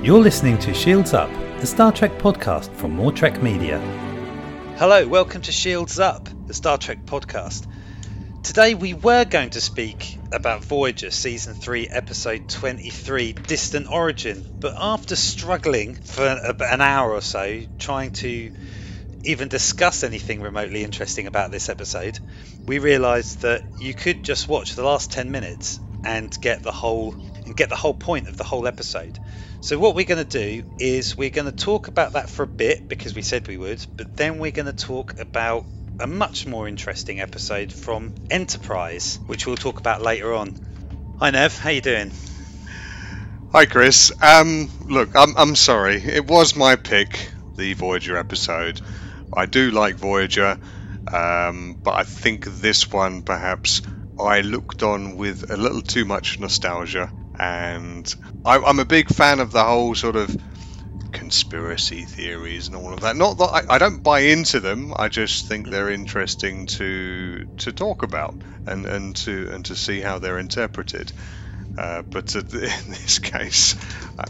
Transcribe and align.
You're 0.00 0.20
listening 0.20 0.58
to 0.58 0.72
Shields 0.72 1.12
Up, 1.12 1.28
the 1.58 1.66
Star 1.66 1.90
Trek 1.90 2.18
podcast 2.18 2.72
from 2.76 2.92
More 2.92 3.10
Trek 3.10 3.42
Media. 3.42 3.80
Hello, 4.78 5.08
welcome 5.08 5.42
to 5.42 5.50
Shields 5.50 5.98
Up, 5.98 6.28
the 6.46 6.54
Star 6.54 6.78
Trek 6.78 7.04
podcast. 7.04 7.66
Today 8.44 8.76
we 8.76 8.94
were 8.94 9.24
going 9.24 9.50
to 9.50 9.60
speak 9.60 10.16
about 10.30 10.62
Voyager 10.62 11.10
Season 11.10 11.54
3, 11.54 11.88
Episode 11.88 12.48
23, 12.48 13.32
Distant 13.32 13.90
Origin, 13.90 14.46
but 14.60 14.74
after 14.78 15.16
struggling 15.16 15.96
for 15.96 16.24
an 16.24 16.80
hour 16.80 17.10
or 17.10 17.20
so 17.20 17.62
trying 17.80 18.12
to 18.12 18.52
even 19.24 19.48
discuss 19.48 20.04
anything 20.04 20.40
remotely 20.42 20.84
interesting 20.84 21.26
about 21.26 21.50
this 21.50 21.68
episode, 21.68 22.20
we 22.66 22.78
realised 22.78 23.40
that 23.40 23.64
you 23.80 23.94
could 23.94 24.22
just 24.22 24.46
watch 24.46 24.76
the 24.76 24.84
last 24.84 25.10
10 25.10 25.32
minutes 25.32 25.80
and 26.04 26.40
get 26.40 26.62
the 26.62 26.70
whole 26.70 27.16
and 27.44 27.56
get 27.56 27.68
the 27.68 27.76
whole 27.76 27.94
point 27.94 28.28
of 28.28 28.36
the 28.36 28.44
whole 28.44 28.68
episode. 28.68 29.18
So 29.60 29.76
what 29.76 29.96
we're 29.96 30.04
going 30.04 30.24
to 30.24 30.38
do 30.38 30.70
is 30.78 31.16
we're 31.16 31.30
going 31.30 31.50
to 31.50 31.56
talk 31.56 31.88
about 31.88 32.12
that 32.12 32.30
for 32.30 32.44
a 32.44 32.46
bit 32.46 32.86
because 32.86 33.14
we 33.14 33.22
said 33.22 33.48
we 33.48 33.56
would, 33.56 33.84
but 33.96 34.16
then 34.16 34.38
we're 34.38 34.52
going 34.52 34.66
to 34.66 34.72
talk 34.72 35.18
about 35.18 35.64
a 35.98 36.06
much 36.06 36.46
more 36.46 36.68
interesting 36.68 37.20
episode 37.20 37.72
from 37.72 38.14
Enterprise, 38.30 39.18
which 39.26 39.48
we'll 39.48 39.56
talk 39.56 39.80
about 39.80 40.00
later 40.00 40.32
on. 40.32 41.16
Hi 41.18 41.30
Nev, 41.30 41.58
how 41.58 41.70
you 41.70 41.80
doing? 41.80 42.12
Hi 43.50 43.66
Chris. 43.66 44.12
Um, 44.22 44.70
look, 44.86 45.16
I'm 45.16 45.36
I'm 45.36 45.56
sorry. 45.56 45.96
It 45.96 46.26
was 46.28 46.54
my 46.54 46.76
pick, 46.76 47.32
the 47.56 47.74
Voyager 47.74 48.16
episode. 48.16 48.80
I 49.32 49.46
do 49.46 49.72
like 49.72 49.96
Voyager, 49.96 50.56
um, 51.12 51.76
but 51.82 51.94
I 51.94 52.04
think 52.04 52.44
this 52.44 52.92
one 52.92 53.22
perhaps 53.22 53.82
I 54.20 54.42
looked 54.42 54.84
on 54.84 55.16
with 55.16 55.50
a 55.50 55.56
little 55.56 55.82
too 55.82 56.04
much 56.04 56.38
nostalgia, 56.38 57.10
and 57.38 58.14
I, 58.44 58.58
I'm 58.58 58.78
a 58.80 58.84
big 58.84 59.08
fan 59.08 59.40
of 59.40 59.52
the 59.52 59.64
whole 59.64 59.94
sort 59.94 60.16
of 60.16 60.36
conspiracy 61.12 62.02
theories 62.02 62.66
and 62.66 62.76
all 62.76 62.92
of 62.92 63.00
that. 63.00 63.16
Not 63.16 63.38
that 63.38 63.44
I, 63.44 63.74
I, 63.74 63.78
don't 63.78 64.02
buy 64.02 64.20
into 64.20 64.60
them. 64.60 64.92
I 64.96 65.08
just 65.08 65.46
think 65.46 65.68
they're 65.68 65.90
interesting 65.90 66.66
to 66.66 67.46
to 67.58 67.72
talk 67.72 68.02
about 68.02 68.34
and, 68.66 68.86
and 68.86 69.16
to 69.16 69.50
and 69.52 69.64
to 69.66 69.76
see 69.76 70.00
how 70.00 70.18
they're 70.18 70.38
interpreted. 70.38 71.12
Uh, 71.76 72.02
but 72.02 72.34
in 72.34 72.48
this 72.48 73.18
case, 73.18 73.76
uh, 74.18 74.24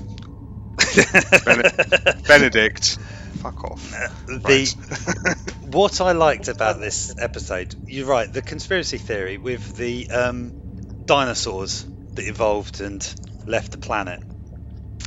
Benedict, 2.29 2.98
fuck 3.42 3.64
off. 3.64 3.95
Uh, 3.95 4.09
the 4.39 5.36
what 5.67 6.01
I 6.01 6.12
liked 6.12 6.48
about 6.48 6.81
this 6.81 7.14
episode, 7.19 7.75
you're 7.86 8.06
right. 8.06 8.33
The 8.33 8.42
conspiracy 8.42 8.98
theory 8.98 9.39
with 9.39 9.77
the 9.77 10.11
um, 10.11 11.05
dinosaurs 11.06 11.86
that 12.19 12.27
evolved 12.27 12.80
and 12.80 13.14
left 13.47 13.70
the 13.70 13.78
planet. 13.78 14.20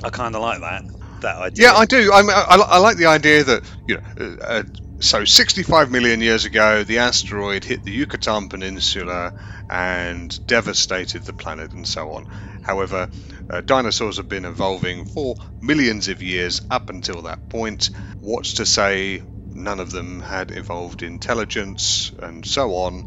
I 0.04 0.10
kind 0.10 0.34
of 0.36 0.42
like 0.42 0.62
that 0.62 0.84
that 1.22 1.38
idea. 1.38 1.66
Yeah, 1.66 1.74
I 1.74 1.86
do. 1.86 2.12
I, 2.12 2.22
mean, 2.22 2.32
I, 2.32 2.56
I 2.70 2.78
like 2.80 2.98
the 2.98 3.08
idea 3.08 3.44
that 3.44 3.64
you 3.88 3.96
know. 3.96 4.02
Uh, 4.20 4.44
uh 4.44 4.64
so 5.02 5.26
65 5.26 5.90
million 5.90 6.22
years 6.22 6.46
ago, 6.46 6.84
the 6.84 7.00
asteroid 7.00 7.64
hit 7.64 7.84
the 7.84 7.92
Yucatan 7.92 8.50
Peninsula 8.50 9.34
and 9.68 10.40
devastated 10.46 11.24
the 11.24 11.34
planet, 11.34 11.74
and 11.74 11.88
so 11.88 12.12
on. 12.12 12.26
However, 12.62 13.10
uh, 13.50 13.62
dinosaurs 13.62 14.18
have 14.18 14.30
been 14.30 14.46
evolving 14.46 15.06
for 15.06 15.36
millions 15.60 16.08
of 16.08 16.22
years 16.22 16.62
up 16.70 16.92
until 16.92 17.24
that 17.24 17.50
point. 17.50 17.90
What's 18.20 18.54
to 18.54 18.66
say 18.68 19.24
none 19.56 19.80
of 19.80 19.90
them 19.90 20.20
had 20.20 20.52
evolved 20.52 21.02
intelligence 21.02 22.14
and 22.22 22.46
so 22.46 22.76
on? 22.76 23.06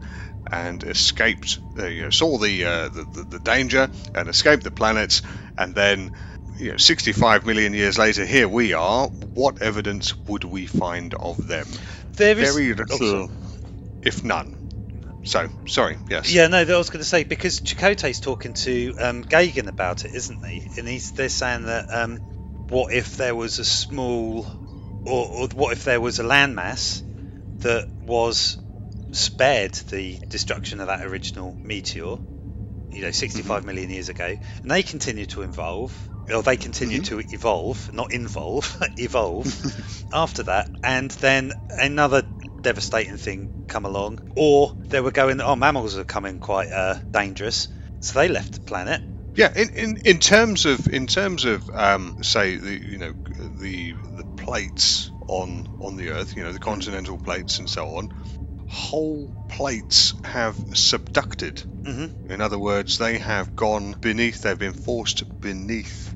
And 0.51 0.83
escaped, 0.83 1.59
uh, 1.79 1.87
you 1.87 2.03
know, 2.03 2.11
saw 2.11 2.39
the, 2.39 2.65
uh, 2.65 2.89
the, 2.89 3.27
the 3.29 3.39
danger 3.39 3.91
and 4.15 4.29
escaped 4.29 4.65
the 4.65 4.71
planet, 4.71 5.23
and 5.57 5.75
then 5.75 6.11
you 6.59 6.73
know, 6.73 6.77
65 6.77 7.47
million 7.47 7.75
years 7.75 7.99
later, 7.99 8.25
here 8.25 8.49
we 8.49 8.73
are. 8.75 9.09
What 9.35 9.61
evidence 9.61 10.15
would 10.27 10.45
we 10.45 10.67
find 10.67 11.15
of 11.15 11.47
them? 11.47 11.67
There 12.17 12.39
is 12.39 12.55
very 12.55 12.75
little, 12.75 12.99
oh, 13.03 13.31
if 14.03 14.23
none. 14.23 14.57
So, 15.25 15.49
sorry, 15.67 15.97
yes. 16.09 16.31
Yeah, 16.31 16.49
no, 16.49 16.59
I 16.59 16.77
was 16.77 16.91
going 16.91 17.01
to 17.01 17.05
say 17.05 17.25
because 17.25 17.61
Chakotay's 17.61 18.21
talking 18.21 18.53
to 18.55 18.95
um, 19.01 19.25
Gagan 19.25 19.69
about 19.69 20.05
it, 20.05 20.13
isn't 20.15 20.45
he? 20.47 20.63
And 20.77 20.87
he's 20.87 21.13
they're 21.13 21.31
saying 21.31 21.65
that 21.65 21.87
um, 21.91 22.19
what 22.69 22.93
if 22.93 23.17
there 23.17 23.35
was 23.35 23.59
a 23.59 23.65
small, 23.65 24.47
or, 25.07 25.27
or 25.27 25.49
what 25.49 25.73
if 25.73 25.85
there 25.85 26.01
was 26.01 26.19
a 26.19 26.25
landmass 26.25 27.03
that 27.61 27.87
was 28.03 28.59
spared 29.15 29.75
the 29.75 30.19
destruction 30.19 30.81
of 30.81 30.89
that 30.89 31.05
original 31.05 31.55
meteor, 31.55 32.17
you 32.91 33.03
know, 33.03 33.11
65 33.11 33.59
mm-hmm. 33.59 33.67
million 33.67 33.91
years 33.91 34.09
ago, 34.09 34.37
and 34.63 34.71
they 34.71 34.83
continue 34.83 35.27
to 35.27 35.43
evolve 35.43 35.93
or 36.33 36.43
they 36.43 36.57
continue 36.57 37.01
mm-hmm. 37.01 37.21
to 37.21 37.35
evolve, 37.35 37.93
not 37.93 38.13
involve, 38.13 38.77
evolve 38.97 39.47
after 40.13 40.45
that, 40.45 40.71
and 40.83 41.11
then 41.11 41.53
another 41.71 42.23
devastating 42.61 43.17
thing 43.17 43.65
come 43.69 43.85
along, 43.85 44.33
or 44.37 44.75
they 44.79 45.01
were 45.01 45.11
going, 45.11 45.41
oh, 45.41 45.57
mammals 45.57 45.97
are 45.99 46.05
coming 46.05 46.39
quite 46.39 46.71
uh, 46.71 46.95
dangerous, 46.95 47.69
so 48.01 48.19
they 48.19 48.29
left 48.29 48.53
the 48.53 48.61
planet. 48.61 49.03
Yeah, 49.35 49.53
in, 49.55 49.71
in, 49.71 49.97
in 50.05 50.19
terms 50.19 50.65
of 50.65 50.87
in 50.87 51.09
terms 51.09 51.45
of 51.45 51.69
um, 51.71 52.23
say 52.23 52.57
the 52.57 52.73
you 52.73 52.99
know 52.99 53.13
the 53.59 53.93
the 53.93 54.25
plates 54.37 55.11
on 55.27 55.79
on 55.81 55.97
the 55.97 56.11
Earth, 56.11 56.37
you 56.37 56.45
know 56.45 56.53
the 56.53 56.61
continental 56.61 57.19
plates 57.19 57.59
and 57.59 57.69
so 57.69 57.97
on, 57.97 58.15
whole 58.75 59.33
plates 59.49 60.15
have 60.25 60.57
subducted. 60.57 61.65
Mm-hmm. 61.85 62.33
In 62.33 62.41
other 62.41 62.59
words, 62.59 62.99
they 62.99 63.19
have 63.19 63.55
gone 63.55 63.95
beneath, 64.01 64.43
they've 64.43 64.59
been 64.59 64.73
forced 64.73 65.23
beneath 65.41 66.13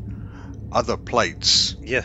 other 0.73 0.97
plates. 0.97 1.77
Yeah. 1.81 2.03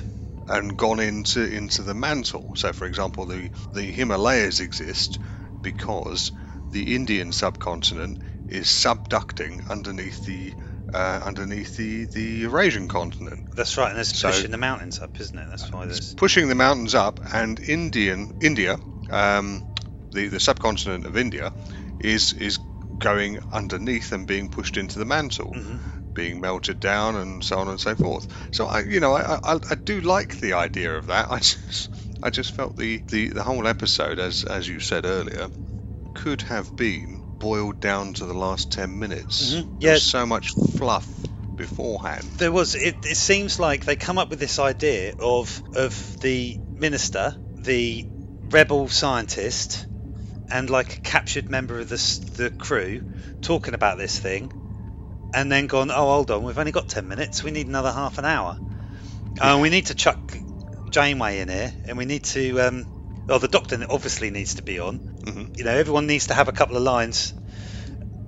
And 0.48 0.78
gone 0.78 1.00
into 1.00 1.42
into 1.42 1.84
the 1.84 1.94
mantle. 1.94 2.56
So, 2.56 2.74
for 2.74 2.86
example, 2.86 3.26
the 3.26 3.50
the 3.74 3.84
Himalayas 3.84 4.60
exist 4.60 5.18
because 5.62 6.34
the 6.70 6.96
Indian 6.96 7.32
subcontinent 7.32 8.20
is 8.50 8.68
subducting 8.68 9.70
underneath 9.70 10.26
the 10.26 10.54
uh, 10.94 11.22
underneath 11.24 11.78
the, 11.78 12.06
the 12.06 12.22
Eurasian 12.22 12.90
continent. 12.90 13.56
That's 13.56 13.78
right, 13.78 13.90
and 13.90 14.00
it's 14.00 14.18
so 14.18 14.30
pushing 14.30 14.52
the 14.52 14.58
mountains 14.58 15.00
up, 15.00 15.18
isn't 15.20 15.40
it? 15.40 15.48
That's 15.50 15.72
why 15.72 15.86
there's 15.86 16.14
pushing 16.14 16.50
the 16.50 16.56
mountains 16.56 16.94
up, 16.94 17.22
and 17.34 17.58
Indian 17.62 18.34
India 18.42 18.78
um, 19.10 19.64
the, 20.14 20.28
the 20.28 20.40
subcontinent 20.40 21.06
of 21.06 21.18
India 21.18 21.54
is 22.00 22.34
is 22.34 22.60
going 23.04 23.40
underneath 23.52 24.12
and 24.12 24.26
being 24.26 24.50
pushed 24.50 24.78
into 24.78 25.00
the 25.00 25.06
mantle, 25.06 25.52
mm-hmm. 25.52 26.14
being 26.14 26.40
melted 26.40 26.80
down, 26.80 27.16
and 27.16 27.44
so 27.44 27.58
on 27.58 27.68
and 27.68 27.80
so 27.80 27.96
forth. 27.96 28.28
So 28.52 28.66
I, 28.66 28.82
you 28.82 29.00
know, 29.00 29.14
I, 29.14 29.40
I, 29.44 29.60
I 29.72 29.76
do 29.76 30.02
like 30.02 30.40
the 30.40 30.54
idea 30.54 30.96
of 30.96 31.08
that. 31.08 31.30
I 31.30 31.38
just 31.40 31.92
I 32.24 32.30
just 32.30 32.56
felt 32.56 32.78
the, 32.78 32.98
the, 32.98 33.30
the 33.30 33.44
whole 33.44 33.68
episode, 33.68 34.20
as 34.20 34.44
as 34.44 34.68
you 34.68 34.80
said 34.80 35.06
earlier, 35.06 35.50
could 36.14 36.42
have 36.44 36.76
been 36.76 37.22
boiled 37.38 37.80
down 37.82 38.14
to 38.14 38.26
the 38.26 38.34
last 38.34 38.72
ten 38.72 39.00
minutes. 39.00 39.54
Mm-hmm. 39.54 39.78
Yeah, 39.80 39.98
so 39.98 40.26
much 40.26 40.54
fluff 40.78 41.08
beforehand. 41.56 42.24
There 42.38 42.52
was. 42.52 42.76
It, 42.76 43.06
it 43.06 43.18
seems 43.18 43.60
like 43.60 43.86
they 43.86 43.96
come 43.96 44.18
up 44.18 44.30
with 44.30 44.40
this 44.40 44.60
idea 44.60 45.16
of 45.20 45.62
of 45.76 46.20
the 46.22 46.58
minister, 46.72 47.36
the 47.56 48.08
rebel 48.50 48.88
scientist, 48.88 49.88
and 50.54 50.70
like 50.70 50.98
a 50.98 51.02
captured 51.02 51.50
member 51.50 51.80
of 51.80 51.90
the 51.90 51.98
the 52.38 52.52
crew 52.52 53.02
talking 53.42 53.74
about 53.74 53.98
this 53.98 54.18
thing, 54.20 54.52
and 55.34 55.52
then 55.52 55.66
gone, 55.66 55.90
oh 55.90 56.14
hold 56.14 56.30
on, 56.30 56.44
we've 56.44 56.60
only 56.60 56.72
got 56.72 56.88
ten 56.88 57.08
minutes, 57.08 57.44
we 57.44 57.50
need 57.50 57.68
another 57.68 57.92
half 57.92 58.20
an 58.20 58.26
hour, 58.26 58.58
and 58.60 59.40
uh, 59.42 59.60
we 59.60 59.72
need 59.72 59.88
to 59.88 59.96
chuck 59.96 60.20
Janeway 60.92 61.40
in 61.40 61.50
here, 61.50 61.74
and 61.88 61.98
we 61.98 62.06
need 62.06 62.24
to. 62.26 62.60
Um, 62.62 62.86
well, 63.28 63.40
the 63.40 63.48
Doctor 63.48 63.84
obviously 63.90 64.30
needs 64.30 64.56
to 64.56 64.62
be 64.62 64.80
on. 64.80 65.00
Mm-hmm. 65.00 65.54
You 65.56 65.64
know, 65.64 65.72
everyone 65.72 66.06
needs 66.06 66.28
to 66.28 66.36
have 66.36 66.50
a 66.50 66.52
couple 66.52 66.78
of 66.78 66.84
lines, 66.84 67.34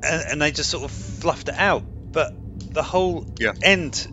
and, 0.02 0.24
and 0.32 0.42
they 0.42 0.52
just 0.52 0.72
sort 0.72 0.84
of 0.84 0.92
fluffed 0.92 1.50
it 1.50 1.56
out. 1.56 1.84
But 2.12 2.34
the 2.74 2.82
whole 2.82 3.28
yeah. 3.40 3.54
end 3.62 4.08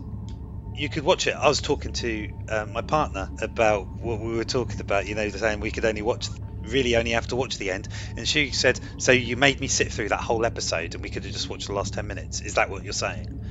you 0.75 0.89
could 0.89 1.03
watch 1.03 1.27
it. 1.27 1.35
I 1.35 1.47
was 1.47 1.61
talking 1.61 1.93
to 1.93 2.29
uh, 2.49 2.65
my 2.65 2.81
partner 2.81 3.29
about 3.41 3.87
what 3.87 4.19
we 4.19 4.35
were 4.35 4.43
talking 4.43 4.81
about. 4.81 5.07
You 5.07 5.15
know, 5.15 5.27
saying 5.29 5.61
we 5.61 5.71
could 5.71 5.85
only 5.85 6.01
watch 6.01 6.27
really 6.63 6.95
only 6.95 7.11
have 7.11 7.27
to 7.27 7.35
watch 7.35 7.57
the 7.57 7.71
end. 7.71 7.87
And 8.17 8.27
she 8.27 8.51
said, 8.51 8.79
So 8.97 9.11
you 9.11 9.37
made 9.37 9.59
me 9.59 9.67
sit 9.67 9.91
through 9.91 10.09
that 10.09 10.21
whole 10.21 10.45
episode 10.45 10.95
and 10.95 11.03
we 11.03 11.09
could 11.09 11.23
have 11.23 11.33
just 11.33 11.49
watched 11.49 11.67
the 11.67 11.73
last 11.73 11.93
10 11.93 12.07
minutes. 12.07 12.41
Is 12.41 12.55
that 12.55 12.69
what 12.69 12.83
you're 12.83 12.93
saying? 12.93 13.41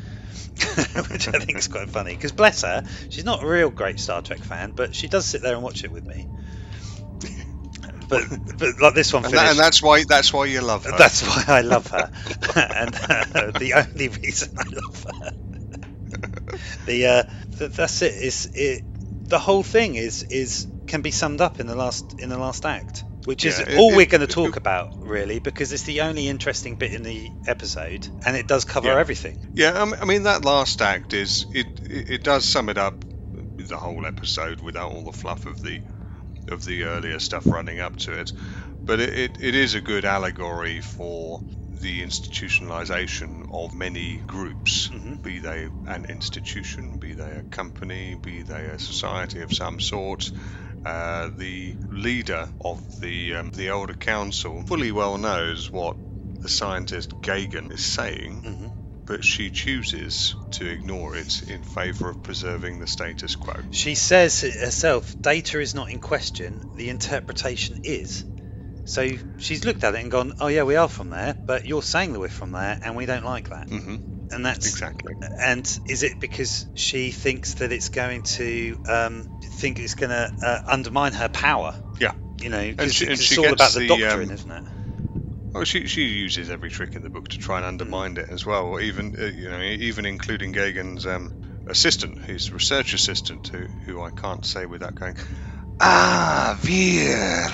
Which 1.11 1.29
I 1.29 1.39
think 1.39 1.59
is 1.59 1.69
quite 1.69 1.89
funny 1.89 2.15
because 2.15 2.33
bless 2.33 2.63
her, 2.63 2.85
she's 3.09 3.25
not 3.25 3.43
a 3.43 3.47
real 3.47 3.71
great 3.71 3.99
Star 3.99 4.23
Trek 4.23 4.41
fan, 4.41 4.73
but 4.73 4.95
she 4.95 5.09
does 5.09 5.25
sit 5.25 5.43
there 5.43 5.55
and 5.55 5.63
watch 5.63 5.85
it 5.85 5.91
with 5.91 6.07
me. 6.07 6.29
But, 8.09 8.25
but 8.59 8.79
like 8.79 8.93
this 8.93 9.11
one, 9.11 9.25
and, 9.25 9.33
that, 9.33 9.51
and, 9.53 9.59
that's 9.59 9.83
why 9.83 10.05
that's 10.05 10.35
why 10.35 10.45
you 10.45 10.61
love 10.61 10.85
her. 10.85 10.93
That's 10.99 11.23
why 11.23 11.45
I 11.49 11.61
love 11.63 11.87
her, 11.87 12.11
and 12.57 12.95
uh, 12.95 13.59
the 13.59 13.73
only 13.75 14.09
reason 14.09 14.55
I 14.59 14.65
love 14.65 15.05
her. 15.05 15.31
the 16.85 17.07
uh, 17.07 17.23
that's 17.69 18.03
it. 18.03 18.13
Is 18.13 18.51
it? 18.53 18.83
The 19.31 19.39
whole 19.39 19.63
thing 19.63 19.95
is 19.95 20.25
is 20.25 20.67
can 20.93 21.01
be 21.01 21.11
summed 21.11 21.41
up 21.41 21.59
in 21.59 21.67
the 21.67 21.75
last 21.75 22.15
in 22.19 22.29
the 22.29 22.37
last 22.37 22.67
act, 22.67 23.05
which 23.25 23.47
is 23.47 23.59
yeah, 23.59 23.79
all 23.79 23.95
it, 23.95 23.97
we're 23.97 24.05
going 24.15 24.21
to 24.21 24.27
talk 24.27 24.51
it, 24.51 24.57
about 24.59 24.89
really, 25.01 25.39
because 25.39 25.73
it's 25.73 25.85
the 25.85 26.03
only 26.03 26.29
interesting 26.29 26.75
bit 26.75 26.93
in 26.93 27.03
the 27.03 27.31
episode, 27.47 28.07
and 28.27 28.37
it 28.37 28.47
does 28.47 28.67
cover 28.67 28.89
yeah. 28.89 28.99
everything. 28.99 29.39
Yeah, 29.55 29.87
I 30.01 30.05
mean 30.05 30.25
that 30.25 30.45
last 30.45 30.83
act 30.83 31.15
is 31.15 31.47
it 31.55 31.67
it 31.89 32.23
does 32.23 32.45
sum 32.45 32.69
it 32.69 32.77
up 32.77 33.07
the 33.57 33.79
whole 33.79 34.05
episode 34.05 34.61
without 34.61 34.93
all 34.93 35.03
the 35.03 35.13
fluff 35.13 35.47
of 35.47 35.63
the 35.63 35.81
of 36.49 36.63
the 36.67 36.85
earlier 36.85 37.19
stuff 37.19 37.47
running 37.47 37.81
up 37.81 37.97
to 37.97 38.13
it. 38.13 38.35
But 38.85 39.01
it, 39.01 39.15
it, 39.15 39.39
it 39.41 39.55
is 39.55 39.75
a 39.75 39.81
good 39.81 40.05
allegory 40.05 40.83
for 40.83 41.41
the 41.83 42.03
institutionalization 42.03 43.45
of 43.53 43.75
many 43.75 44.19
groups, 44.19 44.89
Mhm. 44.93 45.23
be 45.23 45.39
they 45.41 45.69
an 45.87 46.05
institution, 46.09 46.97
be 46.99 47.15
they 47.15 47.37
a 47.37 47.43
company, 47.43 48.15
be 48.15 48.43
they 48.43 48.69
a 48.69 48.79
society 48.79 49.43
of 49.43 49.53
some 49.53 49.79
sort. 49.81 50.31
Uh, 50.85 51.31
the 51.37 51.77
leader 51.91 52.49
of 52.61 52.81
the 53.01 53.35
um, 53.37 53.51
the 53.51 53.69
Elder 53.69 53.95
Council 53.95 54.65
fully 54.67 54.91
well 54.93 55.19
knows 55.19 55.71
what 55.71 55.97
the 56.41 56.49
scientist 56.49 57.21
Gagan 57.21 57.71
is 57.73 57.83
saying, 57.83 58.41
hmm 58.43 58.69
but 59.05 59.25
she 59.25 59.51
chooses 59.51 60.37
to 60.53 60.65
ignore 60.65 61.17
it 61.17 61.43
in 61.43 61.61
favour 61.63 62.09
of 62.11 62.23
preserving 62.23 62.79
the 62.79 62.87
status 62.87 63.35
quo. 63.35 63.53
She 63.73 63.97
says 63.97 64.41
herself, 64.43 65.17
data 65.21 65.59
is 65.61 65.75
not 65.75 65.91
in 65.91 65.99
question, 65.99 66.63
the 66.77 66.89
interpretation 66.89 67.79
is. 67.83 68.25
So 68.85 69.09
she's 69.39 69.65
looked 69.65 69.85
at 69.85 69.95
it 69.95 70.01
and 70.01 70.11
gone, 70.11 70.33
oh 70.41 70.49
yeah, 70.49 70.65
we 70.65 70.77
are 70.77 70.89
from 70.89 71.11
there, 71.11 71.37
but 71.47 71.67
you're 71.67 71.83
saying 71.83 72.13
that 72.13 72.21
we're 72.21 72.29
from 72.29 72.53
there, 72.53 72.79
and 72.83 72.97
we 72.97 73.07
don't 73.07 73.25
like 73.25 73.51
that. 73.51 73.69
hmm 73.69 73.97
And 74.31 74.45
that's 74.47 74.67
Exactly. 74.67 75.15
And 75.45 75.67
is 75.87 76.03
it 76.03 76.21
because 76.21 76.67
she 76.75 77.11
thinks 77.11 77.55
that 77.55 77.73
it's 77.73 77.89
going 77.89 78.23
to 78.23 78.77
um, 78.89 79.27
think 79.43 79.79
it's 79.79 79.95
going 79.95 80.11
to 80.11 80.31
uh, 80.43 80.59
undermine 80.67 81.13
her 81.13 81.29
power? 81.29 81.75
Yeah. 82.01 82.13
You 82.41 82.49
know, 82.49 82.71
because 82.71 82.95
she- 82.95 83.07
and 83.07 83.13
it's 83.15 83.39
all 83.39 83.53
about 83.53 83.73
the, 83.73 83.81
the, 83.81 83.89
doctrine, 83.89 84.29
um, 84.29 84.35
isn't 84.35 84.51
it? 84.51 84.65
Well, 85.55 85.65
she 85.65 85.87
she 85.87 86.05
uses 86.05 86.49
every 86.51 86.71
trick 86.71 86.97
in 86.97 87.03
the 87.03 87.11
book 87.11 87.29
to 87.29 87.39
try 87.39 87.59
and 87.59 87.67
undermine 87.67 88.17
it 88.17 88.27
as 88.31 88.47
well. 88.47 88.65
or 88.65 88.81
Even 88.81 89.15
uh, 89.19 89.27
you 89.27 89.51
know, 89.51 89.61
even 89.61 90.07
including 90.07 90.53
Gagan's 90.53 91.05
um, 91.05 91.31
assistant, 91.67 92.19
his 92.23 92.51
research 92.53 92.95
assistant, 92.95 93.49
who 93.53 93.67
who 93.85 94.03
I 94.03 94.11
can't 94.11 94.45
say 94.45 94.65
without 94.65 94.95
going, 94.95 95.15
ah, 95.79 96.59
Veer. 96.63 97.49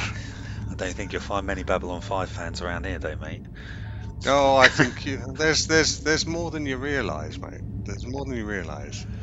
Don't 0.79 0.95
think 0.95 1.13
you'll 1.13 1.21
find 1.21 1.47
many 1.47 1.63
Babylon 1.63 2.01
5 2.01 2.31
fans 2.31 2.63
around 2.63 2.87
here, 2.87 2.99
though, 2.99 3.17
mate. 3.17 3.43
Oh, 4.27 4.57
I 4.57 4.69
think 4.69 5.05
you, 5.07 5.19
there's 5.37 5.67
there's 5.67 6.01
there's 6.01 6.27
more 6.27 6.51
than 6.51 6.67
you 6.67 6.77
realise, 6.77 7.41
mate. 7.41 7.63
There's 7.85 8.07
more 8.07 8.25
than 8.25 8.37
you 8.37 8.47
realise. 8.47 9.07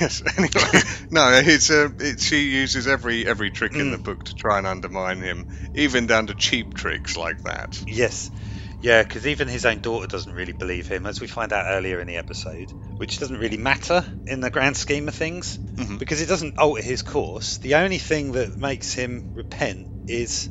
Yes. 0.00 0.22
Anyway, 0.36 0.50
no, 1.10 1.30
it's 1.42 1.70
a 1.70 1.94
it, 2.00 2.20
she 2.20 2.50
uses 2.50 2.86
every 2.86 3.26
every 3.26 3.50
trick 3.50 3.78
in 3.80 3.90
the 3.90 3.98
Mm. 3.98 4.04
book 4.04 4.24
to 4.24 4.34
try 4.34 4.58
and 4.58 4.66
undermine 4.66 5.20
him, 5.22 5.46
even 5.74 6.06
down 6.06 6.26
to 6.28 6.34
cheap 6.34 6.74
tricks 6.74 7.16
like 7.16 7.42
that. 7.44 7.80
Yes. 7.86 8.30
Yeah, 8.80 9.02
because 9.02 9.26
even 9.26 9.48
his 9.48 9.66
own 9.66 9.80
daughter 9.80 10.06
doesn't 10.06 10.32
really 10.32 10.52
believe 10.54 10.88
him, 10.88 11.04
as 11.06 11.20
we 11.20 11.26
find 11.26 11.52
out 11.52 11.66
earlier 11.68 12.00
in 12.00 12.06
the 12.06 12.16
episode, 12.16 12.72
which 12.96 13.18
doesn't 13.18 13.36
really 13.36 13.58
matter 13.58 14.06
in 14.26 14.40
the 14.40 14.50
grand 14.50 14.76
scheme 14.76 15.08
of 15.08 15.14
things, 15.14 15.58
Mhm. 15.78 15.98
because 15.98 16.20
it 16.22 16.26
doesn't 16.26 16.56
alter 16.56 16.82
his 16.82 17.02
course. 17.02 17.58
The 17.58 17.74
only 17.74 17.98
thing 17.98 18.32
that 18.32 18.58
makes 18.58 18.94
him 18.94 19.26
repent 19.34 19.88
is 20.06 20.48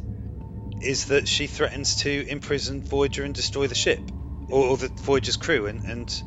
is 0.82 1.06
that 1.06 1.28
she 1.28 1.48
threatens 1.48 1.98
to 1.98 2.28
imprison 2.28 2.82
Voyager 2.82 3.24
and 3.24 3.34
destroy 3.34 3.68
the 3.68 3.76
ship, 3.76 4.12
or, 4.50 4.70
or 4.70 4.78
the 4.78 4.92
Voyager's 5.04 5.38
crew 5.38 5.68
and, 5.68 5.84
and 5.86 6.24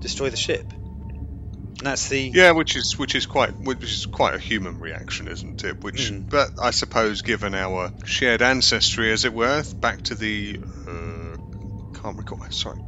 destroy 0.00 0.30
the 0.30 0.36
ship. 0.36 0.72
And 1.78 1.88
that's 1.88 2.08
the 2.08 2.30
Yeah, 2.32 2.52
which 2.52 2.76
is 2.76 2.94
which 2.98 3.14
is 3.14 3.26
quite 3.26 3.60
which 3.60 3.82
is 3.82 4.06
quite 4.06 4.34
a 4.34 4.38
human 4.38 4.78
reaction, 4.78 5.26
isn't 5.28 5.64
it? 5.64 5.82
Which, 5.82 5.96
Mm. 6.10 6.30
but 6.30 6.50
I 6.62 6.70
suppose, 6.70 7.22
given 7.22 7.54
our 7.54 7.90
shared 8.04 8.42
ancestry, 8.42 9.10
as 9.12 9.24
it 9.24 9.32
were, 9.34 9.64
back 9.80 10.02
to 10.04 10.14
the 10.14 10.60
uh, 10.86 11.36
can't 12.00 12.16
recall. 12.16 12.40
Sorry, 12.50 12.78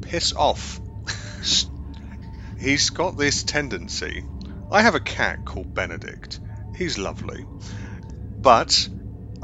piss 0.00 0.32
off. 0.32 0.80
He's 2.58 2.90
got 2.90 3.18
this 3.18 3.42
tendency. 3.44 4.24
I 4.70 4.82
have 4.82 4.94
a 4.94 5.00
cat 5.00 5.44
called 5.44 5.74
Benedict. 5.74 6.40
He's 6.76 6.96
lovely, 6.98 7.44
but 8.42 8.88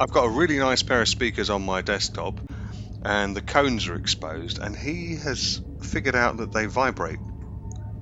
I've 0.01 0.11
got 0.11 0.25
a 0.25 0.31
really 0.31 0.59
nice 0.59 0.83
pair 0.83 1.03
of 1.03 1.09
speakers 1.09 1.51
on 1.51 1.63
my 1.63 1.83
desktop, 1.83 2.41
and 3.03 3.37
the 3.37 3.43
cones 3.43 3.87
are 3.87 3.95
exposed, 3.95 4.59
and 4.59 4.75
he 4.75 5.17
has 5.17 5.61
figured 5.83 6.17
out 6.17 6.39
that 6.39 6.53
they 6.53 6.67
vibrate 6.67 7.21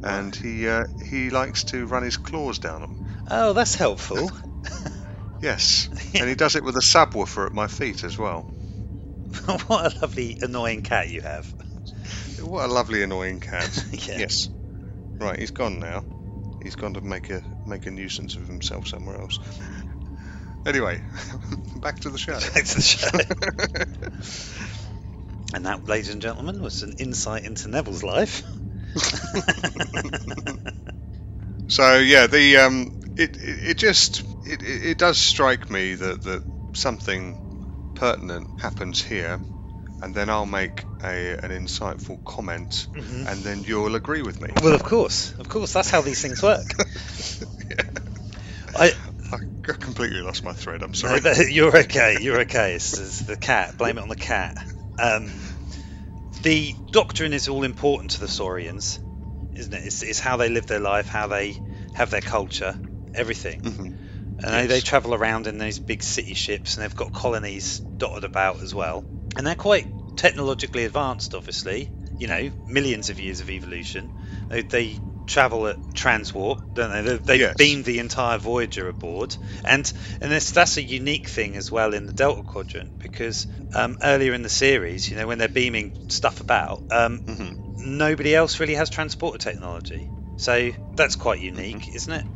and 0.02 0.34
he 0.34 0.68
uh, 0.68 0.84
he 1.08 1.30
likes 1.30 1.64
to 1.64 1.86
run 1.86 2.02
his 2.02 2.16
claws 2.16 2.58
down 2.58 2.80
them. 2.80 2.96
oh, 3.30 3.52
that's 3.52 3.74
helpful. 3.74 4.30
Yes, 5.40 5.88
and 6.14 6.28
he 6.28 6.34
does 6.34 6.56
it 6.56 6.64
with 6.64 6.76
a 6.76 6.80
subwoofer 6.80 7.46
at 7.46 7.52
my 7.52 7.68
feet 7.68 8.02
as 8.02 8.18
well. 8.18 8.44
what 9.68 9.94
a 9.94 9.98
lovely, 10.02 10.36
annoying 10.40 10.82
cat 10.82 11.10
you 11.10 11.20
have. 11.20 11.54
What 12.42 12.64
a 12.64 12.72
lovely 12.72 13.04
annoying 13.04 13.38
cat. 13.38 13.84
Yeah. 14.08 14.18
Yes. 14.18 14.48
Right, 15.20 15.38
he's 15.38 15.52
gone 15.52 15.78
now. 15.78 16.04
He's 16.60 16.74
gone 16.74 16.94
to 16.94 17.00
make 17.00 17.30
a 17.30 17.44
make 17.64 17.86
a 17.86 17.92
nuisance 17.92 18.34
of 18.36 18.48
himself 18.48 18.88
somewhere 18.88 19.20
else. 19.20 19.38
Anyway, 20.66 21.00
back 21.76 22.00
to 22.00 22.10
the 22.10 22.18
show. 22.18 22.38
Back 22.38 22.64
to 22.64 22.74
the 22.76 22.82
show. 22.82 23.08
And 25.54 25.64
that, 25.64 25.88
ladies 25.88 26.10
and 26.10 26.20
gentlemen, 26.20 26.60
was 26.60 26.82
an 26.82 26.92
insight 26.98 27.44
into 27.44 27.68
Neville's 27.68 28.02
life. 28.02 28.42
So 31.68 31.98
yeah, 31.98 32.26
the 32.26 32.56
um, 32.58 32.90
it 33.16 33.36
it, 33.36 33.70
it 33.70 33.78
just 33.78 34.22
it, 34.44 34.62
it 34.62 34.98
does 34.98 35.18
strike 35.18 35.70
me 35.70 35.94
that 35.94 36.22
that 36.22 36.42
something 36.74 37.38
pertinent 37.94 38.48
happens 38.58 39.02
here, 39.02 39.40
and 40.00 40.14
then 40.14 40.30
I'll 40.30 40.46
make 40.46 40.86
a 41.02 41.36
an 41.42 41.50
insightful 41.50 42.24
comment, 42.24 42.86
Mhm. 42.96 43.30
and 43.30 43.44
then 43.44 43.64
you'll 43.64 43.96
agree 43.96 44.22
with 44.22 44.40
me. 44.40 44.48
Well, 44.62 44.74
of 44.74 44.82
course, 44.82 45.34
of 45.38 45.48
course, 45.48 45.72
that's 45.74 45.90
how 45.90 46.00
these 46.00 46.22
things 46.22 46.42
work. 46.42 46.74
yeah. 47.70 47.84
I 48.76 48.92
completely 49.74 50.20
lost 50.20 50.44
my 50.44 50.52
thread. 50.52 50.82
I'm 50.82 50.94
sorry. 50.94 51.20
but 51.20 51.36
you're 51.50 51.76
okay. 51.80 52.18
You're 52.20 52.40
okay. 52.40 52.74
It's, 52.74 52.98
it's 52.98 53.20
the 53.22 53.36
cat. 53.36 53.76
Blame 53.78 53.98
it 53.98 54.02
on 54.02 54.08
the 54.08 54.16
cat. 54.16 54.56
Um, 54.98 55.30
the 56.42 56.74
doctrine 56.92 57.32
is 57.32 57.48
all 57.48 57.64
important 57.64 58.12
to 58.12 58.20
the 58.20 58.28
Saurians, 58.28 59.00
isn't 59.54 59.72
it? 59.74 59.82
It's, 59.84 60.02
it's 60.02 60.20
how 60.20 60.36
they 60.36 60.48
live 60.48 60.66
their 60.66 60.80
life, 60.80 61.08
how 61.08 61.26
they 61.26 61.56
have 61.94 62.10
their 62.10 62.20
culture, 62.20 62.76
everything. 63.14 63.60
Mhm. 63.60 63.92
And 64.40 64.54
they, 64.54 64.66
they 64.66 64.80
travel 64.80 65.14
around 65.14 65.48
in 65.48 65.58
these 65.58 65.80
big 65.80 66.02
city 66.02 66.34
ships, 66.34 66.76
and 66.76 66.84
they've 66.84 66.94
got 66.94 67.12
colonies 67.12 67.82
dotted 67.98 68.22
about 68.24 68.62
as 68.62 68.72
well. 68.74 69.04
And 69.36 69.44
they're 69.46 69.56
quite 69.56 69.86
technologically 70.14 70.84
advanced, 70.84 71.34
obviously. 71.34 71.90
You 72.18 72.26
know, 72.28 72.50
millions 72.66 73.10
of 73.10 73.18
years 73.20 73.40
of 73.40 73.50
evolution. 73.50 74.10
They, 74.48 74.62
they 74.62 74.98
travel 75.28 75.68
at 75.68 75.76
transwarp, 75.94 76.58
don't 76.74 76.90
they? 76.90 77.02
They, 77.02 77.16
they 77.18 77.38
Yes. 77.38 77.56
beamed 77.56 77.84
the 77.84 77.98
entire 78.00 78.38
Voyager 78.38 78.88
aboard, 78.88 79.36
and 79.64 79.90
and 80.20 80.32
this, 80.32 80.50
that's 80.50 80.76
a 80.76 80.82
unique 80.82 81.28
thing 81.28 81.56
as 81.56 81.70
well 81.70 81.94
in 81.94 82.06
the 82.06 82.12
Delta 82.12 82.42
Quadrant 82.42 82.90
because 83.00 83.46
um, 83.74 83.96
earlier 84.02 84.32
in 84.34 84.42
the 84.42 84.48
series, 84.48 85.10
you 85.10 85.16
know, 85.16 85.26
when 85.26 85.38
they're 85.38 85.48
beaming 85.48 85.92
stuff 86.08 86.40
about, 86.40 86.82
um, 86.90 87.20
Mhm. 87.26 87.56
nobody 87.78 88.34
else 88.34 88.58
really 88.58 88.74
has 88.74 88.90
transporter 88.90 89.38
technology. 89.38 90.10
So 90.36 90.72
that's 90.96 91.16
quite 91.16 91.40
unique, 91.40 91.88
isn't 91.88 92.12
it? 92.12 92.26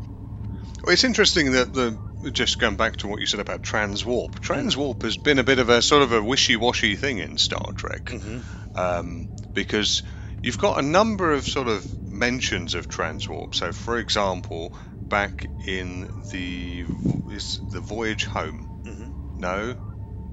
Well, 0.85 0.93
it's 0.93 1.05
interesting 1.05 1.52
that 1.52 1.73
the 1.73 1.99
just 2.31 2.59
going 2.59 2.76
back 2.76 2.97
to 2.99 3.09
what 3.09 3.21
you 3.21 3.26
said 3.26 3.40
about 3.40 3.62
transwarp. 3.62 4.33
Transwarp 4.40 5.02
has 5.02 5.16
been 5.16 5.38
a 5.40 5.45
bit 5.45 5.59
of 5.59 5.69
a 5.69 5.83
sort 5.83 6.02
of 6.02 6.12
a 6.12 6.23
wishy-washy 6.23 6.95
thing 6.97 7.19
in 7.19 7.37
Star 7.38 7.73
Trek. 7.75 8.11
hmm 8.11 8.40
um, 8.75 9.26
because 9.55 10.02
you've 10.43 10.59
got 10.59 10.78
a 10.78 10.83
number 10.83 11.33
of 11.33 11.45
sort 11.45 11.69
of 11.69 11.87
mentions 12.12 12.75
of 12.75 12.88
transwarp. 12.88 13.54
So, 13.54 13.73
for 13.73 13.99
example, 13.99 14.73
back 15.09 15.49
in 15.66 16.09
the 16.31 16.85
is 17.28 17.61
the 17.71 17.81
voyage 17.81 18.25
home, 18.26 18.69
hmm 18.85 19.09
no, 19.35 19.76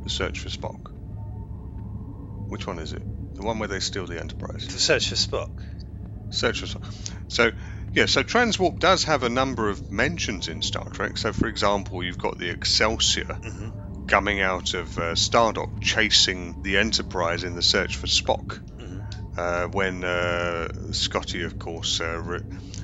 the 0.04 0.10
search 0.10 0.40
for 0.40 0.50
Spock. 0.50 0.92
Which 2.50 2.68
one 2.68 2.80
is 2.80 2.94
it? 2.94 3.06
The 3.36 3.44
one 3.44 3.60
where 3.60 3.70
they 3.70 3.80
steal 3.80 4.06
the 4.06 4.20
Enterprise. 4.20 4.68
The 4.68 4.80
search 4.80 5.10
for 5.10 5.16
Spock. 5.16 5.50
Search 6.30 6.60
for 6.60 6.66
Spock. 6.66 7.12
So. 7.28 7.52
Yeah, 7.92 8.06
so 8.06 8.22
transwarp 8.22 8.78
does 8.78 9.06
have 9.06 9.24
a 9.24 9.30
number 9.30 9.68
of 9.68 9.92
mentions 9.92 10.48
in 10.48 10.62
Star 10.62 10.88
Trek. 10.92 11.18
So, 11.18 11.34
for 11.34 11.48
example, 11.48 12.04
you've 12.04 12.20
got 12.20 12.38
the 12.38 12.52
Excelsior 12.52 13.40
hmm 13.42 13.70
coming 14.06 14.42
out 14.42 14.76
of 14.76 14.96
uh, 14.98 15.14
Stardock, 15.16 15.70
chasing 15.82 16.56
the 16.62 16.78
Enterprise 16.78 17.44
in 17.44 17.56
the 17.56 17.64
search 17.64 17.96
for 17.96 18.06
Spock 18.06 18.60
uh, 19.40 19.68
when 19.68 20.04
uh, 20.04 20.68
Scotty, 20.92 21.44
of 21.44 21.58
course, 21.58 22.02
uh, 22.02 22.20
re- 22.20 22.40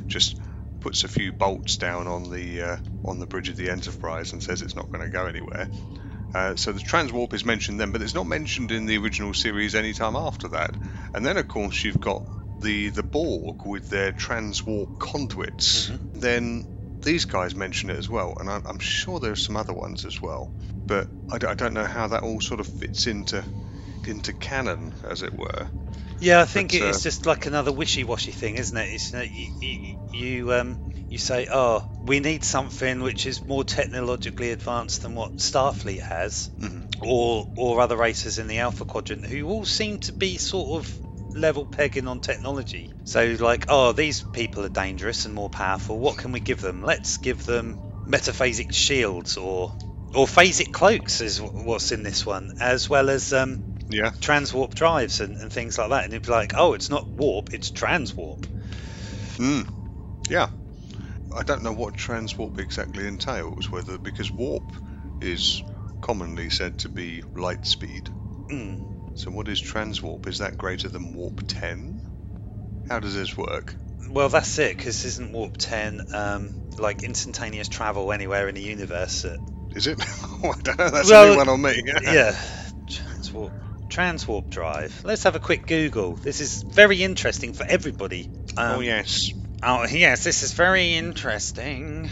just 0.07 0.39
puts 0.79 1.03
a 1.03 1.09
few 1.09 1.33
bolts 1.33 1.77
down 1.77 2.07
on 2.07 2.29
the 2.29 2.61
uh, 2.61 2.77
on 3.03 3.19
the 3.19 3.25
bridge 3.25 3.49
of 3.49 3.57
the 3.57 3.69
Enterprise 3.69 4.31
and 4.31 4.41
says 4.41 4.61
it's 4.61 4.75
not 4.75 4.89
going 4.91 5.03
to 5.03 5.09
go 5.09 5.25
anywhere. 5.25 5.67
Uh, 6.33 6.55
so 6.55 6.71
the 6.71 6.79
transwarp 6.79 7.33
is 7.33 7.45
mentioned 7.45 7.79
then, 7.79 7.91
but 7.91 8.01
it's 8.01 8.13
not 8.15 8.27
mentioned 8.27 8.71
in 8.71 8.85
the 8.85 8.97
original 8.97 9.33
series 9.33 9.75
any 9.75 9.93
time 9.93 10.15
after 10.15 10.49
that. 10.49 10.71
And 11.13 11.25
then, 11.25 11.37
of 11.37 11.47
course, 11.47 11.83
you've 11.83 11.99
got 11.99 12.23
the 12.61 12.89
the 12.89 13.03
Borg 13.03 13.65
with 13.65 13.89
their 13.89 14.13
transwarp 14.13 14.97
conduits. 14.97 15.91
Then 16.13 16.63
these 17.01 17.25
guys 17.25 17.55
mention 17.55 17.89
it 17.89 17.97
as 17.97 18.09
well, 18.09 18.33
and 18.39 18.49
I'm, 18.49 18.61
I'm 18.65 18.79
sure 18.79 19.19
there's 19.19 19.41
some 19.41 19.57
other 19.57 19.73
ones 19.73 20.05
as 20.05 20.21
well. 20.21 20.53
But 20.87 21.07
I, 21.29 21.37
d- 21.37 21.47
I 21.47 21.53
don't 21.55 21.73
know 21.73 21.85
how 21.85 22.07
that 22.07 22.23
all 22.23 22.39
sort 22.39 22.59
of 22.61 22.67
fits 22.67 23.07
into 23.07 23.43
into 24.07 24.33
canon, 24.33 24.93
as 25.03 25.21
it 25.21 25.33
were. 25.33 25.69
Yeah, 26.19 26.41
I 26.41 26.45
think 26.45 26.73
But, 26.73 26.81
it's 26.81 26.81
uh, 26.81 26.99
just 27.03 27.25
like 27.25 27.45
another 27.45 27.71
wishy-washy 27.71 28.31
thing, 28.31 28.55
isn't 28.57 28.77
it? 28.77 28.89
It's 28.91 29.11
you, 29.13 29.49
you, 29.59 29.95
you, 30.11 30.53
um 30.53 30.79
you 31.07 31.17
say, 31.19 31.47
oh, 31.51 31.85
we 32.01 32.19
need 32.19 32.43
something 32.43 33.01
which 33.01 33.25
is 33.27 33.45
more 33.45 33.63
technologically 33.63 34.51
advanced 34.51 35.03
than 35.03 35.13
what 35.15 35.37
Starfleet 35.37 36.01
has, 36.01 36.49
Mhm. 36.61 36.87
or 37.01 37.47
or 37.55 37.81
other 37.81 37.95
races 37.97 38.37
in 38.37 38.47
the 38.47 38.59
Alpha 38.59 38.85
Quadrant 38.85 39.25
who 39.25 39.47
all 39.49 39.65
seem 39.65 39.99
to 39.99 40.13
be 40.13 40.37
sort 40.37 40.79
of 40.79 40.99
level 41.33 41.65
pegging 41.65 42.07
on 42.07 42.19
technology. 42.21 42.91
So 43.03 43.35
like, 43.39 43.65
oh, 43.69 43.91
these 43.91 44.23
people 44.23 44.65
are 44.65 44.69
dangerous 44.69 45.25
and 45.25 45.33
more 45.33 45.49
powerful. 45.49 45.99
What 45.99 46.17
can 46.17 46.31
we 46.31 46.39
give 46.39 46.61
them? 46.61 46.81
Let's 46.81 47.17
give 47.17 47.43
them 47.45 47.77
metaphasic 48.07 48.71
shields 48.71 49.37
or 49.37 49.73
or 50.13 50.25
phasic 50.27 50.71
cloaks 50.71 51.21
is 51.21 51.39
what's 51.41 51.91
in 51.91 52.03
this 52.03 52.25
one, 52.25 52.51
as 52.59 52.89
well 52.89 53.09
as 53.09 53.33
um, 53.33 53.59
Yeah. 53.89 54.09
transwarp 54.09 54.73
drives 54.73 55.21
and, 55.21 55.37
and 55.37 55.51
things 55.51 55.77
like 55.77 55.89
that. 55.89 56.05
And 56.05 56.13
it'd 56.13 56.25
be 56.25 56.31
like, 56.31 56.53
oh, 56.55 56.73
it's 56.73 56.89
not 56.89 57.07
warp, 57.07 57.53
it's 57.53 57.71
transwarp. 57.71 58.47
Mm. 59.37 59.71
Yeah. 60.29 60.49
I 61.35 61.43
don't 61.43 61.63
know 61.63 61.73
what 61.73 61.95
transwarp 61.95 62.59
exactly 62.59 63.07
entails, 63.07 63.69
whether 63.69 63.97
because 63.97 64.31
warp 64.31 64.63
is 65.21 65.61
commonly 66.01 66.49
said 66.49 66.79
to 66.79 66.89
be 66.89 67.21
light 67.35 67.65
speed. 67.65 68.05
Mm. 68.49 69.17
So 69.19 69.31
what 69.31 69.47
is 69.47 69.61
transwarp? 69.61 70.27
Is 70.27 70.39
that 70.39 70.57
greater 70.57 70.89
than 70.89 71.13
warp 71.13 71.41
10? 71.47 72.85
How 72.89 72.99
does 72.99 73.15
this 73.15 73.35
work? 73.37 73.75
Well, 74.09 74.29
that's 74.29 74.57
it, 74.59 74.77
because 74.77 75.03
isn't 75.05 75.31
warp 75.31 75.57
10 75.57 76.13
um, 76.13 76.69
like 76.77 77.03
instantaneous 77.03 77.67
travel 77.67 78.11
anywhere 78.13 78.47
in 78.47 78.55
the 78.55 78.61
universe? 78.61 79.25
At, 79.25 79.39
Is 79.75 79.87
it? 79.87 79.99
I 80.43 80.51
don't 80.61 80.77
know. 80.77 80.89
That's 80.89 81.09
Well, 81.09 81.27
a 81.27 81.31
new 81.31 81.37
one 81.37 81.49
on 81.49 81.61
me. 81.61 81.81
yeah, 82.03 82.35
transwarp. 82.87 83.51
Transwarp 83.89 84.49
drive. 84.49 84.99
Let's 85.03 85.23
have 85.23 85.35
a 85.35 85.39
quick 85.39 85.67
Google. 85.67 86.15
This 86.15 86.39
is 86.39 86.63
very 86.73 87.03
interesting 87.03 87.53
for 87.53 87.65
everybody. 87.65 88.29
Um, 88.57 88.77
oh 88.77 88.79
yes. 88.79 89.31
Oh, 89.63 89.85
yes, 89.89 90.23
this 90.23 90.43
is 90.43 90.53
very 90.53 90.95
interesting. 90.95 92.11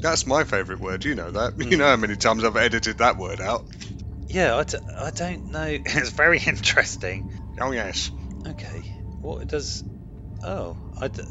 That's 0.00 0.26
my 0.26 0.44
favourite 0.44 0.80
word. 0.80 1.04
You 1.04 1.14
know 1.14 1.30
that. 1.32 1.54
Hmm. 1.56 1.70
You 1.70 1.76
know 1.76 1.86
how 1.86 1.96
many 1.96 2.16
times 2.16 2.44
I've 2.44 2.56
edited 2.56 2.98
that 2.98 3.18
word 3.18 3.40
out. 3.40 3.64
Yeah, 4.28 4.56
I, 4.56 4.64
d- 4.64 4.78
I 4.98 5.10
don't 5.10 5.50
know. 5.50 5.78
It's 5.84 6.10
very 6.10 6.38
interesting. 6.38 7.24
Oh 7.60 7.72
yes. 7.72 8.10
Okay, 8.46 8.84
what 9.20 9.46
does. 9.48 9.82
Oh, 10.42 10.76
I. 11.00 11.08
D- 11.08 11.22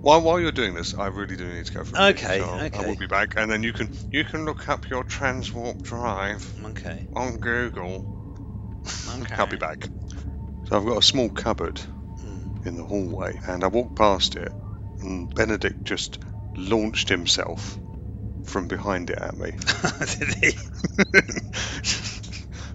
While 0.00 0.22
while 0.22 0.40
you're 0.40 0.52
doing 0.52 0.74
this, 0.74 0.94
I 0.98 1.06
really 1.06 1.36
do 1.36 1.48
need 1.48 1.66
to 1.66 1.72
go 1.72 1.84
for 1.84 1.96
a 1.96 2.08
Okay, 2.08 2.40
so 2.40 2.46
I 2.46 2.86
will 2.86 2.96
be 2.96 3.06
back, 3.06 3.34
and 3.36 3.50
then 3.50 3.62
you 3.62 3.72
can 3.72 3.90
you 4.10 4.24
can 4.24 4.44
look 4.44 4.68
up 4.68 4.90
your 4.90 5.04
transwarp 5.04 5.82
drive 5.82 6.52
okay. 6.66 7.06
on 7.12 7.38
Google. 7.38 8.06
Okay. 9.08 9.36
I'll 9.36 9.46
be 9.46 9.56
back. 9.56 9.90
So 10.64 10.76
I've 10.76 10.86
got 10.86 10.98
a 10.98 11.02
small 11.02 11.30
cupboard 11.30 11.80
Hmm. 12.20 12.44
in 12.64 12.76
the 12.76 12.84
hallway, 12.84 13.40
and 13.46 13.64
I 13.64 13.68
walked 13.68 13.94
past 13.96 14.36
it, 14.36 14.52
and 15.00 15.32
Benedict 15.34 15.84
just 15.84 16.18
launched 16.56 17.08
himself 17.08 17.80
from 18.44 18.68
behind 18.68 19.10
it 19.10 19.18
at 19.18 19.36
me. 19.36 19.52
Did 20.18 20.34
he? 20.42 20.52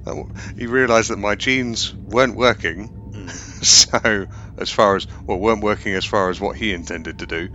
he 0.56 0.66
realised 0.68 1.10
that 1.10 1.18
my 1.18 1.36
jeans 1.36 1.94
weren't 2.06 2.36
working, 2.36 2.92
Hmm. 3.14 3.28
so 3.62 4.28
as 4.58 4.72
far 4.72 4.96
as 4.96 5.08
well 5.28 5.40
weren't 5.40 5.64
working 5.64 5.94
as 5.94 6.06
far 6.06 6.30
as 6.30 6.40
what 6.40 6.58
he 6.58 6.74
intended 6.74 7.20
to 7.20 7.28
do, 7.28 7.50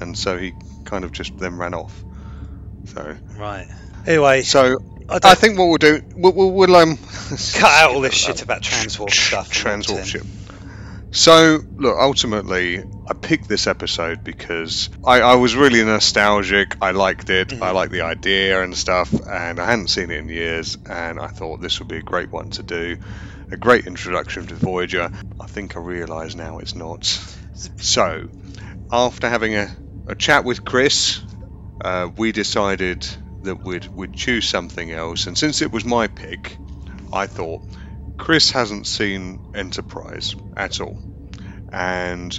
and 0.00 0.16
so 0.16 0.38
he 0.38 0.54
kind 0.84 1.04
of 1.04 1.12
just 1.12 1.36
then 1.38 1.56
ran 1.58 1.74
off. 1.74 2.04
So, 2.86 3.16
Right. 3.36 3.66
Anyway, 4.06 4.42
so 4.42 4.78
I, 5.10 5.18
I 5.22 5.34
think 5.34 5.58
what 5.58 5.66
we'll 5.68 5.76
do, 5.78 6.02
we'll, 6.14 6.32
we'll, 6.32 6.52
we'll 6.52 6.76
um 6.76 6.96
cut 7.54 7.62
out 7.82 7.94
all 7.94 8.00
this 8.00 8.14
shit 8.14 8.42
about 8.46 8.62
transwarp 8.62 9.10
stuff. 9.10 9.46
and 9.66 9.82
transwarp 9.84 10.04
ship. 10.04 10.22
So, 11.12 11.58
look, 11.76 11.96
ultimately, 11.98 12.78
I 13.08 13.14
picked 13.14 13.48
this 13.48 13.66
episode 13.66 14.22
because 14.22 14.90
I, 15.04 15.20
I 15.20 15.34
was 15.34 15.56
really 15.56 15.82
nostalgic. 15.82 16.76
I 16.80 16.92
liked 16.92 17.30
it. 17.30 17.48
Mhm. 17.48 17.62
I 17.62 17.72
liked 17.72 17.90
the 17.90 18.02
idea 18.02 18.62
and 18.62 18.76
stuff, 18.76 19.12
and 19.12 19.58
I 19.58 19.66
hadn't 19.66 19.88
seen 19.88 20.12
it 20.12 20.18
in 20.18 20.28
years, 20.28 20.78
and 20.88 21.18
I 21.18 21.26
thought 21.26 21.60
this 21.60 21.80
would 21.80 21.88
be 21.88 21.96
a 21.96 22.02
great 22.02 22.30
one 22.30 22.50
to 22.50 22.62
do. 22.62 22.98
A 23.50 23.56
great 23.56 23.88
introduction 23.88 24.46
to 24.46 24.54
Voyager. 24.54 25.10
I 25.40 25.46
think 25.46 25.76
I 25.76 25.80
realise 25.80 26.36
now 26.36 26.58
it's 26.58 26.76
not. 26.76 27.04
So, 27.78 28.28
after 28.92 29.28
having 29.28 29.56
a, 29.56 29.68
a 30.06 30.14
chat 30.14 30.44
with 30.44 30.64
Chris, 30.64 31.20
uh, 31.84 32.08
we 32.16 32.30
decided 32.30 33.04
that 33.42 33.64
we'd, 33.64 33.88
we'd 33.94 34.12
choose 34.12 34.46
something 34.46 34.90
else, 34.90 35.26
and 35.26 35.36
since 35.36 35.62
it 35.62 35.72
was 35.72 35.84
my 35.84 36.06
pick, 36.06 36.58
I 37.12 37.26
thought 37.26 37.62
Chris 38.18 38.50
hasn't 38.50 38.86
seen 38.86 39.40
Enterprise 39.54 40.34
at 40.56 40.80
all. 40.80 41.00
And 41.72 42.38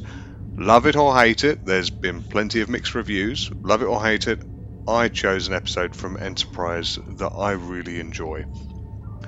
love 0.58 0.86
it 0.86 0.96
or 0.96 1.16
hate 1.16 1.44
it, 1.44 1.66
there's 1.66 1.90
been 1.90 2.22
plenty 2.22 2.62
of 2.62 2.70
mixed 2.70 2.96
reviews. 2.96 3.50
Love 3.64 3.82
it 3.82 3.86
or 3.86 4.02
hate 4.02 4.28
it, 4.28 4.44
I 4.88 5.10
chose 5.10 5.48
an 5.48 5.54
episode 5.54 5.96
from 5.96 6.18
Enterprise 6.20 6.98
that 7.08 7.32
I 7.36 7.52
really 7.52 8.00
enjoy. 8.00 8.46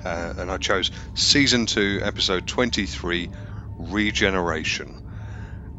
Uh, 0.04 0.32
and 0.36 0.50
I 0.50 0.58
chose 0.58 0.90
season 1.14 1.66
2, 1.66 2.00
episode 2.02 2.46
23, 2.46 3.30
Regeneration. 3.78 4.94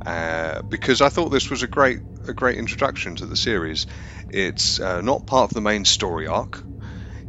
Uh, 0.06 0.62
because 0.70 1.02
I 1.02 1.10
thought 1.10 1.30
this 1.30 1.50
was 1.50 1.64
a 1.64 1.68
great 1.68 2.00
a 2.28 2.34
great 2.34 2.58
introduction 2.58 3.16
to 3.16 3.26
the 3.26 3.36
series. 3.36 3.86
It's 4.30 4.80
uh, 4.80 5.02
not 5.02 5.28
part 5.28 5.50
of 5.52 5.54
the 5.54 5.62
main 5.62 5.86
story 5.86 6.28
arc. 6.28 6.64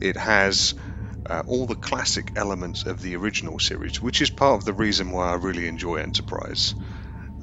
It 0.00 0.16
has 0.16 0.74
uh, 1.28 1.42
all 1.46 1.66
the 1.66 1.74
classic 1.74 2.32
elements 2.36 2.86
of 2.86 3.00
the 3.00 3.16
original 3.16 3.58
series, 3.58 4.00
which 4.00 4.20
is 4.20 4.30
part 4.30 4.58
of 4.58 4.64
the 4.64 4.72
reason 4.72 5.10
why 5.10 5.30
I 5.30 5.34
really 5.34 5.66
enjoy 5.66 5.96
Enterprise. 5.96 6.74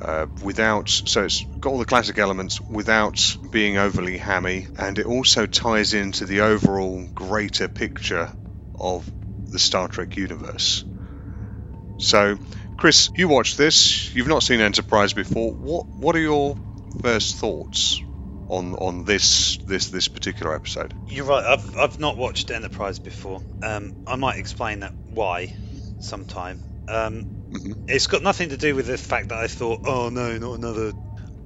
Uh, 0.01 0.25
without, 0.41 0.89
so 0.89 1.23
it's 1.25 1.45
got 1.59 1.69
all 1.69 1.79
the 1.79 1.85
classic 1.85 2.17
elements 2.17 2.59
without 2.67 3.37
being 3.51 3.77
overly 3.77 4.17
hammy, 4.17 4.67
and 4.77 4.99
it 4.99 5.05
also 5.05 5.45
ties 5.45 5.93
into 5.93 6.25
the 6.25 6.41
overall 6.41 7.07
greater 7.15 7.67
picture 7.67 8.29
of 8.77 9.09
the 9.51 9.59
Star 9.59 9.87
Trek 9.87 10.17
universe. 10.17 10.83
So, 11.97 12.37
Chris, 12.75 13.11
you 13.15 13.27
watched 13.27 13.57
this. 13.57 14.13
You've 14.13 14.27
not 14.27 14.43
seen 14.43 14.59
Enterprise 14.59 15.13
before. 15.13 15.53
What 15.53 15.85
What 15.93 16.15
are 16.15 16.21
your 16.21 16.57
first 17.01 17.35
thoughts 17.35 18.01
on 18.47 18.73
on 18.75 19.03
this 19.05 19.57
this 19.65 19.89
this 19.89 20.07
particular 20.07 20.55
episode? 20.55 20.93
You're 21.07 21.25
right. 21.25 21.43
I've, 21.43 21.75
I've 21.77 21.99
not 21.99 22.17
watched 22.17 22.51
Enterprise 22.51 22.99
before. 22.99 23.41
Um, 23.61 23.91
I 24.05 24.15
might 24.15 24.37
explain 24.37 24.81
that 24.81 24.93
why 25.09 25.53
sometime. 25.99 26.61
Um, 26.87 27.25
Mhm. 27.53 27.75
It's 27.87 28.07
got 28.07 28.23
nothing 28.23 28.49
to 28.49 28.57
do 28.57 28.73
with 28.75 28.87
the 28.87 28.97
fact 28.97 29.29
that 29.29 29.37
I 29.37 29.45
thought, 29.47 29.81
oh 29.85 30.09
no, 30.09 30.37
not 30.39 30.53
another. 30.53 30.93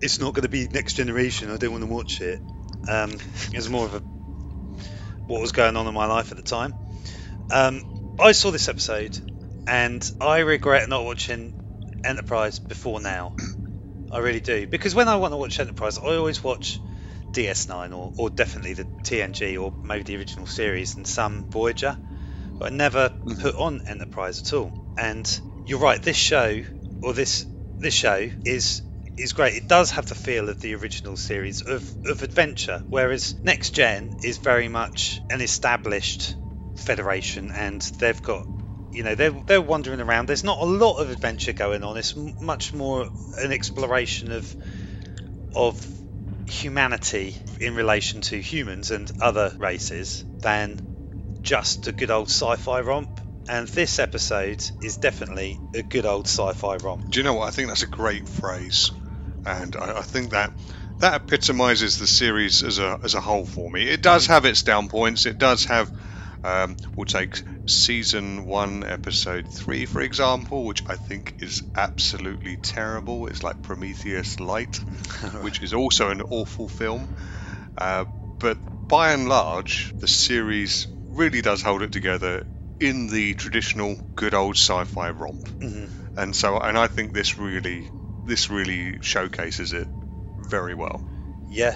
It's 0.01 0.19
not 0.21 0.33
going 0.33 0.43
to 0.43 0.49
be 0.49 0.69
Next 0.71 0.93
Generation. 0.93 1.51
I 1.51 1.57
don't 1.57 1.71
want 1.71 1.83
to 1.83 1.89
watch 1.93 2.21
it. 2.21 2.39
Um, 2.87 3.11
it 3.11 3.55
was 3.55 3.69
more 3.69 3.85
of 3.85 3.95
a 3.95 4.01
what 5.25 5.41
was 5.41 5.51
going 5.51 5.75
on 5.75 5.87
in 5.87 5.93
my 5.93 6.05
life 6.05 6.31
at 6.31 6.37
the 6.37 6.43
time. 6.43 6.73
Um, 7.51 7.81
I 8.19 8.31
saw 8.31 8.51
this 8.51 8.69
episode, 8.69 9.17
and 9.67 10.09
I 10.21 10.39
regret 10.39 10.87
not 10.87 11.03
watching 11.03 11.53
Enterprise 12.03 12.59
before 12.59 13.01
now. 13.01 13.33
I 14.11 14.19
really 14.19 14.39
do 14.39 14.67
because 14.67 14.95
when 14.95 15.07
I 15.07 15.17
want 15.17 15.33
to 15.33 15.37
watch 15.37 15.59
Enterprise, 15.59 15.97
I 15.97 16.15
always 16.15 16.43
watch 16.43 16.79
DS9 17.33 17.95
or, 17.95 18.13
or 18.17 18.29
definitely 18.29 18.73
the 18.73 18.85
TNG 19.03 19.61
or 19.61 19.73
maybe 19.83 20.03
the 20.03 20.17
original 20.17 20.47
series 20.47 20.95
and 20.95 21.05
some 21.05 21.45
Voyager, 21.49 21.97
but 22.57 22.71
I 22.71 22.75
never 22.75 23.09
mm. 23.09 23.41
put 23.41 23.55
on 23.55 23.81
Enterprise 23.87 24.39
at 24.39 24.53
all. 24.53 24.71
And 24.97 25.39
you're 25.65 25.79
right, 25.79 26.01
this 26.01 26.17
show 26.17 26.63
or 27.01 27.13
this 27.13 27.45
this 27.79 27.93
show 27.93 28.29
is 28.45 28.81
is 29.17 29.33
great. 29.33 29.55
It 29.55 29.67
does 29.67 29.91
have 29.91 30.05
the 30.05 30.15
feel 30.15 30.49
of 30.49 30.61
the 30.61 30.75
original 30.75 31.17
series 31.17 31.61
of, 31.61 31.83
of 32.05 32.21
adventure, 32.21 32.83
whereas 32.87 33.35
Next 33.43 33.71
Gen 33.71 34.17
is 34.23 34.37
very 34.37 34.67
much 34.67 35.19
an 35.29 35.41
established 35.41 36.35
federation, 36.75 37.51
and 37.51 37.81
they've 37.99 38.21
got 38.21 38.45
you 38.91 39.03
know 39.03 39.15
they're 39.15 39.43
they're 39.45 39.61
wandering 39.61 40.01
around. 40.01 40.27
There's 40.27 40.43
not 40.43 40.59
a 40.59 40.65
lot 40.65 40.97
of 40.97 41.09
adventure 41.09 41.53
going 41.53 41.83
on. 41.83 41.97
It's 41.97 42.15
m- 42.15 42.33
much 42.39 42.73
more 42.73 43.07
an 43.41 43.51
exploration 43.51 44.31
of 44.31 44.55
of 45.55 45.87
humanity 46.47 47.35
in 47.59 47.75
relation 47.75 48.21
to 48.21 48.39
humans 48.39 48.91
and 48.91 49.11
other 49.19 49.53
races 49.59 50.23
than 50.41 50.79
just 51.43 51.87
a 51.87 51.91
good 51.91 52.11
old 52.11 52.27
sci-fi 52.27 52.81
romp. 52.81 53.19
And 53.49 53.67
this 53.69 53.99
episode 53.99 54.63
is 54.81 54.97
definitely 54.97 55.61
a 55.73 55.81
good 55.83 56.05
old 56.05 56.27
sci-fi 56.27 56.77
romp. 56.77 57.09
Do 57.09 57.19
you 57.19 57.23
know 57.23 57.33
what? 57.33 57.47
I 57.47 57.51
think 57.51 57.69
that's 57.69 57.83
a 57.83 57.87
great 57.87 58.27
phrase, 58.27 58.91
and 59.45 59.75
I, 59.75 59.99
I 59.99 60.01
think 60.01 60.31
that 60.31 60.51
that 60.99 61.15
epitomizes 61.15 61.97
the 61.97 62.07
series 62.07 62.63
as 62.63 62.79
a 62.79 62.97
as 63.03 63.13
a 63.13 63.21
whole 63.21 63.45
for 63.45 63.69
me. 63.69 63.87
It 63.87 64.01
does 64.01 64.25
mm. 64.25 64.29
have 64.29 64.45
its 64.45 64.63
down 64.63 64.89
points. 64.89 65.25
It 65.25 65.37
does 65.37 65.65
have. 65.65 65.91
Um, 66.47 66.77
we'll 66.95 67.05
take 67.05 67.43
season 67.65 68.45
one, 68.45 68.85
episode 68.85 69.47
three, 69.49 69.85
for 69.85 70.01
example, 70.01 70.63
which 70.65 70.81
I 70.87 70.95
think 70.95 71.35
is 71.39 71.61
absolutely 71.75 72.55
terrible. 72.55 73.27
It's 73.27 73.43
like 73.43 73.61
Prometheus 73.61 74.39
Light, 74.39 74.77
which 75.41 75.61
is 75.61 75.73
also 75.73 76.09
an 76.09 76.21
awful 76.29 76.69
film. 76.69 77.09
Uh, 77.77 78.05
but 78.39 78.57
by 78.87 79.11
and 79.11 79.27
large, 79.27 79.93
the 79.99 80.07
series 80.07 80.87
really 81.09 81.41
does 81.41 81.61
hold 81.61 81.81
it 81.81 81.91
together. 81.91 82.45
in 82.79 83.07
the 83.07 83.33
traditional 83.33 83.99
good 84.15 84.35
old 84.35 84.55
sci-fi 84.55 85.09
romp. 85.09 85.41
Mhm. 85.59 85.89
And 86.15 86.35
so, 86.35 86.59
and 86.59 86.77
I 86.77 86.87
think 86.87 87.11
this 87.11 87.37
really, 87.39 87.89
this 88.23 88.51
really 88.51 88.99
showcases 89.01 89.73
it 89.73 89.89
very 90.37 90.75
well. 90.75 91.01
Yeah, 91.47 91.75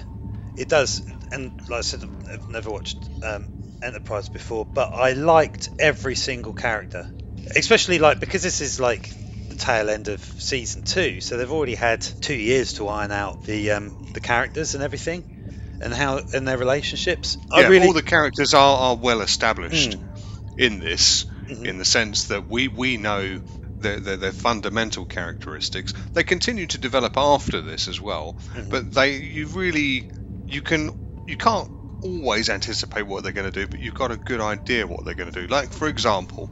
it 0.56 0.70
does. 0.70 1.01
And 1.32 1.51
like 1.68 1.80
I 1.80 1.82
said, 1.82 2.04
I've 2.32 2.48
never 2.50 2.70
watched 2.70 3.10
um, 3.24 3.50
Enterprise 3.82 4.30
before, 4.30 4.68
but 4.74 4.92
I 4.94 5.14
liked 5.14 5.70
every 5.80 6.16
single 6.16 6.54
character, 6.54 7.08
especially 7.56 7.98
like 8.00 8.20
because 8.20 8.44
this 8.44 8.62
is 8.62 8.80
like 8.80 9.12
the 9.50 9.56
tail 9.56 9.90
end 9.90 10.08
of 10.08 10.22
season 10.38 10.84
two, 10.84 11.20
so 11.20 11.38
they've 11.38 11.52
already 11.52 11.76
had 11.76 12.02
two 12.22 12.36
years 12.36 12.74
to 12.74 12.88
iron 12.88 13.12
out 13.12 13.44
the 13.44 13.72
um, 13.72 13.96
the 14.14 14.20
characters 14.20 14.76
and 14.76 14.84
everything, 14.84 15.26
and 15.82 15.94
how 15.94 16.22
and 16.34 16.48
their 16.48 16.58
relationships. 16.58 17.38
I 17.52 17.62
yeah, 17.62 17.68
really, 17.70 17.88
all 17.88 17.94
the 17.94 18.04
characters 18.04 18.54
are, 18.54 18.78
are 18.78 18.96
well 18.96 19.22
established 19.22 19.92
Mm. 19.92 20.02
in 20.58 20.80
this, 20.80 21.26
Mhm. 21.50 21.66
in 21.66 21.78
the 21.80 21.86
sense 21.86 22.26
that 22.26 22.48
we 22.48 22.68
we 22.68 22.98
know 22.98 23.42
their, 23.80 24.00
their, 24.00 24.18
their 24.18 24.32
fundamental 24.32 25.06
characteristics. 25.06 25.94
They 26.14 26.24
continue 26.24 26.68
to 26.68 26.78
develop 26.78 27.18
after 27.18 27.62
this 27.62 27.88
as 27.88 28.00
well, 28.00 28.38
Mhm. 28.54 28.70
but 28.70 28.94
they 28.94 29.16
you 29.16 29.48
really 29.48 30.08
you 30.46 30.62
can 30.62 30.92
you 31.26 31.38
can't 31.38 31.68
always 32.01 32.50
anticipate 32.50 33.03
what 33.03 33.24
they're 33.24 33.31
going 33.34 33.51
to 33.51 33.60
do, 33.60 33.67
but 33.67 33.79
you've 33.79 33.93
got 33.93 34.12
a 34.12 34.17
good 34.17 34.41
idea 34.41 34.88
what 34.88 35.05
they're 35.05 35.15
going 35.15 35.31
to 35.31 35.41
do. 35.41 35.48
Like 35.48 35.74
for 35.74 35.88
example, 35.88 36.51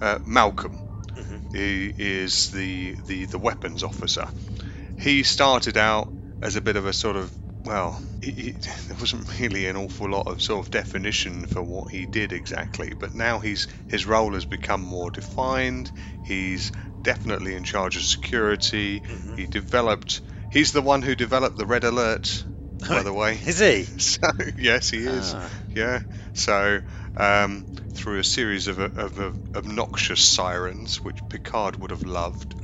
uh, 0.00 0.18
Malcolm. 0.24 0.78
Mhm. 1.16 1.42
He 1.52 1.92
is 1.96 2.50
the, 2.50 2.96
the 3.06 3.26
the 3.26 3.38
weapons 3.38 3.82
officer. 3.84 4.26
He 4.96 5.22
started 5.22 5.76
out 5.76 6.12
as 6.42 6.56
a 6.56 6.60
bit 6.60 6.76
of 6.76 6.86
a 6.86 6.92
sort 6.92 7.16
of 7.16 7.32
well, 7.64 8.02
he, 8.20 8.30
he, 8.32 8.50
there 8.88 8.96
wasn't 9.00 9.38
really 9.38 9.66
an 9.66 9.76
awful 9.76 10.08
lot 10.10 10.26
of 10.26 10.42
sort 10.42 10.64
of 10.66 10.70
definition 10.70 11.46
for 11.46 11.62
what 11.62 11.90
he 11.90 12.06
did 12.06 12.32
exactly, 12.32 12.94
but 12.98 13.14
now 13.14 13.38
he's 13.38 13.68
his 13.88 14.06
role 14.06 14.34
has 14.34 14.44
become 14.44 14.82
more 14.82 15.10
defined. 15.10 15.90
He's 16.22 16.72
definitely 17.02 17.54
in 17.54 17.64
charge 17.64 17.96
of 17.96 18.02
security. 18.02 19.00
Mhm. 19.00 19.38
He 19.38 19.46
developed. 19.46 20.20
He's 20.50 20.72
the 20.72 20.82
one 20.82 21.02
who 21.02 21.14
developed 21.14 21.56
the 21.56 21.66
red 21.66 21.84
alert, 21.84 22.44
by 22.90 23.02
the 23.02 23.12
way. 23.12 23.40
is 23.46 23.58
he? 23.58 23.88
So 23.98 24.30
yes, 24.56 24.90
he 24.90 24.98
is. 25.06 25.34
Ah. 25.34 25.52
Yeah. 25.74 26.00
So 26.32 26.80
um, 27.16 27.66
through 27.94 28.18
a 28.20 28.24
series 28.24 28.66
of, 28.68 28.78
of, 28.78 29.18
of 29.18 29.38
obnoxious 29.54 30.20
sirens, 30.20 30.96
which 30.98 31.26
Picard 31.28 31.76
would 31.80 31.90
have 31.90 32.04
loved, 32.04 32.54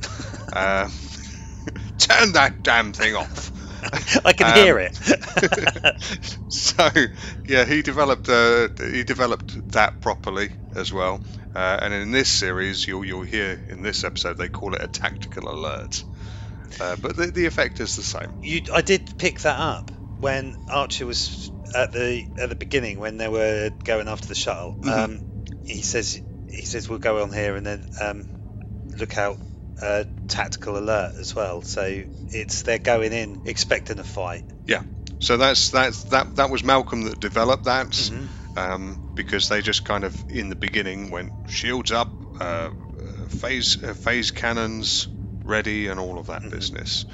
uh, 0.53 0.89
turn 1.97 2.33
that 2.33 2.63
damn 2.63 2.93
thing 2.93 3.15
off. 3.15 3.51
I 4.25 4.33
can 4.33 4.47
Um, 4.47 4.47
hear 4.47 4.79
it. 4.79 4.97
so 6.47 6.89
yeah, 7.47 7.65
he 7.65 7.81
developed 7.81 8.29
uh, 8.29 8.69
he 8.79 9.03
developed 9.03 9.57
that 9.71 10.01
properly 10.01 10.51
as 10.75 10.91
well. 10.91 11.21
Uh, 11.53 11.77
and 11.81 11.93
in 11.93 12.11
this 12.11 12.29
series, 12.29 12.87
you'll 12.87 13.05
you'll 13.05 13.23
hear 13.23 13.59
in 13.67 13.81
this 13.81 14.03
episode 14.03 14.37
they 14.37 14.49
call 14.49 14.73
it 14.75 14.83
a 14.83 14.87
tactical 14.87 15.49
alert. 15.49 16.03
Uh, 16.79 16.95
but 17.01 17.15
the, 17.15 17.27
the 17.27 17.45
effect 17.45 17.79
is 17.79 17.95
the 17.95 18.03
same. 18.03 18.33
You, 18.41 18.61
I 18.73 18.81
did 18.81 19.13
pick 19.17 19.41
that 19.41 19.59
up 19.59 19.91
when 20.21 20.55
Archer 20.69 21.05
was 21.05 21.51
at 21.75 21.91
the 21.91 22.25
at 22.41 22.49
the 22.49 22.55
beginning 22.55 22.99
when 22.99 23.17
they 23.17 23.27
were 23.27 23.71
going 23.83 24.07
after 24.07 24.27
the 24.27 24.35
shuttle. 24.35 24.77
Mhm. 24.81 25.03
Um, 25.03 25.21
he 25.63 25.81
says 25.81 26.21
he 26.47 26.65
says 26.65 26.87
we'll 26.89 26.99
go 26.99 27.21
on 27.23 27.31
here 27.31 27.55
and 27.55 27.65
then 27.65 27.83
um, 27.99 28.25
look 28.97 29.17
out 29.17 29.37
uh, 29.81 30.03
tactical 30.27 30.77
alert 30.77 31.13
as 31.19 31.35
well. 31.35 31.61
So 31.61 32.03
it's 32.31 32.61
they're 32.63 32.77
going 32.77 33.13
in 33.13 33.41
expecting 33.45 33.99
a 33.99 34.03
fight. 34.03 34.43
Yeah. 34.65 34.83
So 35.19 35.37
that's 35.37 35.69
that's 35.69 36.03
that 36.05 36.35
that 36.35 36.49
was 36.49 36.63
Malcolm 36.63 37.03
that 37.03 37.19
developed 37.19 37.65
that. 37.65 37.87
Mhm. 37.91 38.29
um, 38.55 38.99
because 39.15 39.47
they 39.47 39.61
just 39.61 39.85
kind 39.85 40.03
of 40.03 40.25
in 40.29 40.49
the 40.49 40.55
beginning 40.57 41.09
went 41.09 41.31
shields 41.47 41.91
up, 41.91 42.13
uh, 42.39 42.43
uh, 42.43 42.71
phase 43.29 43.77
uh, 43.81 43.93
phase 43.93 44.31
cannons 44.31 45.07
ready, 45.45 45.87
and 45.87 45.99
all 45.99 46.19
of 46.19 46.27
that 46.27 46.43
Mhm. 46.43 46.51
business. 46.51 47.05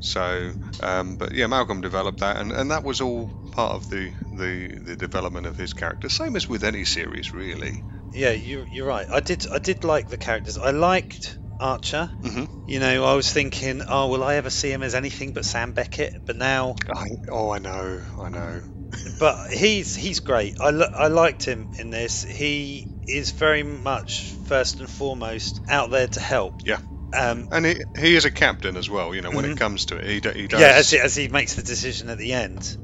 So, 0.00 0.54
um, 0.80 1.16
but 1.16 1.32
yeah, 1.34 1.46
Malcolm 1.46 1.80
developed 1.80 2.20
that, 2.20 2.36
and, 2.38 2.52
and 2.52 2.70
that 2.70 2.84
was 2.84 3.00
all 3.00 3.30
part 3.52 3.72
of 3.72 3.88
the, 3.88 4.12
the 4.32 4.78
the 4.84 4.96
development 4.96 5.46
of 5.46 5.56
his 5.56 5.72
character. 5.72 6.08
Same 6.08 6.36
as 6.36 6.48
with 6.48 6.64
any 6.64 6.84
series, 6.84 7.32
really. 7.32 7.82
Yeah, 8.12 8.32
you, 8.32 8.66
you're 8.70 8.86
right. 8.86 9.06
I 9.12 9.20
did 9.20 9.46
I 9.52 9.58
did 9.58 9.84
like 9.84 10.08
the 10.08 10.16
characters. 10.18 10.58
I 10.58 10.70
liked 10.70 11.38
Archer. 11.58 12.10
hmm 12.22 12.44
You 12.66 12.80
know, 12.80 13.04
I 13.04 13.14
was 13.14 13.30
thinking, 13.32 13.82
oh, 13.88 14.08
will 14.08 14.24
I 14.24 14.36
ever 14.36 14.50
see 14.50 14.72
him 14.72 14.82
as 14.82 14.94
anything 14.94 15.32
but 15.32 15.44
Sam 15.44 15.72
Beckett? 15.72 16.12
But 16.26 16.36
now 16.36 16.76
I, 16.94 17.08
oh, 17.30 17.50
I 17.50 17.58
know, 17.58 18.02
I 18.18 18.28
know. 18.28 18.62
but 19.20 19.36
he's 19.52 19.94
he's 19.94 20.20
great. 20.20 20.54
I, 20.60 20.70
li- 20.70 20.94
I 20.96 21.08
liked 21.08 21.44
him 21.44 21.68
in 21.78 21.90
this. 21.90 22.22
He 22.22 22.88
is 23.06 23.32
very 23.32 23.62
much 23.62 24.36
first 24.44 24.80
and 24.80 24.88
foremost 24.88 25.60
out 25.68 25.90
there 25.90 26.08
to 26.08 26.20
help. 26.20 26.60
Yeah. 26.64 26.78
Um, 27.12 27.48
And 27.50 27.66
he, 27.66 27.76
he 27.98 28.14
is 28.14 28.24
a 28.24 28.30
captain 28.30 28.76
as 28.76 28.88
well. 28.88 29.14
You 29.14 29.22
know, 29.22 29.30
when 29.30 29.44
Mhm. 29.44 29.52
it 29.52 29.58
comes 29.58 29.86
to 29.86 29.96
it, 29.96 30.04
he, 30.04 30.40
he 30.42 30.46
does. 30.48 30.60
yeah, 30.60 30.72
as 30.76 30.90
he, 30.90 30.98
as 30.98 31.14
he 31.14 31.28
makes 31.28 31.54
the 31.54 31.62
decision 31.62 32.08
at 32.08 32.18
the 32.18 32.32
end 32.32 32.76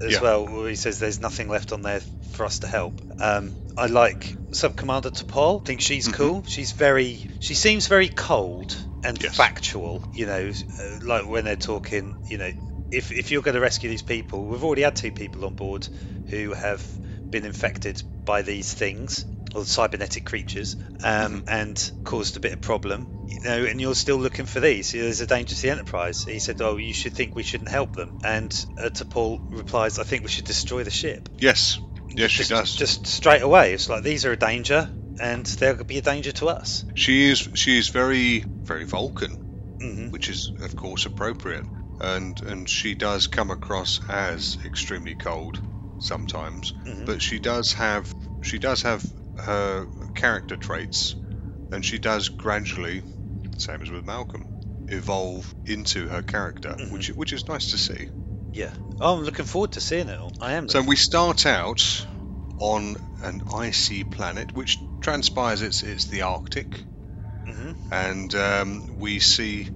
as 0.00 0.12
Yeah. 0.12 0.20
well, 0.20 0.46
where 0.46 0.68
he 0.68 0.76
says 0.76 0.98
there's 0.98 1.20
nothing 1.20 1.48
left 1.48 1.72
on 1.72 1.82
there 1.82 2.00
for 2.22 2.46
us 2.46 2.60
to 2.60 2.66
help. 2.66 3.00
Um, 3.18 3.54
I 3.76 3.86
like 3.86 4.36
Sub 4.52 4.76
Commander 4.76 5.10
T'Pol. 5.10 5.64
think 5.64 5.80
she's 5.80 6.06
Mhm. 6.06 6.16
cool. 6.16 6.44
She's 6.46 6.72
very, 6.72 7.26
she 7.40 7.54
seems 7.54 7.86
very 7.88 8.08
cold 8.08 8.76
and 9.02 9.22
Yes. 9.22 9.36
factual. 9.36 10.04
You 10.12 10.26
know, 10.26 10.52
uh, 10.80 10.98
like 11.02 11.26
when 11.26 11.44
they're 11.44 11.56
talking, 11.56 12.14
you 12.28 12.38
know, 12.38 12.52
if 12.90 13.10
if 13.12 13.30
you're 13.30 13.42
going 13.42 13.54
to 13.54 13.60
rescue 13.60 13.90
these 13.90 14.02
people, 14.02 14.44
we've 14.46 14.64
already 14.64 14.82
had 14.82 14.96
two 14.96 15.12
people 15.12 15.44
on 15.44 15.54
board 15.54 15.88
who 16.28 16.52
have 16.54 16.84
been 17.30 17.44
infected 17.44 18.02
by 18.24 18.42
these 18.42 18.72
things 18.72 19.26
or 19.56 19.64
cybernetic 19.64 20.24
creatures 20.24 20.76
um, 21.02 21.42
and 21.48 21.90
caused 22.04 22.36
a 22.36 22.40
bit 22.40 22.52
of 22.52 22.60
problem. 22.60 23.08
You 23.26 23.38
know 23.44 23.64
and 23.64 23.80
you're 23.80 23.94
still 23.94 24.18
looking 24.18 24.46
for 24.46 24.60
these. 24.60 24.92
There's 24.92 25.20
a 25.20 25.26
danger 25.26 25.54
to 25.54 25.62
the 25.62 25.70
enterprise. 25.70 26.22
He 26.24 26.38
said 26.38 26.60
oh 26.60 26.76
you 26.76 26.92
should 26.92 27.14
think 27.14 27.34
we 27.34 27.42
shouldn't 27.42 27.70
help 27.70 27.94
them. 27.96 28.14
And 28.22 28.52
uh, 28.78 28.90
T'Pol 28.90 29.40
replies 29.50 29.98
i 29.98 30.04
think 30.04 30.22
we 30.22 30.28
should 30.28 30.44
destroy 30.44 30.84
the 30.84 30.90
ship. 30.90 31.28
Yes, 31.40 31.80
yes, 32.14 32.30
she 32.30 32.44
does. 32.44 32.74
just 32.74 33.06
straight 33.06 33.42
away. 33.42 33.72
It's 33.72 33.88
like 33.88 34.02
these 34.04 34.24
are 34.24 34.32
a 34.32 34.36
danger 34.36 34.90
and 35.18 35.46
they'll 35.46 35.82
be 35.82 35.98
a 35.98 36.02
danger 36.02 36.32
to 36.32 36.48
us. 36.48 36.84
She 36.94 37.28
is 37.30 37.48
she 37.54 37.78
is 37.78 37.88
very 37.88 38.44
very 38.66 38.84
Vulcan. 38.84 39.38
hmm 39.80 40.08
which 40.08 40.28
is 40.28 40.52
of 40.60 40.76
course 40.76 41.06
appropriate. 41.06 41.66
And 41.98 42.40
and 42.42 42.68
she 42.68 42.94
does 42.94 43.26
come 43.26 43.50
across 43.50 44.00
as 44.08 44.58
extremely 44.64 45.14
cold 45.14 45.60
sometimes. 45.98 46.74
Mhm. 46.86 47.06
but 47.06 47.22
she 47.22 47.38
does 47.38 47.72
have 47.72 48.14
she 48.42 48.58
does 48.58 48.82
have 48.82 49.02
her 49.38 49.86
character 50.14 50.56
traits 50.56 51.16
and 51.70 51.84
she 51.84 51.98
does 51.98 52.28
gradually 52.28 53.02
same 53.58 53.82
as 53.82 53.90
with 53.90 54.04
Malcolm 54.04 54.46
evolve 54.88 55.54
into 55.66 56.08
her 56.08 56.22
character 56.22 56.76
Mhm. 56.78 56.90
which 56.90 57.08
which 57.08 57.32
is 57.32 57.48
nice 57.48 57.70
to 57.70 57.78
see. 57.78 58.08
Yeah. 58.52 58.72
Oh, 59.00 59.16
i'm 59.16 59.24
looking 59.24 59.44
forward 59.44 59.72
to 59.72 59.80
seeing 59.80 60.08
it 60.08 60.18
all. 60.18 60.32
I 60.40 60.52
am 60.52 60.68
so 60.68 60.80
we 60.82 60.96
start 60.96 61.44
out 61.46 62.06
on 62.58 62.96
an 63.20 63.42
icy 63.52 64.04
planet 64.04 64.54
which 64.54 64.82
transpires 65.00 65.62
it's 65.62 65.82
it's 65.82 66.06
the 66.06 66.22
Arctic. 66.22 66.84
Hmm 67.44 67.72
and 67.90 68.34
um, 68.34 68.84
we 68.98 69.20
see 69.20 69.68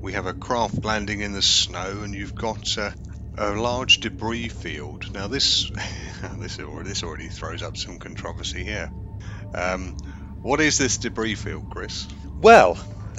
we 0.00 0.12
have 0.12 0.26
a 0.26 0.34
craft 0.34 0.84
landing 0.84 1.20
in 1.20 1.32
the 1.32 1.42
snow, 1.42 2.02
and 2.02 2.14
you've 2.14 2.34
got 2.34 2.76
uh, 2.78 2.90
a 3.38 3.50
large 3.52 4.00
debris 4.00 4.48
field. 4.48 5.12
Now 5.12 5.28
this 5.28 5.70
this 6.38 6.58
already, 6.58 6.88
this 6.88 7.02
already 7.02 7.28
throws 7.28 7.62
up 7.62 7.76
some 7.76 7.98
controversy 7.98 8.64
here. 8.64 8.90
Um, 9.54 9.96
what 10.42 10.60
is 10.60 10.78
this 10.78 10.98
debris 10.98 11.34
field, 11.34 11.70
Chris? 11.70 12.06
Well, 12.40 12.78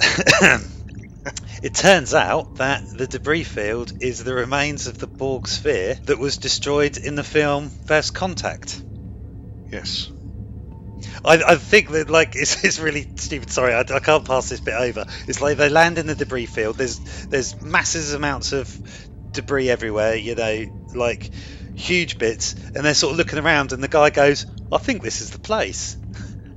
it 1.62 1.74
turns 1.74 2.14
out 2.14 2.56
that 2.56 2.82
the 2.96 3.06
debris 3.06 3.44
field 3.44 4.02
is 4.02 4.22
the 4.24 4.34
remains 4.34 4.86
of 4.86 4.98
the 4.98 5.06
Borg 5.06 5.48
sphere 5.48 5.94
that 6.04 6.18
was 6.18 6.38
destroyed 6.38 6.96
in 6.96 7.14
the 7.16 7.24
film 7.24 7.68
First 7.68 8.14
Contact. 8.14 8.82
Yes. 9.70 10.10
I, 11.24 11.42
I 11.46 11.56
think 11.56 11.90
that 11.90 12.10
like 12.10 12.32
it's, 12.34 12.64
it's 12.64 12.78
really 12.78 13.08
stupid. 13.16 13.50
Sorry, 13.50 13.74
I, 13.74 13.80
I 13.80 14.00
can't 14.00 14.24
pass 14.24 14.48
this 14.48 14.60
bit 14.60 14.74
over. 14.74 15.06
It's 15.26 15.40
like 15.40 15.56
they 15.56 15.68
land 15.68 15.98
in 15.98 16.06
the 16.06 16.14
debris 16.14 16.46
field. 16.46 16.76
There's 16.76 16.98
there's 17.26 17.60
massive 17.60 18.14
amounts 18.14 18.52
of 18.52 18.68
debris 19.38 19.70
everywhere. 19.70 20.16
You 20.16 20.34
know, 20.34 20.66
like 20.94 21.30
huge 21.74 22.18
bits, 22.18 22.56
and 22.74 22.84
they're 22.84 22.94
sort 22.94 23.12
of 23.12 23.18
looking 23.18 23.38
around, 23.40 23.72
and 23.72 23.82
the 23.82 23.88
guy 23.88 24.10
goes, 24.10 24.46
"I 24.72 24.78
think 24.78 25.02
this 25.02 25.20
is 25.22 25.30
the 25.30 25.40
place." 25.40 25.98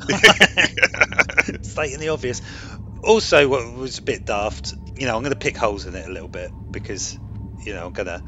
stating 1.63 1.99
the 1.99 2.09
obvious. 2.09 2.41
Also, 3.03 3.47
what 3.47 3.73
was 3.73 3.99
a 3.99 4.03
bit 4.03 4.25
daft, 4.25 4.73
you 4.95 5.07
know, 5.07 5.15
I'm 5.15 5.23
going 5.23 5.33
to 5.33 5.39
pick 5.39 5.57
holes 5.57 5.85
in 5.85 5.95
it 5.95 6.07
a 6.07 6.11
little 6.11 6.29
bit 6.29 6.51
because, 6.71 7.19
you 7.65 7.73
know, 7.73 7.85
I'm 7.87 7.93
going 7.93 8.07
to. 8.07 8.23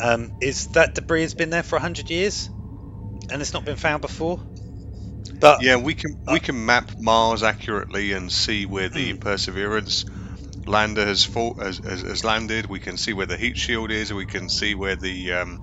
Um, 0.00 0.30
is 0.40 0.68
that 0.68 0.94
debris 0.94 1.22
has 1.22 1.34
been 1.34 1.50
there 1.50 1.62
for 1.64 1.76
100 1.76 2.10
years 2.10 2.50
and 3.30 3.42
it's 3.42 3.54
not 3.54 3.64
been 3.64 3.76
found 3.76 4.02
before? 4.02 4.40
But 5.40 5.60
Yeah, 5.60 5.76
we 5.76 5.94
can 5.94 6.14
we 6.28 6.38
can 6.40 6.64
map 6.66 6.92
Mars 6.98 7.42
accurately 7.42 8.12
and 8.12 8.30
see 8.32 8.66
where 8.66 8.88
the 8.88 9.12
Hmm. 9.12 9.14
Perseverance 9.14 10.04
lander 10.66 11.04
has, 11.06 11.24
has, 11.58 11.80
has 11.84 12.02
has 12.02 12.24
landed. 12.24 12.66
We 12.66 12.80
can 12.80 12.96
see 12.96 13.12
where 13.12 13.26
the 13.26 13.36
heat 13.36 13.56
shield 13.56 13.90
is. 13.90 14.12
We 14.12 14.26
can 14.26 14.48
see 14.48 14.74
where 14.74 14.96
the 14.96 15.32
um, 15.32 15.60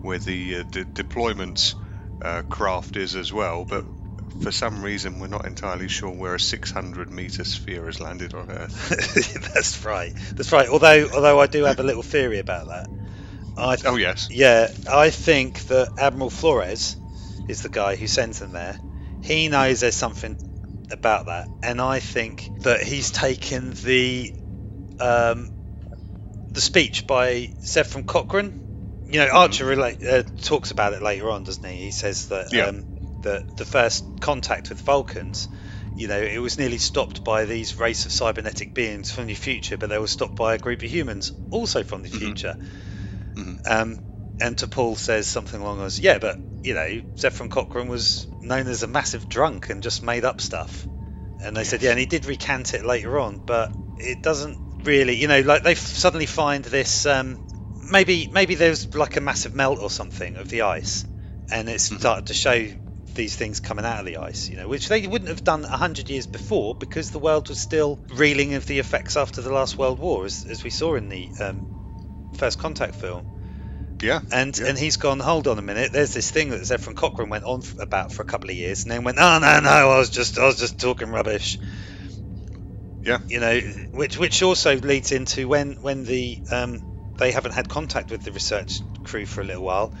where 0.00 0.18
the 0.18 0.60
uh, 0.60 0.64
de- 0.70 0.84
deployment 0.84 1.74
uh, 2.22 2.42
craft 2.42 2.96
is 2.96 3.16
as 3.16 3.32
well. 3.32 3.64
But 3.64 3.84
for 4.40 4.50
some 4.50 4.82
reason, 4.82 5.18
we're 5.18 5.28
not 5.28 5.46
entirely 5.46 5.88
sure 5.88 6.10
where 6.10 6.34
a 6.34 6.40
600 6.40 7.10
meter 7.10 7.44
sphere 7.44 7.86
has 7.86 8.00
landed 8.00 8.34
on 8.34 8.50
Earth. 8.50 9.44
That's 9.54 9.84
right. 9.84 10.12
That's 10.36 10.52
right. 10.52 10.68
Although, 10.68 11.08
although 11.14 11.40
I 11.40 11.46
do 11.46 11.64
have 11.64 11.80
a 11.80 11.84
little 11.84 12.02
theory 12.02 12.38
about 12.38 12.68
that. 12.68 12.86
I 13.56 13.76
Oh, 13.84 13.96
yes. 13.96 14.28
Yeah, 14.30 14.68
I 14.90 15.10
think 15.10 15.64
that 15.66 15.90
Admiral 15.98 16.30
Flores 16.30 16.96
is 17.48 17.62
the 17.62 17.68
guy 17.68 17.96
who 17.96 18.06
sends 18.06 18.38
them 18.38 18.52
there. 18.52 18.78
He 19.20 19.48
knows 19.48 19.80
there's 19.80 19.94
something 19.96 20.36
about 20.94 21.26
that, 21.26 21.48
and 21.62 21.80
I 21.80 22.00
think 22.00 22.50
that 22.62 22.82
he's 22.82 23.10
taken 23.10 23.72
the 23.84 24.32
um, 24.98 25.50
the 26.52 26.60
speech 26.60 27.06
by 27.06 27.50
Zefram 27.62 28.06
Cochrane. 28.06 28.54
You 29.06 29.18
know, 29.18 29.28
Archer 29.30 29.66
relate, 29.66 29.98
uh, 30.02 30.22
talks 30.40 30.70
about 30.70 30.94
it 30.94 31.02
later 31.02 31.30
on, 31.30 31.44
doesn't 31.44 31.68
he? 31.68 31.82
He 31.82 31.90
says 31.90 32.28
that 32.28 32.46
Yeah. 32.50 32.68
um, 32.68 32.84
that 33.22 33.42
the 33.56 33.64
first 33.66 34.04
contact 34.20 34.70
with 34.70 34.80
Vulcans, 34.80 35.48
you 35.94 36.08
know, 36.08 36.20
it 36.20 36.38
was 36.38 36.58
nearly 36.58 36.78
stopped 36.78 37.22
by 37.22 37.44
these 37.44 37.78
race 37.78 38.06
of 38.06 38.12
cybernetic 38.12 38.74
beings 38.74 39.10
from 39.10 39.26
the 39.26 39.34
future, 39.34 39.76
but 39.76 39.88
they 39.90 39.98
were 39.98 40.06
stopped 40.06 40.36
by 40.36 40.54
a 40.54 40.58
group 40.58 40.82
of 40.82 40.90
humans 40.90 41.32
also 41.50 41.82
from 41.82 42.02
the 42.02 42.08
Mhm. 42.08 42.18
future. 42.18 42.56
Mhm. 43.36 43.58
Um, 43.66 43.98
and 44.40 44.56
T'Pol 44.56 44.96
says 44.96 45.28
something 45.28 45.60
along 45.60 45.78
those, 45.78 45.98
yeah, 45.98 46.18
but 46.18 46.38
you 46.64 46.74
know, 46.74 47.02
Zefram 47.18 47.50
Cochrane 47.50 47.88
was 47.88 48.26
known 48.40 48.66
as 48.68 48.82
a 48.82 48.86
massive 48.86 49.28
drunk 49.28 49.68
and 49.68 49.82
just 49.82 50.02
made 50.02 50.24
up 50.24 50.40
stuff. 50.40 50.88
And 51.38 51.54
they 51.54 51.64
said, 51.64 51.82
yeah, 51.82 51.90
and 51.90 52.00
he 52.00 52.06
did 52.06 52.24
recant 52.24 52.72
it 52.72 52.86
later 52.86 53.18
on, 53.18 53.42
but 53.44 53.70
it 53.96 54.22
doesn't 54.22 54.58
really, 54.82 55.14
you 55.14 55.28
know, 55.28 55.40
like 55.40 55.62
they 55.62 55.74
suddenly 55.74 56.26
find 56.26 56.64
this. 56.64 57.04
Um, 57.04 57.38
maybe 57.90 58.28
maybe 58.32 58.54
there's 58.54 58.94
like 58.94 59.16
a 59.16 59.20
massive 59.20 59.54
melt 59.54 59.78
or 59.78 59.90
something 59.90 60.36
of 60.36 60.48
the 60.48 60.62
ice, 60.62 61.04
and 61.50 61.68
it's 61.68 61.90
Mhm. 61.90 61.98
started 61.98 62.26
to 62.26 62.34
show 62.34 62.66
these 63.14 63.36
things 63.36 63.60
coming 63.60 63.84
out 63.84 64.00
of 64.00 64.06
the 64.06 64.16
ice, 64.16 64.48
you 64.48 64.56
know, 64.56 64.66
which 64.66 64.88
they 64.88 65.06
wouldn't 65.06 65.28
have 65.28 65.44
done 65.44 65.66
a 65.66 65.76
hundred 65.76 66.08
years 66.08 66.26
before 66.26 66.74
because 66.74 67.10
the 67.10 67.18
world 67.18 67.48
was 67.48 67.58
still 67.58 68.00
reeling 68.08 68.54
of 68.54 68.64
the 68.66 68.78
effects 68.78 69.16
after 69.16 69.42
the 69.42 69.52
last 69.52 69.76
World 69.76 69.98
War, 69.98 70.24
as, 70.24 70.44
as 70.44 70.64
we 70.64 70.70
saw 70.70 70.94
in 70.94 71.10
the 71.10 71.30
um, 71.38 71.66
First 72.32 72.58
Contact 72.58 72.94
film. 72.94 73.26
Yeah. 74.02 74.20
And 74.32 74.56
Yeah. 74.58 74.66
and 74.66 74.78
he's 74.78 74.96
gone. 74.96 75.20
Hold 75.20 75.46
on 75.48 75.58
a 75.58 75.62
minute. 75.62 75.92
There's 75.92 76.12
this 76.12 76.30
thing 76.30 76.50
that 76.50 76.60
Zefram 76.62 76.94
Cochrane 76.94 77.28
went 77.30 77.44
on 77.44 77.62
about 77.78 78.12
for 78.12 78.22
a 78.22 78.26
couple 78.26 78.50
of 78.50 78.56
years, 78.56 78.82
and 78.84 78.92
then 78.92 79.04
went, 79.04 79.16
"No, 79.18 79.38
no, 79.38 79.60
no. 79.60 79.70
I 79.70 79.98
was 79.98 80.10
just 80.10 80.38
I 80.38 80.44
was 80.46 80.58
just 80.58 80.78
talking 80.80 81.10
rubbish." 81.10 81.58
Yeah. 83.02 83.18
You 83.28 83.40
know, 83.40 83.60
which 83.92 84.16
which 84.16 84.42
also 84.42 84.76
leads 84.76 85.12
into 85.12 85.46
when 85.46 85.74
when 85.80 86.04
the 86.04 86.38
um, 86.50 86.80
they 87.18 87.32
haven't 87.32 87.52
had 87.52 87.68
contact 87.68 88.10
with 88.10 88.24
the 88.24 88.32
research 88.32 88.80
crew 89.04 89.26
for 89.26 89.42
a 89.42 89.44
little 89.44 89.64
while. 89.64 89.92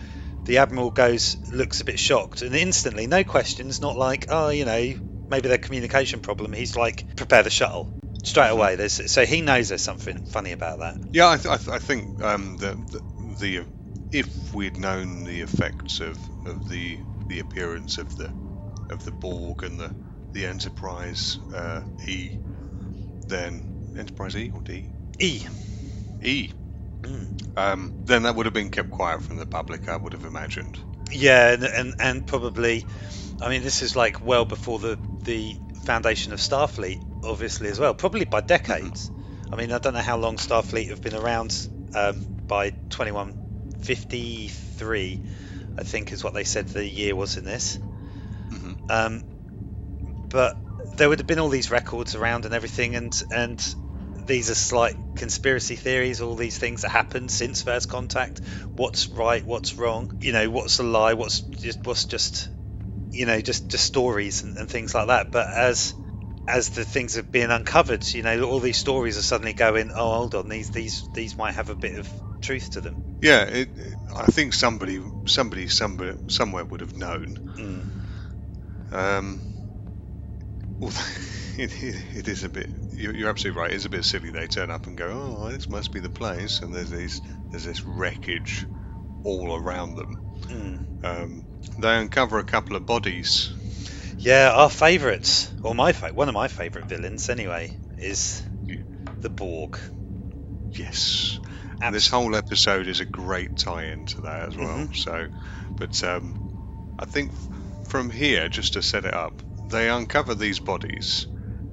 The 0.46 0.58
admiral 0.58 0.90
goes, 0.90 1.38
looks 1.50 1.80
a 1.80 1.84
bit 1.84 1.98
shocked, 1.98 2.42
and 2.42 2.54
instantly, 2.54 3.06
no 3.06 3.24
questions, 3.24 3.80
not 3.80 3.96
like, 3.96 4.26
oh, 4.28 4.50
you 4.50 4.66
know, 4.66 4.94
maybe 5.30 5.48
their 5.48 5.56
communication 5.56 6.20
problem. 6.20 6.52
He's 6.52 6.76
like, 6.76 7.06
prepare 7.16 7.42
the 7.42 7.48
shuttle 7.48 7.88
straight 8.22 8.50
away. 8.50 8.76
There's 8.76 9.10
so 9.10 9.24
he 9.24 9.40
knows 9.40 9.70
there's 9.70 9.80
something 9.80 10.18
funny 10.26 10.52
about 10.52 10.80
that. 10.80 10.96
Yeah, 11.12 11.30
I, 11.30 11.36
th- 11.38 11.46
I, 11.46 11.56
th- 11.56 11.74
I 11.74 11.78
think 11.78 12.22
um, 12.22 12.56
the, 12.58 12.74
the 12.90 13.36
the 13.38 13.66
if 14.14 14.54
we'd 14.54 14.78
known 14.78 15.24
the 15.24 15.42
effects 15.42 16.00
of, 16.00 16.30
of 16.46 16.68
the 16.68 17.00
the 17.28 17.40
appearance 17.40 17.98
of 17.98 18.14
the 18.16 18.32
of 18.90 19.04
the 19.04 19.12
Borg 19.12 19.62
and 19.64 19.80
the 19.80 19.92
the 20.32 20.46
Enterprise 20.46 21.38
uh, 21.52 21.82
E, 22.06 22.32
then 23.28 23.64
Enterprise 23.96 24.36
E 24.36 24.50
or 24.54 24.62
D 24.62 24.88
E. 25.20 25.46
E, 26.20 26.50
Mm. 27.04 27.28
um, 27.56 27.92
then 28.06 28.22
that 28.24 28.34
would 28.36 28.46
have 28.46 28.52
been 28.54 28.70
kept 28.70 28.90
quiet 28.90 29.22
from 29.22 29.36
the 29.36 29.46
public. 29.46 29.88
I 29.88 29.96
would 29.96 30.12
have 30.12 30.24
imagined. 30.24 30.78
Yeah, 31.12 31.52
and, 31.52 31.64
and 31.64 31.94
and 31.98 32.26
probably, 32.26 32.86
I 33.40 33.48
mean, 33.48 33.62
this 33.62 33.82
is 33.82 33.96
like 33.96 34.20
well 34.22 34.44
before 34.44 34.78
the 34.78 34.98
the 35.24 35.58
foundation 35.84 36.32
of 36.32 36.40
Starfleet, 36.40 37.00
obviously 37.22 37.68
as 37.68 37.78
well, 37.80 37.94
probably 37.94 38.24
by 38.24 38.40
decades. 38.40 39.10
I 39.52 39.56
mean, 39.56 39.72
I 39.72 39.78
don't 39.78 39.94
know 39.94 40.00
how 40.00 40.16
long 40.18 40.36
Starfleet 40.36 40.90
have 40.90 41.02
been 41.02 41.14
around. 41.14 41.68
Um, 41.94 42.26
by 42.48 42.72
2153, 43.84 45.20
I 45.78 45.82
think 45.84 46.12
is 46.12 46.24
what 46.24 46.34
they 46.34 46.44
said 46.44 46.68
the 46.68 46.86
year 46.86 47.16
was 47.16 47.36
in 47.36 47.44
this. 47.44 47.78
hmm 48.50 48.74
Um, 48.88 49.22
but 50.28 50.56
there 50.96 51.08
would 51.08 51.18
have 51.18 51.26
been 51.26 51.38
all 51.38 51.48
these 51.48 51.70
records 51.70 52.14
around 52.14 52.44
and 52.44 52.54
everything, 52.54 52.94
and 52.94 53.18
and 53.30 53.74
these 54.26 54.50
are 54.50 54.54
slight 54.54 54.94
conspiracy 55.16 55.76
theories. 55.76 56.20
All 56.20 56.36
these 56.36 56.58
things 56.58 56.82
that 56.82 56.90
happened 56.90 57.30
since 57.30 57.62
first 57.62 57.88
contact. 57.88 58.40
What's 58.72 59.10
right? 59.10 59.46
What's 59.46 59.78
wrong? 59.78 60.10
You 60.20 60.32
know, 60.32 60.50
what's 60.50 60.78
a 60.78 60.82
lie? 60.82 61.14
What's 61.14 61.40
just 61.42 61.80
what's 61.84 62.04
just 62.06 62.50
you 63.12 63.26
know 63.26 63.40
just 63.40 63.70
just 63.70 63.86
stories 63.86 64.42
and, 64.42 64.56
and 64.56 64.70
things 64.70 64.94
like 64.94 65.08
that. 65.08 65.32
But 65.32 65.48
as 65.54 65.94
as 66.48 66.70
the 66.70 66.84
things 66.84 67.16
are 67.18 67.24
being 67.24 67.50
uncovered, 67.50 68.06
you 68.14 68.22
know, 68.22 68.42
all 68.44 68.60
these 68.60 68.78
stories 68.78 69.18
are 69.18 69.22
suddenly 69.22 69.54
going. 69.54 69.92
Oh, 69.96 70.14
hold 70.14 70.34
on, 70.36 70.48
these 70.48 70.70
these 70.70 71.08
these 71.14 71.38
might 71.38 71.54
have 71.54 71.70
a 71.70 71.76
bit 71.76 71.96
of 71.98 72.12
truth 72.44 72.70
to 72.70 72.80
them. 72.80 72.94
Yeah, 73.20 73.44
it, 73.44 73.68
I 74.14 74.26
think 74.26 74.52
somebody 74.52 75.00
somebody 75.26 75.66
somebody 75.68 76.12
somewhere 76.28 76.64
would 76.64 76.80
have 76.80 76.96
known. 76.96 77.34
Mm. 77.58 77.84
Um, 78.92 79.40
well, 80.78 80.92
it, 81.56 81.82
it, 81.82 82.04
it 82.14 82.28
is 82.28 82.44
a 82.44 82.48
bit. 82.48 82.68
You're, 82.92 83.14
you're 83.14 83.30
absolutely 83.30 83.60
right. 83.60 83.72
It's 83.72 83.86
a 83.86 83.90
bit 83.90 84.04
silly. 84.04 84.30
They 84.30 84.46
turn 84.46 84.70
up 84.70 84.86
and 84.86 84.96
go, 84.96 85.10
"Oh, 85.10 85.50
this 85.50 85.68
must 85.68 85.92
be 85.92 86.00
the 86.00 86.10
place," 86.10 86.62
and 86.62 86.74
there's 86.74 86.90
these 86.90 87.22
there's 87.50 87.64
this 87.64 87.86
wreckage 87.86 88.66
all 89.24 89.56
around 89.56 89.96
them. 89.96 90.16
Mm. 90.48 90.80
Um, 91.02 91.44
they 91.78 91.96
uncover 91.96 92.38
a 92.38 92.44
couple 92.44 92.76
of 92.76 92.86
bodies. 92.86 93.52
Yeah, 94.18 94.52
our 94.54 94.70
favourites, 94.70 95.52
or 95.62 95.74
my 95.74 95.92
fa- 95.92 96.14
one 96.14 96.28
of 96.28 96.34
my 96.34 96.48
favourite 96.48 96.88
villains 96.88 97.28
anyway, 97.28 97.72
is 97.98 98.42
the 99.20 99.30
Borg. 99.30 99.78
Yes, 100.76 101.38
and 101.80 101.94
this 101.94 102.08
whole 102.08 102.34
episode 102.36 102.86
is 102.88 103.00
a 103.00 103.04
great 103.04 103.56
tie-in 103.56 104.06
to 104.06 104.22
that 104.22 104.48
as 104.48 104.56
well. 104.56 104.88
Mhm. 104.88 104.96
So, 104.96 105.28
but 105.70 106.02
um, 106.04 106.94
I 106.98 107.04
think 107.06 107.32
from 107.88 108.10
here, 108.10 108.48
just 108.48 108.74
to 108.74 108.82
set 108.82 109.04
it 109.04 109.14
up, 109.14 109.42
they 109.68 109.88
uncover 109.88 110.34
these 110.34 110.60
bodies. 110.60 111.26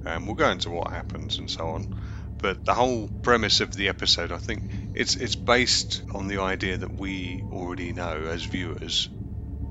and 0.04 0.26
we'll 0.26 0.34
go 0.34 0.50
into 0.50 0.68
what 0.70 0.90
happens 0.90 1.38
and 1.38 1.48
so 1.50 1.68
on. 1.70 1.94
But 2.38 2.64
the 2.64 2.74
whole 2.74 3.08
premise 3.22 3.60
of 3.60 3.72
the 3.74 3.88
episode, 3.88 4.32
I 4.32 4.38
think, 4.38 4.64
it's 4.94 5.14
it's 5.14 5.36
based 5.36 6.02
on 6.12 6.26
the 6.26 6.38
idea 6.40 6.76
that 6.78 6.92
we 6.92 7.44
already 7.52 7.92
know 7.92 8.24
as 8.28 8.42
viewers 8.42 9.08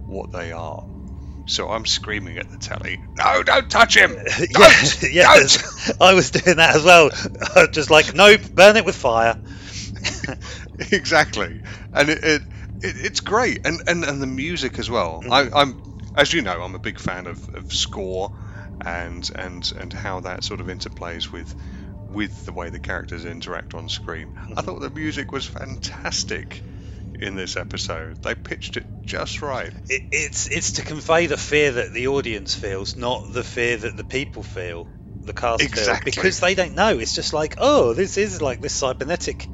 what 0.05 0.31
they 0.31 0.53
are. 0.53 0.85
So 1.47 1.69
I'm 1.69 1.85
screaming 1.85 2.37
at 2.37 2.49
the 2.49 2.57
telly, 2.57 3.01
"No, 3.17 3.43
don't 3.43 3.69
touch 3.69 3.97
him! 3.97 4.11
Don't! 4.53 5.03
yeah, 5.11 5.33
don't!" 5.35 5.63
I 6.01 6.13
was 6.13 6.31
doing 6.31 6.57
that 6.57 6.75
as 6.77 6.83
well. 6.83 7.09
Just 7.73 7.89
like, 7.89 8.13
nope, 8.13 8.41
burn 8.53 8.77
it 8.77 8.85
with 8.85 8.95
fire. 8.95 9.37
exactly, 10.91 11.61
and 11.93 12.09
it, 12.09 12.19
it, 12.23 12.41
it 12.81 12.95
it's 12.97 13.19
great, 13.19 13.59
and, 13.65 13.81
and 13.87 14.03
and 14.03 14.21
the 14.21 14.27
music 14.27 14.79
as 14.79 14.89
well. 14.89 15.23
Mhm. 15.23 15.29
I, 15.29 15.49
I'm, 15.53 15.75
as 16.15 16.33
you 16.33 16.41
know, 16.41 16.61
I'm 16.61 16.75
a 16.75 16.79
big 16.79 16.99
fan 16.99 17.27
of, 17.27 17.47
of 17.53 17.71
score, 17.71 18.31
and 18.83 19.29
and 19.35 19.69
and 19.77 19.93
how 19.93 20.21
that 20.21 20.43
sort 20.43 20.61
of 20.61 20.67
interplays 20.67 21.31
with 21.31 21.53
with 22.07 22.43
the 22.45 22.53
way 22.53 22.69
the 22.69 22.79
characters 22.79 23.25
interact 23.25 23.75
on 23.75 23.89
screen. 23.89 24.33
I 24.55 24.61
Mhm. 24.61 24.61
thought 24.61 24.81
the 24.81 24.89
music 24.89 25.31
was 25.31 25.45
fantastic 25.45 26.63
in 27.19 27.35
this 27.35 27.57
episode. 27.57 28.17
They 28.23 28.35
pitched 28.35 28.77
it 28.77 28.87
just 29.05 29.41
right. 29.41 29.73
It, 29.87 30.01
it's 30.11 30.47
it's 30.47 30.71
to 30.73 30.81
convey 30.83 31.27
the 31.27 31.37
fear 31.37 31.71
that 31.73 31.93
the 31.93 32.07
audience 32.07 32.55
feels, 32.55 32.95
not 32.95 33.21
the 33.31 33.43
fear 33.43 33.77
that 33.77 33.95
the 33.95 34.03
people 34.03 34.41
feel, 34.41 34.89
the 35.25 35.33
cast 35.33 35.61
Exactly. 35.61 36.11
because 36.11 36.39
they 36.39 36.55
don't 36.55 36.75
know. 36.75 36.97
It's 36.99 37.13
just 37.13 37.33
like, 37.33 37.55
oh, 37.59 37.93
this 37.93 38.17
is 38.17 38.41
like 38.41 38.61
this 38.61 38.79
cybernetically 38.79 39.47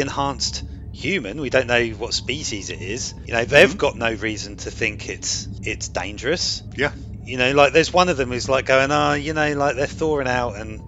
enhanced 0.00 0.62
human. 0.92 1.40
We 1.40 1.50
don't 1.50 1.66
know 1.66 1.86
what 1.90 2.14
species 2.14 2.70
it 2.70 2.80
is. 2.80 3.14
You 3.26 3.34
know, 3.34 3.44
they've 3.44 3.72
Mhm. 3.74 3.78
got 3.78 3.96
no 3.96 4.12
reason 4.12 4.56
to 4.56 4.70
think 4.70 5.08
it's 5.08 5.48
it's 5.62 5.88
dangerous. 5.88 6.62
Yeah. 6.76 6.92
You 7.24 7.38
know, 7.38 7.52
like 7.52 7.72
there's 7.72 7.92
one 7.92 8.08
of 8.08 8.16
them 8.16 8.30
who's 8.30 8.48
like 8.48 8.66
going, 8.66 8.90
oh, 8.90 9.14
you 9.14 9.32
know, 9.32 9.54
like 9.54 9.76
they're 9.76 9.86
thawing 9.86 10.28
out 10.28 10.56
and 10.56 10.80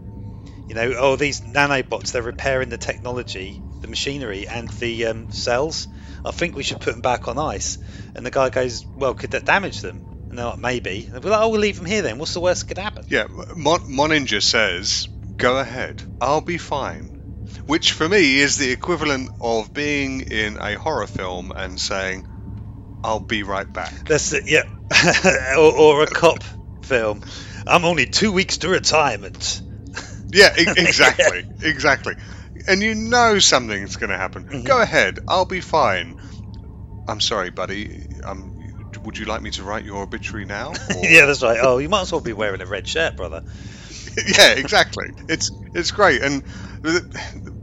you 0.69 0.75
know, 0.75 0.95
oh, 0.99 1.17
these 1.17 1.43
nanobots, 1.43 2.11
they're 2.11 2.23
repairing 2.23 2.69
the 2.71 2.77
technology, 2.77 3.63
the 3.83 3.89
machinery, 3.89 4.49
and 4.49 4.69
the 4.81 5.07
um, 5.07 5.29
cells. 5.31 5.87
I 6.25 6.33
think 6.33 6.57
we 6.57 6.65
should 6.65 6.81
put 6.81 6.91
them 6.93 7.01
back 7.03 7.29
on 7.29 7.39
ice. 7.39 7.79
And 8.17 8.27
the 8.27 8.33
guy 8.33 8.51
goes, 8.51 8.85
well, 8.97 9.15
could 9.15 9.31
that 9.31 9.45
damage 9.45 9.81
them? 9.81 10.03
Like, 10.37 10.59
maybe. 10.59 11.09
They're 11.11 11.21
like, 11.21 11.41
oh, 11.41 11.49
we'll 11.49 11.61
leave 11.61 11.77
them 11.77 11.87
here 11.87 12.03
then. 12.03 12.19
What's 12.19 12.35
the 12.35 12.41
worst 12.41 12.63
that 12.63 12.75
could 12.75 12.83
happen? 12.83 13.05
Yeah, 13.09 13.25
Mon- 13.57 13.81
Moninger 13.91 14.43
says, 14.43 15.09
"Go 15.37 15.59
ahead, 15.59 16.03
I'll 16.21 16.41
be 16.41 16.59
fine." 16.59 17.11
Which 17.67 17.93
for 17.93 18.09
me 18.09 18.39
is 18.39 18.57
the 18.59 18.71
equivalent 18.71 19.31
of 19.41 19.73
being 19.73 20.21
in 20.21 20.59
a 20.61 20.75
horror 20.75 21.07
film 21.07 21.53
and 21.55 21.81
saying, 21.81 22.27
"I'll 23.03 23.21
be 23.21 23.43
right 23.43 23.71
back." 23.73 24.05
That's 24.07 24.33
it, 24.33 24.45
yeah. 24.47 24.63
or, 25.57 25.73
or 25.73 26.03
a 26.03 26.07
cop 26.07 26.45
film. 26.83 27.23
I'm 27.67 27.85
only 27.85 28.07
two 28.07 28.31
weeks 28.33 28.59
to 28.59 28.69
retirement. 28.69 29.63
Yeah, 30.33 30.51
e- 30.59 30.65
exactly, 30.77 31.45
exactly. 31.63 32.15
And 32.69 32.83
you 32.83 32.95
know 32.95 33.39
something's 33.39 33.97
going 33.97 34.11
to 34.11 34.17
happen. 34.19 34.45
Mhm. 34.45 34.65
Go 34.65 34.81
ahead, 34.81 35.19
I'll 35.29 35.45
be 35.45 35.61
fine. 35.61 36.17
I'm 37.09 37.21
sorry, 37.21 37.51
buddy. 37.51 38.07
Um, 38.25 38.56
would 39.07 39.17
you 39.17 39.25
like 39.25 39.41
me 39.41 39.51
to 39.53 39.63
write 39.63 39.85
your 39.85 40.03
obituary 40.03 40.45
now? 40.45 40.73
Yeah, 41.03 41.27
that's 41.27 41.43
right. 41.43 41.59
Oh, 41.63 41.79
you 41.79 41.89
might 41.89 42.03
as 42.03 42.13
well 42.13 42.21
be 42.21 42.33
wearing 42.33 42.61
a 42.61 42.67
red 42.67 42.87
shirt, 42.87 43.17
brother. 43.17 43.43
yeah, 44.39 44.51
exactly. 44.51 45.07
It's 45.29 45.51
it's 45.73 45.91
great, 45.93 46.23
and 46.23 46.43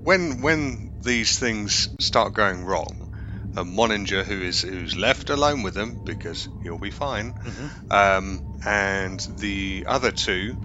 when 0.03 0.41
when 0.41 0.89
these 1.03 1.37
things 1.37 1.89
start 1.99 2.33
going 2.33 2.65
wrong, 2.65 3.07
a 3.55 3.63
Moninger 3.63 4.23
who 4.23 4.41
is 4.41 4.61
who's 4.61 4.95
left 4.95 5.29
alone 5.29 5.63
with 5.63 5.73
them 5.73 5.99
because 6.05 6.47
he'll 6.61 6.77
be 6.79 6.91
fine, 6.91 7.35
Mhm. 7.45 7.71
um, 7.91 8.41
and 8.65 9.19
the 9.37 9.85
other 9.87 10.11
two, 10.11 10.57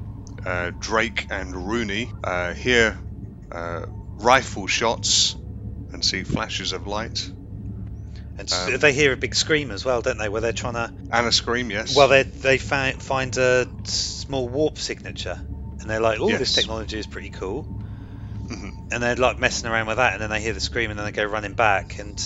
uh, 0.44 0.70
Drake 0.78 1.26
and 1.30 1.68
Rooney, 1.68 2.12
uh, 2.24 2.54
hear 2.54 2.96
uh, 3.50 3.82
rifle 4.16 4.66
shots 4.66 5.36
and 5.92 6.04
see 6.04 6.22
flashes 6.22 6.72
of 6.72 6.86
light 6.86 7.30
And 8.38 8.52
Um, 8.52 8.78
they 8.80 8.92
hear 8.92 9.12
a 9.12 9.16
big 9.16 9.34
scream 9.34 9.70
as 9.70 9.84
well, 9.84 10.00
don't 10.00 10.18
they? 10.18 10.28
Where 10.28 10.40
they're 10.40 10.52
trying 10.52 10.74
to. 10.74 10.92
and 11.10 11.26
a 11.26 11.32
scream. 11.32 11.70
Yes. 11.70 11.96
Well, 11.96 12.08
they 12.08 12.22
they 12.42 12.58
fi- 12.58 12.92
find 12.92 13.36
a 13.36 13.66
small 13.84 14.48
warp 14.48 14.78
signature, 14.78 15.40
and 15.80 15.90
they're 15.90 16.00
like, 16.00 16.20
"Oh, 16.20 16.28
this 16.28 16.54
technology 16.54 16.98
is 16.98 17.06
pretty 17.06 17.30
cool." 17.30 17.68
Mhm. 18.48 18.72
And 18.90 19.02
they're 19.02 19.16
like 19.16 19.38
messing 19.38 19.68
around 19.70 19.86
with 19.86 19.96
that, 19.98 20.12
and 20.14 20.22
then 20.22 20.30
they 20.30 20.40
hear 20.40 20.52
the 20.54 20.60
scream, 20.60 20.90
and 20.90 20.98
then 20.98 21.06
they 21.06 21.12
go 21.12 21.24
running 21.24 21.54
back, 21.54 21.98
and 21.98 22.22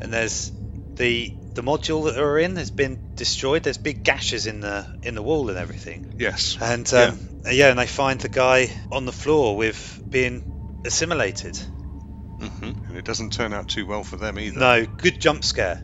and 0.00 0.12
there's 0.12 0.52
the 0.96 1.32
the 1.54 1.62
module 1.62 2.06
that 2.06 2.14
they're 2.14 2.38
in 2.38 2.56
has 2.56 2.70
been 2.70 2.98
destroyed. 3.16 3.62
There's 3.62 3.78
big 3.78 4.02
gashes 4.02 4.46
in 4.46 4.60
the 4.60 4.88
in 5.02 5.14
the 5.14 5.22
wall 5.22 5.50
and 5.50 5.58
everything. 5.58 6.04
yes. 6.18 6.56
And 6.60 6.92
um, 6.94 7.18
yeah. 7.50 7.70
and 7.70 7.78
they 7.78 7.86
find 7.86 8.18
the 8.20 8.28
guy 8.28 8.72
on 8.90 9.04
the 9.04 9.12
floor 9.12 9.56
with 9.56 10.00
being 10.10 10.44
assimilated. 10.84 11.58
hmm 12.38 12.72
And 12.92 12.98
it 12.98 13.06
doesn't 13.06 13.32
turn 13.32 13.54
out 13.54 13.68
too 13.68 13.86
well 13.86 14.04
for 14.04 14.16
them 14.16 14.38
either. 14.38 14.60
No, 14.60 14.84
good 14.84 15.18
jump 15.18 15.44
scare. 15.44 15.82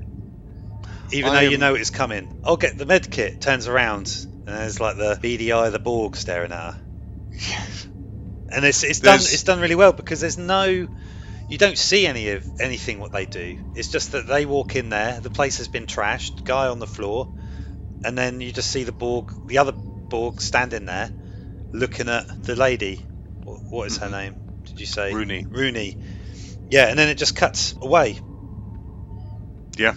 Even 1.11 1.31
I 1.31 1.37
though 1.37 1.51
you 1.51 1.57
know 1.57 1.75
it's 1.75 1.89
coming. 1.89 2.43
I'll 2.45 2.59
get 2.59 2.77
the 2.77 2.85
med 2.85 3.11
kit. 3.11 3.41
Turns 3.41 3.67
around 3.67 4.15
and 4.47 4.47
there's 4.47 4.79
like 4.79 4.99
the 4.99 5.15
BDI, 5.15 5.69
of 5.69 5.73
the 5.73 5.79
Borg 5.79 6.17
staring 6.17 6.53
at 6.53 6.75
her. 6.75 6.81
And 8.51 8.63
it's 8.67 8.83
it's 8.83 9.01
done 9.01 9.13
There's- 9.13 9.33
it's 9.33 9.43
done 9.43 9.61
really 9.61 9.75
well 9.75 9.95
because 9.95 10.21
there's 10.21 10.37
no 10.37 10.87
you 11.49 11.57
don't 11.57 11.79
see 11.79 12.07
any 12.07 12.29
of 12.33 12.61
anything 12.61 12.99
what 12.99 13.11
they 13.11 13.25
do. 13.25 13.59
It's 13.75 13.89
just 13.89 14.13
that 14.13 14.27
they 14.27 14.45
walk 14.45 14.77
in 14.77 14.91
there, 14.91 15.19
the 15.19 15.31
place 15.31 15.57
has 15.57 15.69
been 15.69 15.87
trashed, 15.87 16.45
guy 16.45 16.69
on 16.69 16.79
the 16.79 16.87
floor, 16.87 17.33
and 18.05 18.19
then 18.19 18.43
you 18.43 18.53
just 18.53 18.71
see 18.71 18.85
the 18.85 18.93
Borg, 18.93 19.33
the 19.47 19.57
other 19.57 19.73
Borg 19.73 20.43
standing 20.43 20.85
there, 20.85 21.11
looking 21.73 22.11
at 22.11 22.43
the 22.43 22.55
lady. 22.55 22.97
What, 23.45 23.63
what 23.63 23.87
is 23.87 23.97
her 23.97 24.09
mm-hmm. 24.09 24.15
name? 24.15 24.63
Did 24.65 24.81
you 24.81 24.87
say 24.87 25.15
Rooney. 25.15 25.47
Rooney. 25.49 25.97
Yeah, 26.71 26.89
and 26.89 26.99
then 26.99 27.09
it 27.09 27.19
just 27.19 27.35
cuts 27.35 27.75
away. 27.81 28.19
Yeah. 29.77 29.95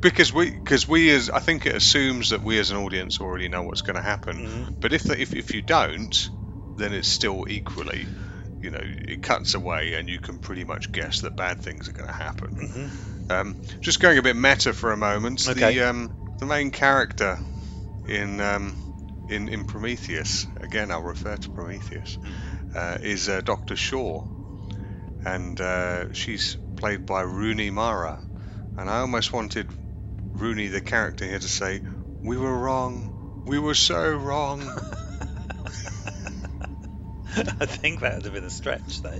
Because 0.00 0.32
we, 0.32 0.50
because 0.50 0.86
we 0.86 1.10
as 1.10 1.30
I 1.30 1.40
think 1.40 1.66
it 1.66 1.74
assumes 1.74 2.30
that 2.30 2.42
we 2.42 2.58
as 2.58 2.70
an 2.70 2.76
audience 2.76 3.20
already 3.20 3.48
know 3.48 3.62
what's 3.62 3.82
going 3.82 3.96
to 3.96 4.02
happen. 4.02 4.46
Mhm. 4.46 4.74
But 4.80 4.92
if 4.92 5.06
if 5.10 5.34
if 5.34 5.54
you 5.54 5.62
don't, 5.62 6.30
then 6.76 6.92
it's 6.92 7.08
still 7.08 7.46
equally, 7.48 8.06
you 8.60 8.70
know, 8.70 8.80
it 8.82 9.22
cuts 9.22 9.54
away, 9.54 9.94
and 9.94 10.08
you 10.08 10.18
can 10.20 10.38
pretty 10.38 10.64
much 10.64 10.92
guess 10.92 11.22
that 11.22 11.34
bad 11.36 11.60
things 11.60 11.88
are 11.88 11.92
going 11.92 12.08
to 12.08 12.14
happen. 12.14 12.48
Mhm. 12.56 12.90
Um, 13.28 13.56
just 13.80 13.98
going 14.00 14.18
a 14.18 14.22
bit 14.22 14.36
meta 14.36 14.72
for 14.72 14.92
a 14.92 14.96
moment. 14.96 15.48
Okay. 15.48 15.74
The 15.74 15.88
um, 15.88 16.12
the 16.38 16.46
main 16.46 16.70
character 16.70 17.40
in 18.04 18.40
um, 18.40 18.76
in 19.28 19.48
in 19.48 19.64
Prometheus 19.64 20.46
again, 20.60 20.90
I'll 20.90 21.02
refer 21.02 21.36
to 21.36 21.50
Prometheus 21.50 22.18
uh, 22.74 22.98
is 23.00 23.28
uh, 23.28 23.40
Doctor 23.40 23.74
Shaw, 23.76 24.22
and 25.26 25.60
uh, 25.60 26.12
she's 26.12 26.56
played 26.76 27.04
by 27.04 27.22
Rooney 27.22 27.70
Mara, 27.70 28.20
and 28.76 28.88
I 28.88 29.00
almost 29.00 29.32
wanted 29.32 29.68
Rooney, 30.32 30.68
the 30.68 30.80
character 30.80 31.24
here, 31.26 31.40
to 31.40 31.48
say, 31.48 31.82
"We 32.22 32.36
were 32.36 32.56
wrong. 32.56 33.10
We 33.44 33.58
were 33.58 33.74
so 33.74 34.14
wrong." 34.14 34.62
I 37.60 37.66
think 37.66 38.00
that 38.00 38.14
would 38.14 38.24
have 38.24 38.34
been 38.34 38.44
a 38.44 38.50
stretch, 38.50 39.02
though. 39.02 39.18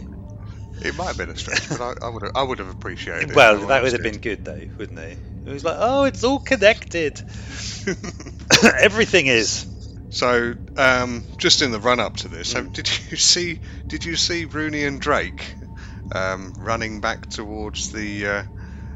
it 0.81 0.97
might 0.97 1.09
have 1.09 1.19
been 1.19 1.31
a 1.31 1.37
stretch, 1.37 1.69
but 1.69 1.81
I, 1.81 1.95
I 2.07 2.09
would 2.09 2.23
have, 2.23 2.33
I 2.37 2.43
would 2.45 2.61
have 2.61 2.69
appreciated 2.69 3.31
it. 3.31 3.35
Well, 3.35 3.67
that 3.67 3.83
would 3.83 3.93
have 3.93 4.03
been 4.03 4.19
good, 4.19 4.45
though, 4.45 4.69
wouldn't 4.79 4.99
it? 5.01 5.19
It 5.45 5.53
was 5.53 5.65
like, 5.65 5.77
oh, 5.79 6.05
it's 6.05 6.23
all 6.23 6.39
connected. 6.39 7.21
Everything 8.81 9.27
is. 9.27 9.67
So, 10.09 10.55
um, 10.77 11.25
just 11.37 11.63
in 11.63 11.73
the 11.73 11.81
run 11.81 11.99
up 11.99 12.17
to 12.19 12.29
this, 12.29 12.55
Mm. 12.55 12.73
did 12.73 12.89
you 13.11 13.17
see? 13.17 13.59
Did 13.89 14.05
you 14.05 14.15
see 14.17 14.45
Rooney 14.45 14.85
and 14.85 15.01
Drake 15.01 15.57
um, 16.13 16.53
running 16.59 17.01
back 17.01 17.29
towards 17.29 17.91
the 17.91 18.27
uh, 18.27 18.43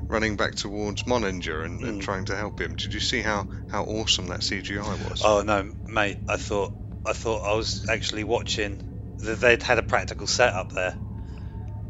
running 0.09 0.37
back 0.37 0.57
towards 0.57 1.05
Moninger 1.05 1.65
and, 1.65 1.83
and 1.83 2.01
Mm. 2.01 2.05
trying 2.05 2.25
to 2.27 2.37
help 2.37 2.61
him? 2.61 2.75
Did 2.77 2.93
you 2.93 3.01
see 3.01 3.23
how, 3.23 3.47
how 3.69 3.85
awesome 3.85 4.27
that 4.29 4.43
CGI 4.43 4.95
was? 4.95 5.23
Oh 5.25 5.43
no, 5.43 5.73
mate! 5.89 6.19
I 6.29 6.37
thought 6.37 6.73
I 7.07 7.13
thought 7.13 7.43
I 7.47 7.55
was 7.55 7.85
actually 7.89 8.25
watching 8.25 8.81
that 9.21 9.41
they'd 9.41 9.63
had 9.63 9.79
a 9.79 9.83
practical 9.83 10.27
setup 10.27 10.73
there. 10.73 10.97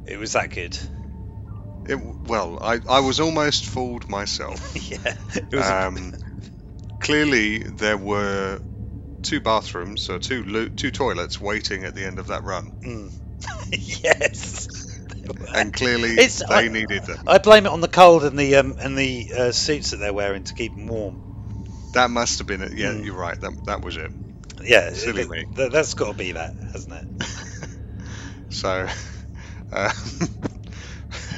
It 0.06 0.18
was 0.18 0.32
that 0.32 0.50
good. 0.50 0.78
It, 1.86 1.98
well, 2.26 2.58
I, 2.60 2.80
I 2.88 3.00
was 3.00 3.20
almost 3.20 3.66
fooled 3.66 4.08
myself. 4.08 4.74
yeah, 4.90 5.14
was. 5.52 5.70
Um, 5.70 6.14
clearly, 7.00 7.58
there 7.58 7.96
were 7.96 8.60
two 9.22 9.40
bathrooms, 9.40 10.02
so 10.02 10.18
two 10.18 10.68
two 10.70 10.90
toilets 10.90 11.40
waiting 11.40 11.84
at 11.84 11.94
the 11.94 12.04
end 12.04 12.18
of 12.18 12.28
that 12.28 12.44
run, 12.44 12.70
Mm. 12.84 13.12
yes. 14.04 14.68
And 15.54 15.72
clearly 15.72 16.10
It's- 16.12 16.42
they 16.48 16.54
I- 16.54 16.68
needed 16.68 17.04
them. 17.04 17.18
I 17.26 17.38
blame 17.38 17.66
it 17.66 17.72
on 17.72 17.80
the 17.80 17.88
cold 17.88 18.24
and 18.24 18.38
the 18.38 18.56
um, 18.56 18.76
and 18.80 18.96
the 18.96 19.30
uh, 19.36 19.52
suits 19.52 19.90
that 19.90 19.98
they're 19.98 20.12
wearing 20.12 20.44
to 20.44 20.54
keep 20.54 20.74
them 20.74 20.86
warm. 20.86 21.20
That 21.92 22.10
must 22.10 22.38
have 22.38 22.46
been 22.46 22.62
it. 22.62 22.72
Yeah, 22.76 22.92
Mm. 22.92 23.04
you're 23.04 23.16
right. 23.16 23.40
That 23.40 23.52
that 23.66 23.82
was 23.82 23.96
it. 23.96 24.10
Yeah, 24.64 24.92
Silly 24.92 25.22
it- 25.22 25.30
me. 25.30 25.44
th- 25.56 25.72
that's 25.72 25.94
got 25.94 26.12
to 26.12 26.16
be 26.18 26.32
that, 26.32 26.54
hasn't 26.72 26.94
it? 26.94 27.04
So, 28.52 28.88
uh, 29.72 29.92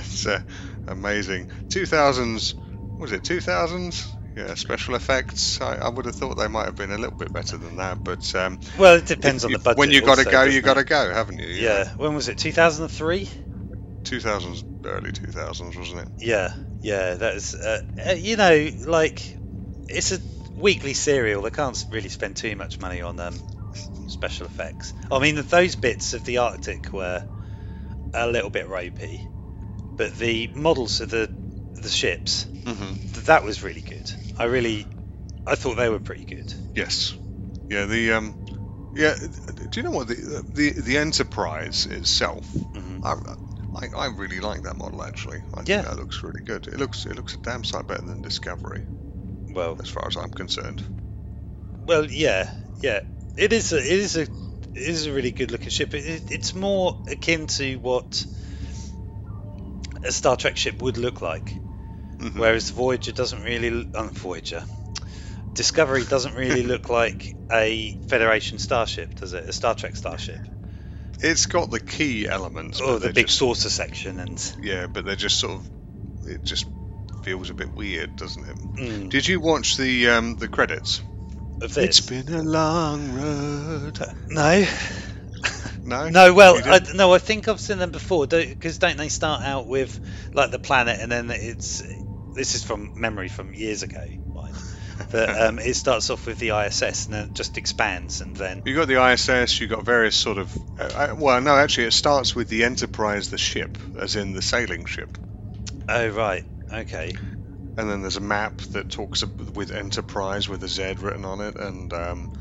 it's 0.01 0.27
uh, 0.27 0.41
amazing. 0.87 1.47
2000s, 1.71 2.55
was 2.99 3.13
it 3.13 3.23
2000s? 3.23 4.11
Yeah, 4.35 4.55
special 4.55 4.95
effects. 4.95 5.61
I, 5.61 5.77
I 5.77 5.89
would 5.91 6.07
have 6.07 6.15
thought 6.17 6.39
they 6.39 6.49
might 6.49 6.65
have 6.65 6.75
been 6.77 6.91
a 6.91 6.97
little 6.97 7.15
bit 7.17 7.31
better 7.35 7.59
than 7.59 7.77
that, 7.77 7.99
but 8.03 8.35
um, 8.35 8.59
Well, 8.79 8.95
it 8.97 9.05
depends 9.07 9.45
if- 9.45 9.49
on 9.49 9.53
the 9.53 9.59
budget. 9.59 9.79
When 9.79 9.91
you 9.91 10.01
got 10.01 10.17
to 10.19 10.25
go, 10.25 10.45
you 10.45 10.63
got 10.63 10.75
to 10.75 10.85
go, 10.85 11.13
haven't 11.13 11.39
you? 11.39 11.49
You 11.49 11.65
Yeah. 11.69 11.85
When 11.99 12.15
was 12.15 12.29
it? 12.29 12.39
2003. 12.39 13.25
know, 13.25 13.31
2000s, 14.05 14.65
early 14.85 15.13
2000s, 15.13 15.77
wasn't 15.77 16.01
it? 16.01 16.09
Yeah, 16.19 16.53
yeah. 16.81 17.15
That's 17.15 17.55
uh, 17.55 17.79
uh, 18.09 18.13
you 18.13 18.37
know, 18.37 18.71
like 18.87 19.39
it's 19.89 20.13
a 20.13 20.21
weekly 20.57 20.95
serial. 20.95 21.43
They 21.43 21.51
can't 21.51 21.85
really 21.91 22.09
spend 22.09 22.37
too 22.37 22.57
much 22.57 22.81
money 22.81 23.03
on 23.03 23.19
um, 23.21 23.41
special 24.07 24.47
effects. 24.47 24.95
I 25.11 25.19
mean, 25.19 25.37
those 25.51 25.77
bits 25.77 26.15
of 26.15 26.25
the 26.25 26.39
Arctic 26.39 26.93
were 26.93 27.25
a 28.15 28.27
little 28.29 28.51
bit 28.51 28.69
ropey, 28.69 29.27
but 29.97 30.17
the 30.19 30.51
models 30.55 31.01
of 31.01 31.11
the 31.11 31.31
the 31.77 31.91
ships 31.91 32.47
hmm 32.67 32.93
th- 33.15 33.27
that 33.27 33.45
was 33.45 33.63
really 33.63 33.83
good. 33.83 34.11
I 34.39 34.45
really, 34.45 34.87
I 35.47 35.57
thought 35.57 35.77
they 35.77 35.89
were 35.91 36.01
pretty 36.01 36.25
good. 36.25 36.53
Yes. 36.75 37.15
Yeah. 37.71 37.87
The 37.87 38.13
um. 38.13 38.37
Yeah. 38.95 39.15
Do 39.71 39.81
you 39.81 39.83
know 39.85 39.91
what 39.93 40.09
the 40.09 40.45
the 40.55 40.73
the 40.81 40.99
Enterprise 40.99 41.87
itself? 41.87 42.53
Mhm. 42.75 43.01
I, 43.05 43.15
I, 43.75 43.89
I 43.97 44.07
really 44.07 44.41
like 44.41 44.63
that 44.63 44.77
model 44.77 45.03
actually. 45.03 45.43
I 45.55 45.63
think 45.65 45.67
Yeah. 45.69 45.83
that 45.83 45.97
looks 45.97 46.23
really 46.23 46.43
good. 46.45 46.67
It 46.69 46.79
looks 46.79 47.07
it 47.07 47.17
looks 47.17 47.35
a 47.35 47.39
damn 47.39 47.65
sight 47.65 47.87
better 47.87 48.07
than 48.07 48.23
Discovery, 48.23 48.87
Well, 49.49 49.81
as 49.81 49.89
far 49.89 50.07
as 50.09 50.17
I'm 50.17 50.31
concerned. 50.33 50.83
Well, 51.87 52.11
yeah, 52.11 52.51
yeah. 52.81 53.01
It 53.37 53.53
is 53.53 53.73
a, 53.73 53.79
it 53.79 53.85
is 53.85 54.17
a, 54.17 54.23
it 54.23 54.29
is 54.75 55.07
a 55.07 55.13
really 55.13 55.31
good 55.31 55.51
looking 55.51 55.71
ship. 55.71 55.95
It, 55.95 56.05
it, 56.07 56.31
it's 56.31 56.55
more 56.55 56.97
akin 57.09 57.47
to 57.49 57.77
what 57.77 58.27
a 60.05 60.13
Star 60.13 60.37
Trek 60.37 60.57
ship 60.57 60.81
would 60.81 60.97
look 60.97 61.23
like, 61.23 61.61
Mhm. 62.19 62.41
whereas 62.41 62.71
Voyager 62.71 63.13
doesn't 63.13 63.43
really. 63.43 63.87
Um, 63.95 64.13
Voyager, 64.13 64.65
Discovery 65.55 66.05
doesn't 66.05 66.35
really 66.37 66.63
look 66.73 66.91
like 66.91 67.37
a 67.53 67.99
Federation 68.09 68.59
starship, 68.59 69.15
does 69.17 69.33
it? 69.35 69.49
A 69.49 69.53
Star 69.53 69.75
Trek 69.75 69.97
starship. 69.97 70.41
It's 71.23 71.47
got 71.47 71.71
the 71.71 71.81
key 71.81 72.27
elements. 72.27 72.81
Oh, 72.83 72.99
the 72.99 73.13
big 73.13 73.27
just, 73.27 73.39
saucer 73.39 73.71
section 73.71 74.19
and. 74.19 74.55
Yeah, 74.61 74.87
but 74.87 75.05
they're 75.05 75.17
just 75.17 75.39
sort 75.39 75.53
of. 75.53 75.71
It 76.29 76.45
just 76.45 76.67
feels 77.23 77.51
a 77.51 77.55
bit 77.55 77.73
weird, 77.73 78.17
doesn't 78.17 78.45
it? 78.45 78.57
Mm, 78.57 79.09
Did 79.09 79.27
you 79.27 79.41
watch 79.41 79.77
the 79.77 80.09
um, 80.11 80.37
the 80.37 80.49
credits? 80.49 81.03
It's 81.61 82.01
been 82.01 82.29
a 82.33 82.43
long 82.43 83.13
road. 83.15 84.01
no, 84.29 84.67
No. 85.85 86.09
no. 86.11 86.35
Well, 86.35 86.61
I, 86.65 86.81
no. 86.95 87.13
I 87.15 87.19
think 87.19 87.47
I've 87.47 87.61
seen 87.61 87.79
them 87.79 87.93
before. 87.93 88.27
Because 88.27 88.79
don't, 88.79 88.97
they 88.97 89.09
start 89.09 89.43
out 89.43 89.69
with 89.69 90.01
like 90.33 90.51
the 90.51 90.59
planet, 90.59 90.99
and 91.01 91.11
then 91.13 91.31
it's 91.31 91.83
this 92.35 92.55
is 92.57 92.65
from 92.65 93.01
memory 93.01 93.29
from 93.29 93.55
years 93.55 93.83
ago. 93.83 94.05
That 95.11 95.49
um, 95.49 95.59
it 95.59 95.75
starts 95.75 96.11
off 96.11 96.27
with 96.27 96.39
the 96.39 96.51
ISS, 96.51 97.07
and 97.07 97.15
then 97.15 97.25
it 97.27 97.35
just 97.35 97.59
expands, 97.59 98.21
and 98.21 98.37
then 98.37 98.63
You 98.65 98.75
got 98.75 98.89
the 98.89 99.05
ISS. 99.13 99.61
You 99.61 99.67
got 99.67 99.85
various 99.85 100.17
sort 100.17 100.39
of. 100.39 100.57
Uh, 100.79 101.15
well, 101.17 101.41
no, 101.41 101.57
actually, 101.57 101.87
it 101.87 101.93
starts 101.93 102.35
with 102.35 102.49
the 102.49 102.65
Enterprise, 102.65 103.29
the 103.29 103.39
ship, 103.39 103.79
as 103.99 104.17
in 104.17 104.33
the 104.33 104.43
sailing 104.43 104.85
ship. 104.87 105.19
oh 105.89 106.09
right, 106.09 106.45
okay, 106.73 107.13
and 107.77 107.91
then 107.91 108.03
there's 108.03 108.17
a 108.17 108.21
map 108.21 108.59
that 108.73 108.91
talks 108.91 109.25
with 109.55 109.71
Enterprise 109.71 110.49
with 110.49 110.63
a 110.63 110.69
Z 110.69 110.97
written 111.01 111.25
on 111.25 111.41
it, 111.41 111.57
and, 111.57 111.93
um, 111.93 112.33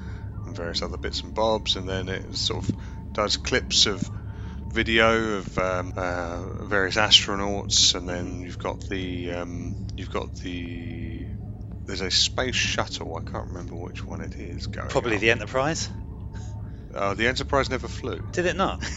and 0.46 0.56
various 0.56 0.82
other 0.82 0.98
bits 0.98 1.22
and 1.24 1.34
bobs, 1.34 1.76
and 1.76 1.88
then 1.88 2.10
it 2.10 2.36
sort 2.36 2.68
of 2.68 2.76
does 3.14 3.38
clips 3.38 3.86
of 3.86 4.10
video 4.74 5.38
of 5.38 5.58
um, 5.58 5.94
uh, 5.96 6.64
various 6.64 6.96
astronauts, 6.96 7.96
and 7.96 8.08
then 8.08 8.42
you've 8.42 8.58
got 8.58 8.80
the 8.90 9.32
um, 9.34 9.76
you've 9.98 10.12
got 10.12 10.34
the 10.38 11.11
there's 11.86 12.02
a 12.02 12.12
space 12.12 12.56
shuttle. 12.56 13.16
I 13.18 13.30
can't 13.30 13.48
remember 13.48 13.76
which 13.76 14.06
one 14.06 14.22
it 14.22 14.36
is 14.38 14.68
going. 14.68 14.90
Probably 14.90 15.16
up. 15.16 15.22
the 15.22 15.32
Enterprise. 15.32 15.90
Uh, 16.94 17.14
the 17.14 17.28
Enterprise 17.28 17.70
never 17.70 17.88
flew. 17.88 18.22
Did 18.34 18.46
it 18.46 18.56
not? 18.56 18.84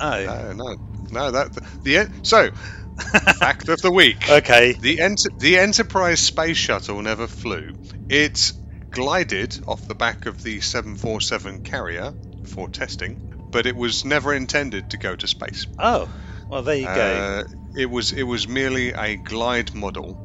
Oh, 0.00 0.24
No, 0.24 0.52
no, 0.52 0.76
no. 1.10 1.30
That 1.32 1.48
the 1.82 1.96
en- 1.98 2.10
so 2.22 2.50
fact 3.40 3.68
of 3.68 3.80
the 3.82 3.90
week. 3.90 4.30
okay. 4.30 4.76
The 4.80 5.00
enter- 5.00 5.30
the 5.40 5.58
Enterprise 5.58 6.20
space 6.20 6.56
shuttle 6.56 7.02
never 7.02 7.26
flew. 7.26 7.72
It 8.08 8.52
glided 8.92 9.58
off 9.66 9.88
the 9.88 9.96
back 9.96 10.26
of 10.26 10.40
the 10.44 10.60
747 10.60 11.58
carrier 11.62 12.14
for 12.44 12.68
testing, 12.68 13.18
but 13.50 13.66
it 13.66 13.74
was 13.74 14.04
never 14.04 14.32
intended 14.32 14.88
to 14.90 14.98
go 14.98 15.16
to 15.16 15.26
space. 15.26 15.66
Oh, 15.80 16.08
well, 16.48 16.62
there 16.62 16.76
you 16.76 16.86
go. 16.86 16.92
Uh, 16.92 17.42
it 17.74 17.86
was 17.90 18.12
it 18.12 18.22
was 18.22 18.46
merely 18.46 18.92
a 18.92 19.16
glide 19.16 19.74
model. 19.74 20.16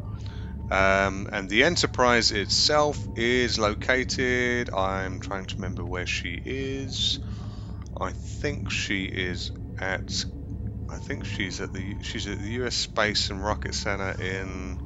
Um, 0.71 1.28
and 1.32 1.49
the 1.49 1.63
Enterprise 1.63 2.32
itself 2.32 3.08
is 3.15 3.60
located. 3.60 4.73
I'm 4.73 5.19
trying 5.19 5.45
to 5.45 5.56
remember 5.58 5.86
where 5.86 6.06
she 6.06 6.41
is. 6.43 7.19
I 7.99 8.12
think 8.12 8.69
she 8.69 9.06
is 9.06 9.52
at. 9.80 10.26
I 10.89 10.97
think 10.97 11.26
she's 11.26 11.60
at 11.62 11.73
the 11.73 11.97
she's 12.02 12.28
at 12.28 12.39
the 12.39 12.49
U.S. 12.54 12.76
Space 12.76 13.30
and 13.30 13.43
Rocket 13.43 13.76
Center 13.76 14.12
in. 14.12 14.80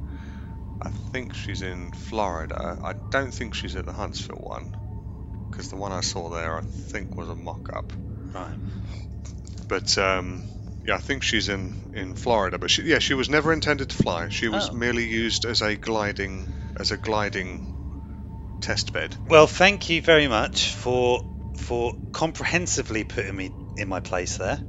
I 0.80 0.90
think 0.90 1.34
she's 1.34 1.62
in 1.62 1.90
Florida. 1.92 2.78
I 2.82 2.94
don't 3.10 3.34
think 3.34 3.54
she's 3.54 3.74
at 3.74 3.84
the 3.86 3.92
Huntsville 3.92 4.42
one, 4.42 4.70
because 5.50 5.68
the 5.68 5.76
one 5.76 5.90
I 5.92 6.00
saw 6.02 6.28
there 6.28 6.56
I 6.56 6.62
think 6.62 7.16
was 7.16 7.28
a 7.28 7.34
mock-up. 7.34 7.92
right. 8.32 8.56
But 9.68 9.98
um, 9.98 10.44
yeah, 10.88 10.94
I 10.94 10.98
think 10.98 11.22
she's 11.22 11.48
in 11.50 11.92
in 11.94 12.14
Florida. 12.14 12.58
But 12.58 12.70
she, 12.70 12.82
yeah, 12.82 12.98
she 12.98 13.12
was 13.14 13.28
never 13.28 13.52
intended 13.52 13.90
to 13.90 13.96
fly. 13.96 14.30
She 14.30 14.48
was 14.48 14.70
Oh. 14.70 14.72
merely 14.72 15.04
used 15.06 15.44
as 15.44 15.60
a 15.60 15.76
gliding 15.76 16.50
as 16.76 16.90
a 16.92 16.96
gliding 16.96 18.58
test 18.62 18.92
bed. 18.92 19.14
Well, 19.28 19.46
thank 19.46 19.90
you 19.90 20.00
very 20.00 20.28
much 20.28 20.72
for 20.72 21.24
for 21.58 21.92
comprehensively 22.12 23.04
putting 23.04 23.36
me 23.36 23.50
in 23.76 23.88
my 23.88 24.00
place 24.00 24.38
there. 24.38 24.58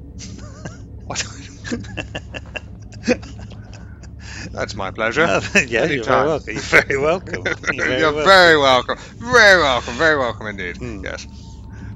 That's 4.52 4.76
my 4.76 4.92
pleasure. 4.92 5.26
Oh, 5.28 5.42
yeah, 5.68 5.86
you're 5.86 6.04
very 6.04 6.28
welcome. 6.28 6.54
You're 6.54 6.62
very 6.62 6.98
welcome. 6.98 7.46
You're 7.72 7.86
very 7.86 8.00
You're 8.00 8.14
welcome. 8.14 8.26
very 8.26 8.58
welcome. 8.58 8.98
Very 8.98 9.62
welcome. 9.62 9.94
Very 9.96 10.18
welcome 10.18 10.48
indeed. 10.48 10.78
Hmm. 10.78 11.04
Yes. 11.04 11.28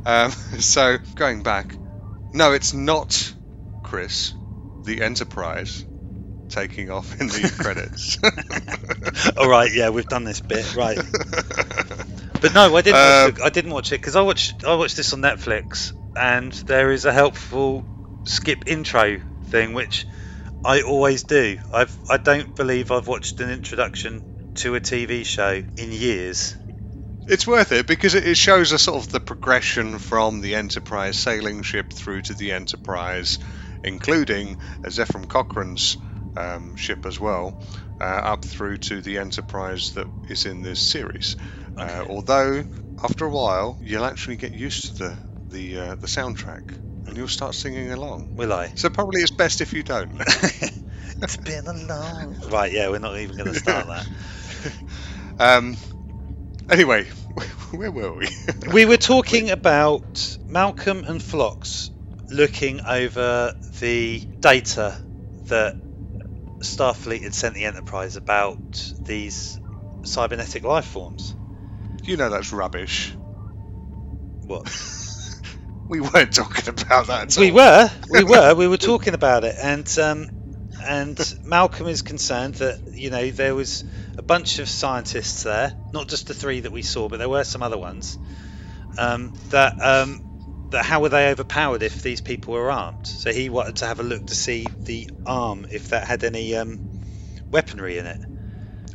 Um, 0.05 0.31
so 0.31 0.97
going 1.15 1.43
back, 1.43 1.75
no, 2.33 2.53
it's 2.53 2.73
not 2.73 3.32
Chris, 3.93 4.33
the 4.85 5.03
Enterprise, 5.03 5.85
taking 6.49 6.89
off 6.89 7.21
in 7.21 7.27
the 7.27 7.53
credits. 7.59 8.17
All 9.37 9.47
right, 9.47 9.71
yeah, 9.71 9.89
we've 9.89 10.07
done 10.07 10.23
this 10.23 10.41
bit, 10.41 10.75
right? 10.75 10.97
But 12.41 12.55
no, 12.55 12.75
I 12.75 12.81
didn't. 12.81 12.95
Uh, 12.99 13.25
watch 13.25 13.37
it, 13.37 13.45
I 13.45 13.49
didn't 13.49 13.71
watch 13.71 13.91
it 13.91 14.01
because 14.01 14.15
I 14.15 14.21
watched 14.21 14.65
I 14.65 14.73
watched 14.73 14.97
this 14.97 15.13
on 15.13 15.21
Netflix, 15.21 15.93
and 16.15 16.51
there 16.65 16.91
is 16.91 17.05
a 17.05 17.13
helpful 17.13 17.85
skip 18.25 18.63
intro 18.65 19.21
thing, 19.43 19.73
which 19.73 20.07
I 20.65 20.81
always 20.81 21.21
do. 21.21 21.59
I've 21.71 21.95
I 22.09 22.17
don't 22.17 22.55
believe 22.55 22.89
I've 22.89 23.07
watched 23.07 23.39
an 23.41 23.51
introduction 23.51 24.23
to 24.55 24.73
a 24.73 24.81
TV 24.81 25.23
show 25.23 25.61
in 25.77 25.91
years. 25.91 26.55
It's 27.27 27.47
worth 27.47 27.71
it 27.71 27.87
because 27.87 28.15
it 28.15 28.27
it 28.27 28.37
shows 28.37 28.73
us 28.73 28.81
sort 28.83 29.03
of 29.03 29.11
the 29.11 29.19
progression 29.19 29.99
from 29.99 30.41
the 30.41 30.55
Enterprise 30.55 31.15
sailing 31.15 31.61
ship 31.61 31.93
through 31.93 32.23
to 32.23 32.33
the 32.33 32.51
Enterprise, 32.51 33.39
including 33.83 34.57
uh, 34.83 34.89
Zefram 34.89 35.27
Cochrane's 35.27 35.97
um, 36.35 36.75
ship 36.75 37.05
as 37.05 37.19
well, 37.19 37.55
uh, 37.99 38.03
up 38.03 38.45
through 38.45 38.77
to 38.77 39.01
the 39.01 39.17
Enterprise 39.17 39.91
that 39.91 40.07
is 40.27 40.45
in 40.45 40.61
this 40.61 40.79
series. 40.79 41.35
Uh, 41.77 42.03
although 42.07 42.65
after 43.03 43.25
a 43.25 43.29
while, 43.29 43.77
you'll 43.81 44.05
actually 44.05 44.37
get 44.37 44.53
used 44.53 44.97
to 44.97 45.03
the 45.03 45.17
the 45.49 45.79
uh, 45.79 45.95
the 45.95 46.07
soundtrack 46.07 46.61
and 47.05 47.17
you'll 47.17 47.27
start 47.27 47.55
singing 47.55 47.91
along. 47.91 48.29
Will 48.35 48.53
I? 48.53 48.71
So 48.75 48.89
probably 48.89 49.21
it's 49.21 49.31
best 49.31 49.61
if 49.61 49.73
you 49.73 49.83
don't. 49.83 50.11
it's 51.21 51.37
been 51.37 51.67
a 51.67 51.73
long. 51.73 52.37
Right, 52.49 52.71
yeah, 52.71 52.89
we're 52.89 52.99
not 52.99 53.17
even 53.17 53.35
going 53.35 53.51
to 53.51 53.59
start 53.59 53.87
that. 53.87 54.07
um, 55.39 55.77
anyway, 56.69 57.05
where 57.71 57.91
were 57.91 58.13
we? 58.13 58.27
We 58.71 58.85
were 58.85 58.97
talking 58.97 59.49
about 59.49 60.37
Malcolm 60.47 61.03
and 61.07 61.21
Phlox 61.21 61.91
looking 62.33 62.81
over 62.87 63.53
the 63.79 64.23
data 64.41 64.97
that 65.49 65.75
Starfleet 66.63 67.23
had 67.23 67.33
sent 67.33 67.55
the 67.55 67.65
Enterprise 67.65 68.15
about 68.15 68.91
these 69.05 69.59
cybernetic 70.03 70.63
life 70.63 70.85
forms. 70.85 71.35
you 72.05 72.17
know 72.17 72.29
that's 72.29 72.53
rubbish. 72.53 73.15
What? 74.47 74.63
We 75.89 75.99
weren't 76.01 76.31
talking 76.33 76.69
about 76.69 77.07
that. 77.07 77.23
At 77.23 77.37
we 77.37 77.51
all. 77.51 77.55
were, 77.55 77.91
we 78.09 78.23
were, 78.23 78.55
we 78.55 78.67
were 78.67 78.77
talking 78.77 79.13
about 79.13 79.43
it, 79.43 79.55
and 79.61 79.87
um, 79.99 80.27
and 80.85 81.19
Malcolm 81.45 81.87
is 81.87 82.01
concerned 82.01 82.55
that 82.55 82.77
you 82.95 83.09
know 83.09 83.31
there 83.31 83.53
was 83.55 83.83
a 84.17 84.23
bunch 84.23 84.59
of 84.59 84.69
scientists 84.69 85.43
there, 85.43 85.73
not 85.91 86.07
just 86.07 86.27
the 86.27 86.33
three 86.33 86.61
that 86.61 86.71
we 86.71 86.81
saw, 86.81 87.09
but 87.09 87.17
there 87.17 87.29
were 87.29 87.43
some 87.43 87.61
other 87.63 87.77
ones. 87.77 88.17
Um, 88.97 89.33
that 89.49 89.75
um, 89.81 90.21
that 90.73 90.85
how 90.85 91.01
were 91.01 91.09
they 91.09 91.31
overpowered 91.31 91.83
if 91.83 92.03
these 92.03 92.21
people 92.21 92.53
were 92.53 92.71
armed? 92.71 93.05
So 93.07 93.31
he 93.33 93.49
wanted 93.49 93.77
to 93.77 93.87
have 93.87 93.99
a 93.99 94.03
look 94.03 94.27
to 94.27 94.35
see 94.35 94.75
the 94.85 95.09
arm 95.25 95.65
if 95.71 95.89
that 95.89 96.05
had 96.07 96.23
any 96.23 96.55
um, 96.55 96.81
weaponry 97.51 97.97
in 97.99 98.05
it. 98.07 98.19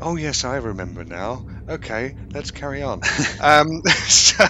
Oh 0.00 0.16
yes, 0.16 0.44
I 0.44 0.56
remember 0.56 1.04
now. 1.04 1.44
Okay, 1.68 2.14
let's 2.34 2.50
carry 2.50 2.82
on. 2.82 3.02
um, 3.40 3.66
so, 4.06 4.44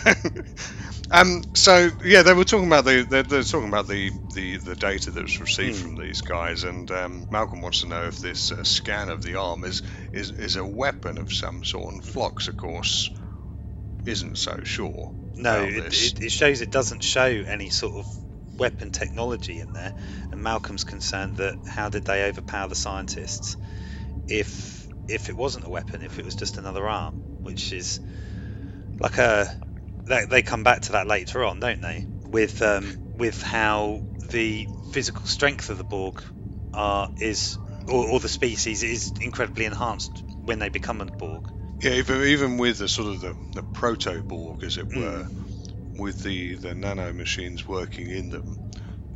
um, 1.11 1.43
so 1.55 1.91
yeah, 2.05 2.23
they 2.23 2.33
were 2.35 2.45
talking 2.45 2.67
about 2.67 2.85
the 2.85 3.07
they're, 3.09 3.23
they're 3.23 3.43
talking 3.43 3.69
about 3.69 3.89
the, 3.89 4.13
the, 4.35 4.57
the 4.59 4.77
data 4.77 5.11
that 5.11 5.23
was 5.23 5.41
received 5.41 5.77
Hmm. 5.77 5.77
from 5.77 5.97
these 5.97 6.21
guys, 6.23 6.65
and 6.65 6.91
um, 6.91 7.27
Malcolm 7.31 7.61
wants 7.63 7.81
to 7.81 7.87
know 7.87 8.07
if 8.07 8.21
this 8.21 8.53
uh, 8.53 8.65
scan 8.65 9.09
of 9.11 9.23
the 9.23 9.37
arm 9.37 9.65
is, 9.65 9.83
is 10.13 10.31
is 10.33 10.57
a 10.57 10.65
weapon 10.67 11.19
of 11.19 11.33
some 11.33 11.63
sort. 11.65 11.93
And 11.95 12.05
Phlox, 12.05 12.49
of 12.49 12.57
course, 12.57 13.11
isn't 14.09 14.39
so 14.39 14.61
sure. 14.65 15.13
No, 15.37 15.63
it, 15.63 15.77
it, 15.77 16.23
it 16.23 16.33
shows 16.33 16.61
it 16.61 16.71
doesn't 16.71 17.03
show 17.03 17.27
any 17.47 17.69
sort 17.69 17.95
of 17.95 18.07
weapon 18.59 18.91
technology 18.91 19.61
in 19.61 19.73
there. 19.73 19.93
And 20.33 20.43
Malcolm's 20.43 20.85
concerned 20.85 21.37
that 21.37 21.57
how 21.67 21.89
did 21.89 22.05
they 22.05 22.29
overpower 22.29 22.69
the 22.69 22.75
scientists 22.75 23.57
if 24.29 24.89
if 25.09 25.31
it 25.31 25.37
wasn't 25.37 25.65
a 25.65 25.71
weapon, 25.71 26.03
if 26.03 26.19
it 26.19 26.25
was 26.25 26.35
just 26.35 26.59
another 26.59 26.87
arm, 26.87 27.15
which 27.43 27.73
is 27.73 28.01
like 29.01 29.19
a 29.19 29.49
they, 30.07 30.25
they 30.25 30.43
come 30.43 30.65
back 30.65 30.83
to 30.83 30.93
that 30.93 31.07
later 31.07 31.45
on, 31.45 31.61
don't 31.61 31.81
they? 31.81 32.05
With 32.27 32.61
um, 32.63 32.97
with 33.17 33.43
how 33.43 34.03
the 34.31 34.69
physical 34.91 35.27
strength 35.27 35.71
of 35.71 35.79
the 35.79 35.85
Borg 35.85 36.23
are 36.75 37.09
is 37.21 37.59
or, 37.87 38.07
or 38.09 38.21
the 38.21 38.29
species 38.29 38.83
is 38.83 39.13
incredibly 39.21 39.65
enhanced 39.65 40.23
when 40.45 40.59
they 40.59 40.69
become 40.69 41.01
a 41.01 41.07
Borg. 41.07 41.45
Yeah, 41.81 41.93
even, 41.93 42.23
even 42.23 42.57
with 42.59 42.79
the 42.79 42.89
sort 42.89 43.09
of 43.09 43.21
the, 43.21 43.37
the 43.55 43.63
proto 43.63 44.23
Borg, 44.23 44.63
as 44.65 44.79
it 44.79 44.93
were, 44.93 45.27
with 45.99 46.23
the, 46.23 46.57
the 46.57 46.75
nano 46.75 47.13
machines 47.13 47.67
working 47.69 48.11
in 48.11 48.31
them, 48.31 48.59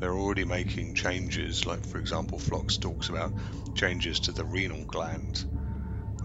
they're 0.01 0.15
already 0.17 0.45
making 0.45 0.95
changes. 0.95 1.67
Like, 1.67 1.87
for 1.87 1.99
example, 1.99 2.39
Phlox 2.39 2.79
talks 2.79 3.09
about 3.11 3.35
changes 3.75 4.21
to 4.21 4.33
the 4.33 4.45
renal 4.45 4.85
gland. 4.87 5.45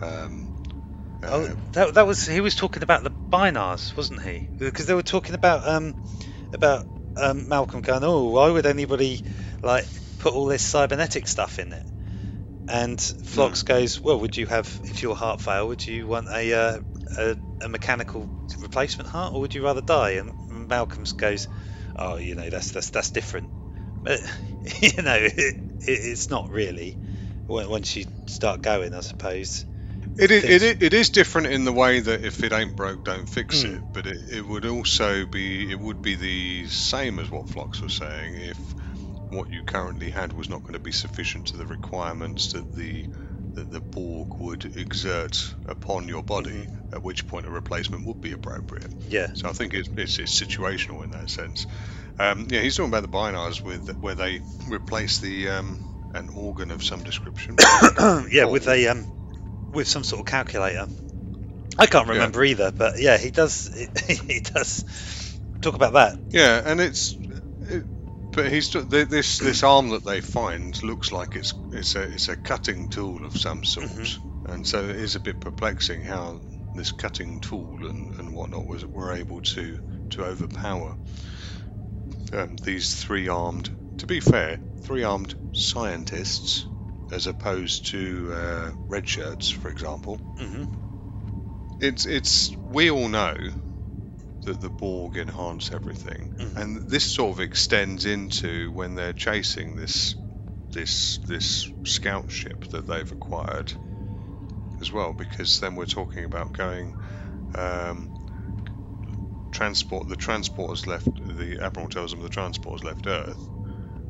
Um, 0.01 0.51
uh, 1.23 1.27
Oh, 1.31 1.55
that, 1.73 1.93
that 1.95 2.07
was 2.07 2.25
he 2.25 2.41
was 2.41 2.55
talking 2.55 2.83
about 2.83 3.03
the 3.03 3.13
Bynars, 3.31 3.95
wasn't 3.95 4.21
he? 4.23 4.49
Because 4.57 4.87
they 4.87 4.93
were 4.93 5.03
talking 5.03 5.35
about 5.35 5.67
um 5.67 5.95
about 6.53 6.85
um, 7.17 7.47
Malcolm 7.49 7.81
going, 7.81 8.03
oh, 8.03 8.25
why 8.31 8.49
would 8.49 8.65
anybody 8.65 9.21
like 9.63 9.87
put 10.19 10.33
all 10.33 10.47
this 10.47 10.63
cybernetic 10.63 11.27
stuff 11.27 11.59
in 11.59 11.73
it? 11.73 11.85
And 12.67 12.99
Phlox 13.23 13.63
goes, 13.63 14.01
well, 14.01 14.19
would 14.19 14.35
you 14.37 14.45
have 14.47 14.79
if 14.83 15.01
your 15.01 15.15
heart 15.15 15.41
failed, 15.41 15.69
would 15.69 15.87
you 15.87 16.07
want 16.07 16.27
a 16.29 16.53
uh, 16.53 16.79
a, 17.17 17.37
a 17.61 17.69
mechanical 17.69 18.29
replacement 18.59 19.09
heart, 19.09 19.33
or 19.33 19.41
would 19.41 19.55
you 19.55 19.63
rather 19.63 19.81
die? 19.81 20.11
And 20.11 20.33
Malcolm's 20.49 21.13
goes, 21.13 21.47
oh, 21.95 22.17
you 22.17 22.35
know, 22.35 22.49
that's 22.49 22.71
that's 22.71 22.89
that's 22.89 23.11
different. 23.11 23.49
But 24.03 24.19
you 24.81 25.03
know, 25.03 25.15
it, 25.15 25.33
it, 25.37 25.55
it's 25.87 26.29
not 26.29 26.49
really. 26.51 26.97
Once 27.47 27.95
you 27.95 28.05
start 28.27 28.61
going, 28.61 28.93
I 28.93 28.99
suppose. 29.01 29.65
It 30.17 30.31
is, 30.31 30.43
it, 30.45 30.63
i- 30.63 30.85
it 30.85 30.93
is 30.93 31.09
different 31.09 31.47
in 31.47 31.63
the 31.65 31.71
way 31.73 31.99
that 31.99 32.23
if 32.23 32.43
it 32.43 32.51
ain't 32.51 32.75
broke, 32.75 33.03
don't 33.03 33.29
fix 33.29 33.63
Hmm. 33.63 33.65
it. 33.65 33.83
But 33.93 34.07
it, 34.07 34.17
it 34.31 34.41
would 34.45 34.65
also 34.65 35.25
be 35.25 35.69
it 35.71 35.79
would 35.79 36.01
be 36.01 36.15
the 36.15 36.67
same 36.69 37.19
as 37.19 37.29
what 37.31 37.49
Phlox 37.49 37.81
was 37.81 37.93
saying 37.93 38.35
if 38.35 38.75
what 39.29 39.51
you 39.51 39.63
currently 39.63 40.09
had 40.09 40.33
was 40.33 40.49
not 40.49 40.63
going 40.63 40.73
to 40.73 40.79
be 40.79 40.91
sufficient 40.91 41.47
to 41.47 41.57
the 41.57 41.65
requirements 41.65 42.51
that 42.53 42.71
the 42.73 43.05
that 43.55 43.71
the 43.71 43.81
Borg 43.81 44.27
would 44.39 44.77
exert 44.77 45.55
upon 45.65 46.07
your 46.07 46.21
body, 46.23 46.49
Mm-hmm. 46.51 46.95
at 46.95 47.03
which 47.03 47.25
point 47.27 47.47
a 47.47 47.49
replacement 47.49 48.05
would 48.05 48.21
be 48.21 48.31
appropriate. 48.31 48.91
Yeah. 49.09 49.27
So 49.33 49.49
I 49.49 49.51
think 49.51 49.73
it's, 49.73 49.89
it's, 49.97 50.19
it's 50.19 50.39
situational 50.39 51.03
in 51.03 51.09
that 51.11 51.29
sense. 51.29 51.65
Um, 52.19 52.47
yeah, 52.51 52.61
he's 52.61 52.75
talking 52.75 52.91
about 52.91 53.01
the 53.01 53.09
Bynars 53.09 53.63
with 53.63 53.89
where 53.99 54.13
they 54.15 54.41
replace 54.67 55.19
the 55.19 55.49
um, 55.49 55.79
an 56.13 56.29
organ 56.35 56.69
of 56.71 56.83
some 56.83 57.01
description. 57.03 57.55
yeah, 58.31 58.45
with 58.45 58.67
a 58.67 58.87
um, 58.89 59.07
with 59.71 59.87
some 59.87 60.03
sort 60.03 60.19
of 60.21 60.25
calculator. 60.27 60.87
I 61.79 61.85
can't 61.87 62.07
Yeah. 62.07 62.13
remember 62.13 62.43
either, 62.43 62.71
but 62.77 62.99
yeah, 62.99 63.17
he 63.17 63.31
does. 63.31 63.69
He 64.27 64.41
does 64.41 64.83
talk 65.61 65.75
about 65.75 65.93
that. 65.93 66.17
Yeah, 66.31 66.61
and 66.63 66.79
it's, 66.79 67.17
it, 67.69 67.85
but 68.37 68.51
he's 68.51 68.69
this 68.71 69.39
this 69.39 69.63
arm 69.63 69.89
that 69.89 70.05
they 70.05 70.21
find 70.21 70.81
looks 70.83 71.11
like 71.11 71.35
it's 71.35 71.55
it's 71.71 71.95
a 71.95 72.03
it's 72.03 72.29
a 72.29 72.37
cutting 72.37 72.87
tool 72.87 73.25
of 73.25 73.33
some 73.33 73.63
sort, 73.63 74.21
and 74.45 74.65
so 74.65 74.85
it 74.85 74.95
is 74.95 75.15
a 75.15 75.19
bit 75.19 75.41
perplexing 75.41 76.03
how 76.03 76.39
this 76.75 76.91
cutting 76.91 77.39
tool 77.39 77.87
and, 77.87 78.11
and 78.19 78.33
whatnot 78.33 78.67
was 78.67 78.85
were 78.85 79.13
able 79.13 79.41
to 79.41 79.79
to 80.11 80.23
overpower 80.23 80.95
um, 82.33 82.55
these 82.63 82.93
three 82.93 83.27
armed. 83.27 83.69
To 83.97 84.07
be 84.07 84.19
fair, 84.19 84.59
three 84.81 85.03
armed 85.03 85.33
scientists, 85.53 86.67
as 87.11 87.27
opposed 87.27 87.87
to 87.87 88.31
uh, 88.33 88.71
red 88.87 89.07
shirts, 89.07 89.49
for 89.49 89.71
example. 89.71 90.21
hmm 90.37 90.65
It's 91.79 92.05
it's 92.05 92.55
we 92.63 92.91
all 92.91 93.09
know 93.09 93.35
that 94.47 94.61
the 94.61 94.69
Borg 94.69 95.17
enhance 95.17 95.71
everything, 95.71 96.31
Mhm. 96.39 96.55
and 96.55 96.89
this 96.89 97.05
sort 97.05 97.31
of 97.35 97.39
extends 97.41 98.05
into 98.05 98.71
when 98.71 98.95
they're 98.95 99.13
chasing 99.13 99.75
this 99.75 100.15
this 100.73 101.19
this 101.27 101.71
scout 101.85 102.29
ship 102.31 102.65
that 102.71 102.87
they've 102.87 103.11
acquired 103.11 103.71
as 104.81 104.91
well, 104.91 105.13
because 105.13 105.59
then 105.59 105.75
we're 105.75 105.85
talking 105.85 106.23
about 106.23 106.53
going 106.53 106.95
um, 107.55 108.09
transport. 109.51 110.07
The 110.07 110.15
transporters 110.17 110.87
left. 110.87 111.07
The 111.15 111.59
admiral 111.61 111.89
tells 111.89 112.11
them 112.11 112.21
the 112.21 112.29
transporters 112.29 112.83
left 112.83 113.07
Earth 113.07 113.49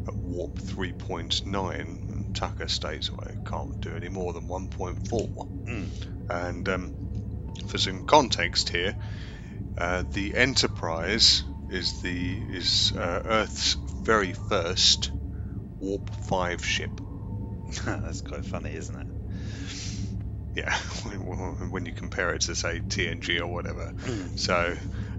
at 0.08 0.14
warp 0.22 0.56
3.9, 0.60 2.00
and 2.10 2.34
Tucker 2.34 2.68
states, 2.68 3.12
"Well, 3.12 3.28
it 3.28 3.40
can't 3.46 3.80
do 3.82 3.96
any 3.96 4.10
more 4.10 4.34
than 4.34 4.48
1.4." 4.48 5.48
Mm. 5.68 5.90
And 6.30 6.70
um, 6.70 6.92
for 7.66 7.78
some 7.78 8.04
context 8.04 8.70
here, 8.70 8.96
uh, 9.78 10.04
the 10.14 10.36
Enterprise 10.36 11.44
is 11.70 12.00
the 12.02 12.42
is 12.50 12.94
uh, 12.96 13.22
Earth's 13.26 13.78
very 14.04 14.34
first 14.34 15.12
warp 15.80 16.10
five 16.10 16.64
ship. 16.64 17.02
That's 17.86 18.22
quite 18.22 18.46
funny, 18.46 18.74
isn't 18.74 18.96
it? 18.96 19.08
Yeah, 20.56 20.74
when 21.70 21.86
you 21.86 21.92
compare 21.92 22.34
it 22.34 22.42
to 22.42 22.56
say 22.56 22.82
TNG 22.90 23.40
or 23.40 23.48
whatever. 23.48 23.94
Mm. 24.06 24.38
So, 24.38 24.76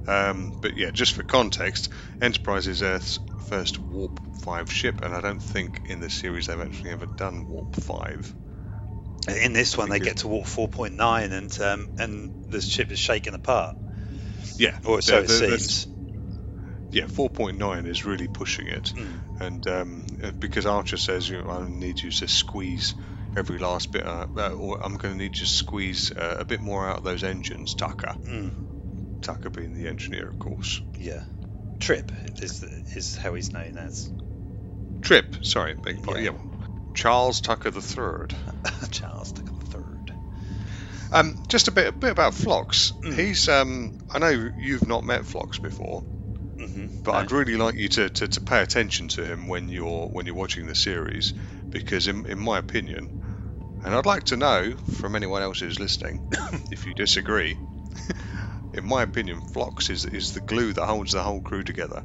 um, 0.06 0.52
but 0.60 0.76
yeah, 0.76 0.90
just 0.90 1.14
for 1.14 1.22
context, 1.22 1.90
Enterprise 2.20 2.66
is 2.66 2.82
Earth's 2.82 3.20
first 3.36 3.78
warp 3.80 4.20
five 4.32 4.72
ship, 4.72 5.00
and 5.02 5.14
I 5.14 5.20
don't 5.20 5.42
think 5.42 5.82
in 5.84 6.00
the 6.00 6.10
series 6.10 6.46
they've 6.46 6.60
actually 6.60 6.90
ever 6.90 7.06
done 7.06 7.46
warp 7.46 7.74
five. 7.76 8.34
In 9.28 9.52
this 9.52 9.76
one, 9.76 9.90
they 9.90 9.98
get 9.98 10.18
to 10.18 10.28
warp 10.28 10.46
4.9, 10.46 11.32
and 11.32 11.60
um, 11.60 11.88
and 11.98 12.32
the 12.48 12.62
ship 12.62 12.90
is 12.90 12.98
shaken 12.98 13.34
apart, 13.34 13.76
Yeah, 14.58 14.76
or 14.84 15.00
so 15.00 15.22
the- 15.22 15.44
it 15.52 15.60
seems. 15.60 15.86
yeah, 16.90 17.04
4.9 17.04 17.86
is 17.86 18.04
really 18.04 18.28
pushing 18.28 18.66
it. 18.66 18.92
Mm. 18.96 19.20
and 19.38 19.66
um, 19.66 20.06
uh, 20.22 20.32
because 20.40 20.66
Archer 20.66 20.96
says 20.96 21.28
you 21.28 21.38
know, 21.42 21.48
I 21.50 21.68
need 21.68 22.02
you 22.02 22.10
to 22.10 22.26
squeeze 22.28 22.94
every 23.36 23.58
last 23.58 23.92
bit, 23.92 24.04
uh, 24.06 24.26
uh, 24.36 24.50
or 24.50 24.82
I'm 24.84 24.96
going 24.96 25.14
to 25.14 25.18
need 25.18 25.38
you 25.38 25.46
to 25.46 25.46
squeeze 25.46 26.10
uh, 26.16 26.36
a 26.38 26.44
bit 26.44 26.60
more 26.60 26.88
out 26.88 26.98
of 26.98 27.04
those 27.04 27.22
engines, 27.22 27.74
Tucker. 27.74 28.14
Mm. 28.26 28.52
Tucker 29.20 29.50
being 29.50 29.74
the 29.74 29.88
engineer, 29.88 30.28
of 30.28 30.38
course. 30.38 30.80
Yeah, 30.98 31.22
Trip 31.78 32.10
is 32.40 32.62
is 32.94 33.16
how 33.16 33.34
he's 33.34 33.52
known 33.52 33.76
as 33.76 34.10
Trip, 35.02 35.36
sorry, 35.42 35.76
your 35.86 36.18
Yeah. 36.18 36.30
yeah. 36.32 36.38
Charles 36.94 37.40
Tucker 37.40 37.70
the 37.70 37.82
Third. 37.82 38.34
Charles 38.90 39.32
Tucker. 39.32 39.52
Um, 41.12 41.36
just 41.48 41.68
a 41.68 41.72
bit, 41.72 41.86
a 41.88 41.92
bit 41.92 42.10
about 42.10 42.34
Phlox. 42.34 42.92
Mm. 43.04 43.14
He's, 43.14 43.48
um, 43.48 43.92
I 44.10 44.18
know 44.18 44.50
you've 44.58 44.86
not 44.86 45.04
met 45.04 45.24
Phlox 45.26 45.58
before, 45.58 46.04
Mm-hmm. 46.58 46.86
but 47.04 47.14
I'd 47.14 47.30
really 47.30 47.56
like 47.56 47.76
you 47.76 47.88
to, 47.88 48.08
to, 48.10 48.26
to 48.28 48.40
pay 48.40 48.60
attention 48.62 49.08
to 49.08 49.24
him 49.24 49.46
when 49.46 49.68
you're 49.68 50.08
when 50.08 50.26
you're 50.26 50.34
watching 50.34 50.66
the 50.66 50.74
series, 50.74 51.32
because 51.70 52.08
in, 52.08 52.26
in 52.26 52.38
my 52.38 52.58
opinion, 52.58 53.08
and 53.84 53.94
I'd 53.94 54.06
like 54.06 54.24
to 54.24 54.36
know 54.36 54.74
from 54.98 55.14
anyone 55.14 55.40
else 55.40 55.60
who's 55.60 55.78
listening 55.78 56.20
if 56.72 56.84
you 56.84 56.94
disagree. 56.94 57.56
in 58.74 58.84
my 58.84 59.02
opinion, 59.02 59.40
Phlox 59.40 59.88
is 59.88 60.04
is 60.04 60.32
the 60.32 60.40
glue 60.40 60.72
that 60.72 60.84
holds 60.84 61.12
the 61.12 61.22
whole 61.22 61.40
crew 61.40 61.62
together. 61.62 62.02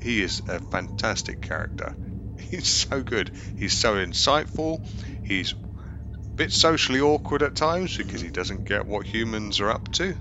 He 0.00 0.22
is 0.22 0.40
a 0.46 0.60
fantastic 0.60 1.40
character. 1.40 1.96
He's 2.50 2.68
so 2.68 3.02
good. 3.02 3.32
He's 3.56 3.72
so 3.72 3.94
insightful. 3.94 4.78
He's 5.24 5.54
bit 6.36 6.52
socially 6.52 7.00
awkward 7.00 7.42
at 7.42 7.54
times 7.54 7.96
because 7.96 8.20
he 8.20 8.30
doesn't 8.30 8.64
get 8.64 8.86
what 8.86 9.06
humans 9.06 9.60
are 9.60 9.70
up 9.70 9.90
to. 9.92 10.16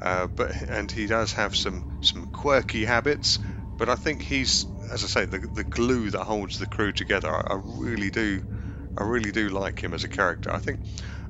Uh, 0.00 0.28
but 0.36 0.52
and 0.68 0.90
he 0.90 1.06
does 1.06 1.32
have 1.32 1.56
some 1.56 1.84
some 2.00 2.26
quirky 2.32 2.84
habits. 2.84 3.38
But 3.78 3.88
I 3.88 3.94
think 3.94 4.22
he's, 4.22 4.66
as 4.90 5.04
I 5.04 5.06
say, 5.06 5.24
the 5.24 5.38
the 5.38 5.64
glue 5.64 6.10
that 6.10 6.24
holds 6.24 6.58
the 6.58 6.66
crew 6.66 6.92
together. 6.92 7.30
I, 7.30 7.54
I 7.54 7.60
really 7.62 8.10
do, 8.10 8.42
I 8.96 9.04
really 9.04 9.32
do 9.32 9.48
like 9.48 9.82
him 9.82 9.94
as 9.94 10.04
a 10.04 10.08
character. 10.08 10.52
I 10.52 10.58
think. 10.58 10.80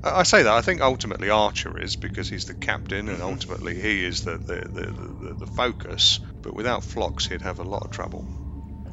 I 0.03 0.23
say 0.23 0.43
that 0.43 0.53
I 0.53 0.61
think 0.61 0.79
ultimately 0.81 1.31
Archer 1.31 1.77
is 1.79 1.95
because 1.95 2.29
he's 2.29 2.45
the 2.45 2.53
captain 2.53 3.09
and 3.09 3.21
ultimately 3.21 3.81
he 3.81 4.05
is 4.05 4.21
the 4.21 4.37
the, 4.37 4.61
the, 4.69 4.91
the, 4.91 5.33
the 5.39 5.47
focus. 5.47 6.19
But 6.43 6.53
without 6.55 6.83
Phlox, 6.83 7.27
he'd 7.27 7.41
have 7.41 7.59
a 7.59 7.63
lot 7.63 7.83
of 7.83 7.91
trouble 7.91 8.27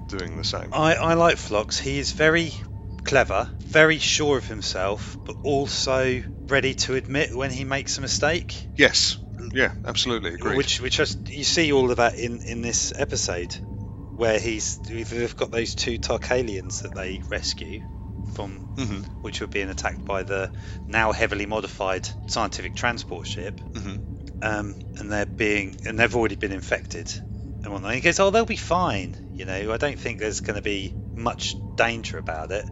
doing 0.08 0.36
the 0.36 0.44
same. 0.44 0.70
I, 0.72 0.94
I 0.94 1.14
like 1.14 1.36
Phlox. 1.36 1.78
He 1.78 1.98
is 1.98 2.12
very 2.12 2.54
clever, 3.04 3.50
very 3.68 3.98
sure 3.98 4.38
of 4.38 4.46
himself, 4.46 5.18
but 5.24 5.36
also 5.42 6.22
ready 6.48 6.74
to 6.74 6.94
admit 6.94 7.36
when 7.36 7.50
he 7.50 7.64
makes 7.64 7.98
a 7.98 8.00
mistake. 8.00 8.68
Yes, 8.74 9.18
yeah, 9.52 9.72
absolutely. 9.84 10.34
Agree. 10.34 10.56
Which, 10.56 10.80
which 10.80 11.00
you 11.28 11.44
see 11.44 11.72
all 11.72 11.90
of 11.90 11.98
that 11.98 12.16
in, 12.16 12.40
in 12.46 12.62
this 12.62 12.92
episode, 12.96 13.56
where 14.16 14.38
he's 14.38 14.78
they've 14.78 15.36
got 15.36 15.50
those 15.50 15.74
two 15.74 15.98
Tarkalians 15.98 16.82
that 16.82 16.94
they 16.94 17.20
rescue 17.28 17.80
from, 18.24 18.62
hmm 18.76 19.00
which 19.20 19.40
were 19.40 19.46
being 19.46 19.68
attacked 19.68 20.04
by 20.04 20.22
the 20.22 20.50
now 20.86 21.12
heavily 21.12 21.46
modified 21.46 22.08
scientific 22.26 22.74
transport 22.74 23.26
ship, 23.26 23.60
hmm 23.74 23.96
um, 24.42 24.76
and 24.98 25.10
they're 25.10 25.28
being 25.36 25.74
and 25.84 25.98
they've 25.98 26.14
already 26.14 26.36
been 26.36 26.52
infected 26.52 27.12
and 27.64 27.72
whatnot. 27.72 27.94
He 27.94 28.00
goes, 28.00 28.20
"Oh, 28.20 28.30
they'll 28.30 28.44
be 28.46 28.56
fine. 28.56 29.16
You 29.34 29.46
know, 29.46 29.72
I 29.72 29.76
don't 29.78 29.98
think 29.98 30.18
there's 30.18 30.40
going 30.40 30.56
to 30.56 30.62
be 30.62 30.94
much 31.16 31.56
danger 31.76 32.18
about 32.18 32.50
it." 32.52 32.70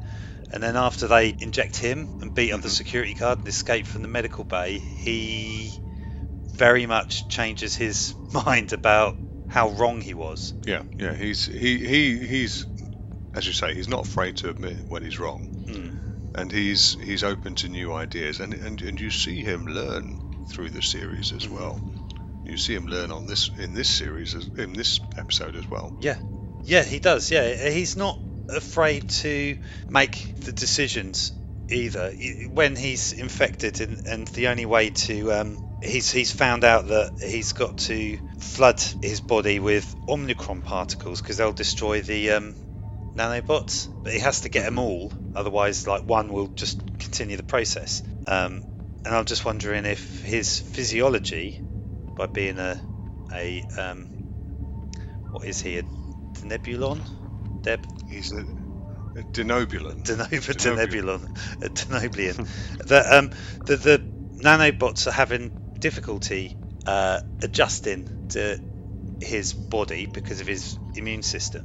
And 0.52 0.62
then 0.62 0.76
after 0.76 1.08
they 1.08 1.34
inject 1.38 1.78
him 1.78 2.10
and 2.20 2.32
beat 2.34 2.52
up 2.52 2.60
the 2.60 2.68
Mhm. 2.68 2.72
security 2.72 3.14
guard 3.14 3.38
and 3.38 3.48
escape 3.48 3.86
from 3.86 4.02
the 4.02 4.08
medical 4.08 4.44
bay, 4.44 4.78
he 4.78 5.80
very 6.54 6.84
much 6.86 7.26
changes 7.28 7.74
his 7.74 8.14
mind 8.46 8.72
about 8.72 9.16
how 9.46 9.70
wrong 9.70 10.00
he 10.02 10.14
was. 10.14 10.52
Yeah, 10.66 10.82
yeah, 10.98 11.14
he's 11.14 11.46
he, 11.46 11.78
he 11.86 12.26
he's 12.26 12.66
as 13.34 13.46
you 13.46 13.52
say, 13.54 13.74
he's 13.74 13.88
not 13.88 14.02
afraid 14.06 14.36
to 14.36 14.50
admit 14.50 14.76
when 14.88 15.02
he's 15.02 15.18
wrong, 15.18 15.48
Mm. 15.66 15.96
and 16.34 16.52
he's 16.52 16.92
he's 17.02 17.24
open 17.24 17.54
to 17.56 17.68
new 17.68 17.94
ideas, 17.94 18.40
and 18.40 18.52
and, 18.52 18.82
and 18.82 19.00
you 19.00 19.10
see 19.10 19.42
him 19.42 19.66
learn 19.66 20.18
through 20.46 20.68
the 20.70 20.82
series 20.82 21.32
as 21.32 21.48
well. 21.48 21.80
You 22.44 22.56
see 22.56 22.74
him 22.74 22.86
learn 22.86 23.10
on 23.10 23.26
this 23.26 23.50
in 23.56 23.72
this 23.74 23.88
series 23.88 24.34
in 24.56 24.72
this 24.72 25.00
episode 25.16 25.56
as 25.56 25.70
well. 25.70 25.94
Yeah, 26.00 26.16
yeah, 26.64 26.82
he 26.82 26.98
does. 26.98 27.30
Yeah, 27.30 27.70
he's 27.70 27.96
not 27.96 28.18
afraid 28.48 29.08
to 29.08 29.56
make 29.88 30.34
the 30.44 30.52
decisions 30.52 31.32
either. 31.68 32.12
When 32.50 32.76
he's 32.76 33.12
infected, 33.12 33.80
and, 33.80 34.00
and 34.06 34.26
the 34.28 34.48
only 34.48 34.66
way 34.66 34.90
to 34.90 35.32
um, 35.32 35.58
he's 35.80 36.10
he's 36.10 36.32
found 36.32 36.64
out 36.64 36.88
that 36.88 37.12
he's 37.20 37.52
got 37.52 37.76
to 37.76 38.18
flood 38.38 38.82
his 39.00 39.20
body 39.20 39.58
with 39.58 39.94
omicron 40.08 40.62
particles 40.62 41.20
because 41.20 41.36
they'll 41.36 41.52
destroy 41.52 42.02
the 42.02 42.32
um, 42.32 42.56
nanobots. 43.16 43.88
But 44.02 44.12
he 44.12 44.18
has 44.20 44.40
to 44.42 44.48
get 44.48 44.64
them 44.64 44.78
all, 44.78 45.12
otherwise, 45.34 45.86
like 45.86 46.02
one 46.04 46.32
will 46.32 46.48
just 46.48 46.82
continue 46.98 47.36
the 47.36 47.42
process. 47.42 48.02
Um, 48.26 48.62
and 49.04 49.14
I'm 49.14 49.24
just 49.24 49.44
wondering 49.44 49.84
if 49.84 50.22
his 50.22 50.60
physiology, 50.60 51.60
by 52.16 52.26
being 52.26 52.58
a 52.58 52.80
a 53.32 53.64
um, 53.76 54.08
what 55.30 55.46
is 55.46 55.60
he 55.60 55.78
a 55.78 55.84
Denebulon? 56.34 57.06
Deb 57.62 57.86
He's 58.06 58.32
a, 58.32 58.44
a 59.16 59.24
denobulan. 59.24 60.04
Denova 60.04 60.54
Denobulon. 60.54 61.20
Denebulon, 61.20 61.28
a 61.60 61.68
Denoblian. 61.70 62.40
that 62.86 63.12
um 63.12 63.30
the 63.66 63.76
the 63.76 64.04
nanobots 64.42 65.06
are 65.06 65.12
having 65.12 65.52
difficulty 65.80 66.56
uh, 66.86 67.20
adjusting 67.42 68.08
to 68.30 68.58
his 69.20 69.54
body 69.54 70.06
because 70.06 70.40
of 70.40 70.46
his 70.48 70.78
immune 70.94 71.22
system. 71.22 71.62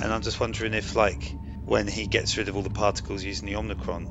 And 0.00 0.12
I'm 0.12 0.22
just 0.22 0.40
wondering 0.40 0.74
if 0.74 0.96
like 0.96 1.38
when 1.64 1.88
he 1.88 2.06
gets 2.06 2.36
rid 2.36 2.48
of 2.48 2.56
all 2.56 2.62
the 2.62 2.70
particles 2.70 3.24
using 3.24 3.46
the 3.48 3.56
Omicron 3.56 4.10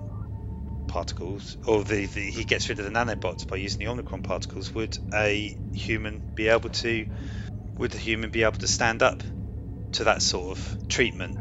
particles, 0.94 1.58
or 1.66 1.84
the, 1.84 2.06
the 2.06 2.30
he 2.30 2.44
gets 2.44 2.70
rid 2.70 2.78
of 2.78 2.86
the 2.86 2.92
nanobots 2.92 3.48
by 3.48 3.56
using 3.56 3.84
the 3.84 3.92
Omicron 3.92 4.22
particles, 4.22 4.74
would 4.76 4.96
a 5.12 5.56
human 5.74 6.22
be 6.36 6.48
able 6.50 6.70
to? 6.70 7.08
Would 7.80 7.96
a 7.96 7.98
human 7.98 8.30
be 8.30 8.44
able 8.44 8.60
to 8.60 8.68
stand 8.68 9.02
up 9.02 9.24
to 9.94 10.04
that 10.04 10.22
sort 10.22 10.52
of 10.52 10.78
treatment 10.88 11.36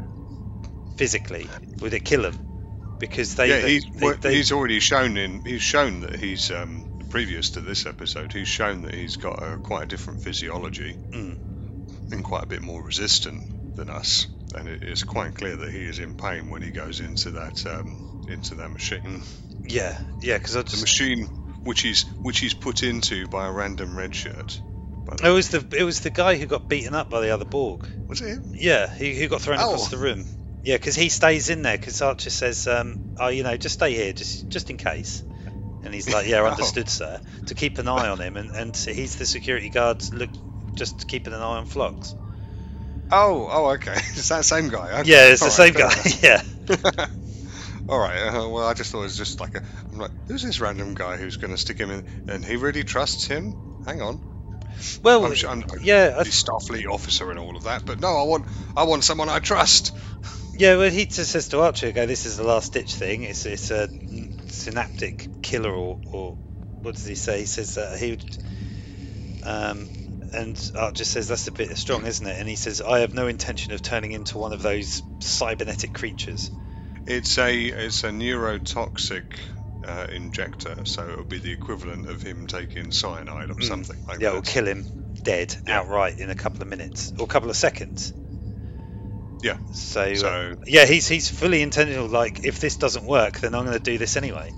physically? 0.95 1.47
Would 1.81 1.93
it 1.93 2.03
kill 2.03 2.25
him? 2.25 2.39
Because 2.99 3.35
they, 3.35 3.49
yeah, 3.49 3.59
they, 3.61 3.71
he's, 3.73 3.85
they- 3.93 4.13
they- 4.21 4.35
he's 4.35 4.51
already 4.51 4.79
shown 4.79 5.17
in 5.17 5.41
he's 5.45 5.61
shown 5.61 5.99
that 6.01 6.15
he's 6.19 6.49
um, 6.49 6.85
previous 7.09 7.51
to 7.51 7.61
this 7.61 7.85
episode 7.85 8.33
he's 8.33 8.47
shown 8.47 8.81
that 8.81 8.95
he's 8.95 9.17
got 9.17 9.37
a 9.43 9.57
quite 9.59 9.83
a 9.83 9.87
different 9.87 10.19
physiology 10.21 10.95
Mm. 11.13 11.37
and 12.11 12.23
quite 12.23 12.43
a 12.43 12.47
bit 12.47 12.63
more 12.63 12.81
resistant 12.81 13.43
than 13.75 13.89
us 13.89 14.27
and 14.55 14.67
it 14.67 14.81
is 14.81 15.03
quite 15.03 15.35
clear 15.35 15.57
that 15.57 15.71
he 15.71 15.83
is 15.85 15.99
in 15.99 16.15
pain 16.15 16.49
when 16.49 16.61
he 16.63 16.71
goes 16.71 16.99
into 17.01 17.31
that 17.31 17.63
um, 17.67 17.99
into 18.27 18.55
that 18.55 18.71
machine 18.71 19.21
yeah, 19.65 19.97
yeah, 20.21 20.37
because 20.37 20.55
I 20.57 20.61
the 20.63 20.77
machine 20.77 21.27
which 21.63 21.81
he's 21.81 22.03
which 22.21 22.39
he's 22.39 22.53
put 22.53 22.83
into 22.83 23.27
by 23.27 23.47
a 23.47 23.51
random 23.51 23.97
red 23.97 24.13
shirt 24.13 24.59
the 25.05 25.27
it 25.27 25.29
was 25.31 25.49
the 25.49 25.65
it 25.77 25.83
was 25.83 26.01
the 26.01 26.09
guy 26.09 26.35
who 26.37 26.45
got 26.45 26.67
beaten 26.67 26.93
up 26.95 27.09
by 27.09 27.21
the 27.21 27.29
other 27.31 27.45
Borg. 27.45 27.87
was 28.07 28.21
it 28.21 28.29
him? 28.29 28.51
Yeah, 28.53 28.93
he, 28.93 29.15
who 29.19 29.27
got 29.27 29.41
thrown 29.41 29.59
Oh. 29.59 29.73
across 29.73 29.89
the 29.89 29.97
room. 29.97 30.25
Yeah, 30.63 30.75
because 30.77 30.95
he 30.95 31.09
stays 31.09 31.49
in 31.49 31.61
there 31.61 31.77
because 31.77 32.01
Archer 32.01 32.29
says, 32.29 32.67
um, 32.67 33.15
"Oh, 33.19 33.27
you 33.27 33.43
know, 33.43 33.57
just 33.57 33.73
stay 33.75 33.93
here, 33.93 34.13
just 34.13 34.47
just 34.47 34.69
in 34.69 34.77
case." 34.77 35.21
And 35.83 35.93
he's 35.93 36.09
like, 36.13 36.27
"Yeah, 36.27 36.39
Oh. 36.43 36.45
understood, 36.47 36.87
sir." 36.87 37.19
To 37.47 37.53
keep 37.53 37.79
an 37.79 37.89
eye 37.89 38.07
on 38.07 38.21
him, 38.21 38.37
and, 38.37 38.49
and 38.51 38.75
he's 38.75 39.17
the 39.17 39.25
security 39.25 39.69
guard. 39.69 40.01
Look, 40.13 40.29
just 40.73 41.05
keeping 41.09 41.33
an 41.33 41.41
eye 41.41 41.57
on 41.57 41.65
Phlox. 41.65 42.15
oh 43.11 43.49
oh 43.51 43.65
okay 43.71 43.91
it's 43.95 44.29
that 44.29 44.45
same 44.45 44.69
guy 44.69 45.01
okay. 45.01 45.09
Yeah, 45.09 45.27
it's 45.27 45.41
the 45.41 45.45
All 45.47 45.51
same 45.51 45.73
guy. 45.73 45.93
yeah. 46.21 47.07
All 47.87 47.99
right. 47.99 48.27
Uh, 48.27 48.49
well, 48.49 48.67
I 48.67 48.73
just 48.73 48.91
thought 48.91 49.01
it 49.01 49.03
was 49.03 49.17
just 49.17 49.39
like 49.39 49.55
a. 49.55 49.61
I'm 49.91 49.99
like, 49.99 50.11
who's 50.27 50.43
this 50.43 50.59
random 50.61 50.93
guy 50.93 51.17
who's 51.17 51.37
going 51.37 51.51
to 51.51 51.57
stick 51.57 51.77
him 51.77 51.91
in? 51.91 52.03
And 52.27 52.43
he 52.45 52.55
really 52.55 52.83
trusts 52.83 53.27
him. 53.27 53.55
Hang 53.85 54.01
on. 54.01 54.21
well, 55.03 55.25
I'm, 55.25 55.33
I'm, 55.47 55.63
yeah, 55.81 56.15
I, 56.17 56.23
he's 56.23 56.41
Starfleet 56.43 56.85
officer 56.89 57.29
and 57.29 57.39
all 57.39 57.57
of 57.57 57.63
that, 57.63 57.85
but 57.85 57.99
no, 57.99 58.17
I 58.19 58.23
want 58.23 58.45
I 58.75 58.83
want 58.83 59.03
someone 59.03 59.29
I 59.29 59.39
trust. 59.39 59.91
yeah. 60.53 60.77
Well, 60.77 60.89
he 60.89 61.05
just 61.05 61.31
says 61.31 61.49
to 61.49 61.61
Archer, 61.61 61.91
"Go, 61.91 62.05
this 62.05 62.25
is 62.25 62.37
the 62.37 62.43
last 62.43 62.73
ditch 62.73 62.93
thing. 62.95 63.23
It's 63.23 63.45
it's 63.45 63.71
a 63.71 63.89
synaptic 64.47 65.29
killer, 65.41 65.71
or, 65.73 65.99
or 66.11 66.37
what 66.81 66.95
does 66.95 67.05
he 67.05 67.15
say? 67.15 67.39
He 67.39 67.45
says 67.45 67.75
that 67.75 67.99
he 67.99 68.11
would." 68.11 68.23
Um, 69.43 69.89
and 70.33 70.69
Archer 70.75 71.03
says 71.03 71.27
that's 71.27 71.47
a 71.47 71.51
bit 71.51 71.77
strong, 71.77 72.05
isn't 72.05 72.25
it? 72.25 72.37
And 72.39 72.47
he 72.47 72.55
says, 72.55 72.81
"I 72.81 72.99
have 72.99 73.13
no 73.13 73.27
intention 73.27 73.73
of 73.73 73.81
turning 73.81 74.13
into 74.13 74.37
one 74.37 74.53
of 74.53 74.61
those 74.61 75.03
cybernetic 75.19 75.93
creatures." 75.93 76.49
It's 77.05 77.37
a 77.37 77.53
it's 77.67 78.03
a 78.03 78.09
neurotoxic 78.09 79.23
uh, 79.83 80.07
injector, 80.09 80.75
so 80.85 81.09
it 81.09 81.17
would 81.17 81.29
be 81.29 81.39
the 81.39 81.51
equivalent 81.51 82.07
of 82.07 82.21
him 82.21 82.47
taking 82.47 82.91
cyanide 82.91 83.49
or 83.49 83.55
Mm. 83.55 83.67
something 83.67 83.97
like 84.07 84.19
that. 84.19 84.23
Yeah, 84.23 84.29
that. 84.29 84.35
will 84.35 84.41
kill 84.41 84.67
him 84.67 84.85
dead 85.23 85.55
Yeah. 85.67 85.79
outright 85.79 86.19
in 86.19 86.29
a 86.29 86.35
couple 86.35 86.61
of 86.61 86.69
minutes 86.69 87.11
or 87.17 87.23
a 87.25 87.27
couple 87.27 87.49
of 87.49 87.57
seconds. 87.57 88.13
Yeah. 89.41 89.57
So, 89.71 90.01
uh, 90.01 90.55
yeah, 90.65 90.85
he's 90.85 91.07
he's 91.07 91.29
fully 91.29 91.61
intentional. 91.61 92.07
Like, 92.07 92.41
if 92.45 92.59
this 92.59 92.77
doesn't 92.77 93.05
work, 93.05 93.39
then 93.41 93.53
I'm 93.53 93.65
going 93.65 93.77
to 93.77 93.83
do 93.83 93.97
this 93.97 94.15
anyway. 94.15 94.53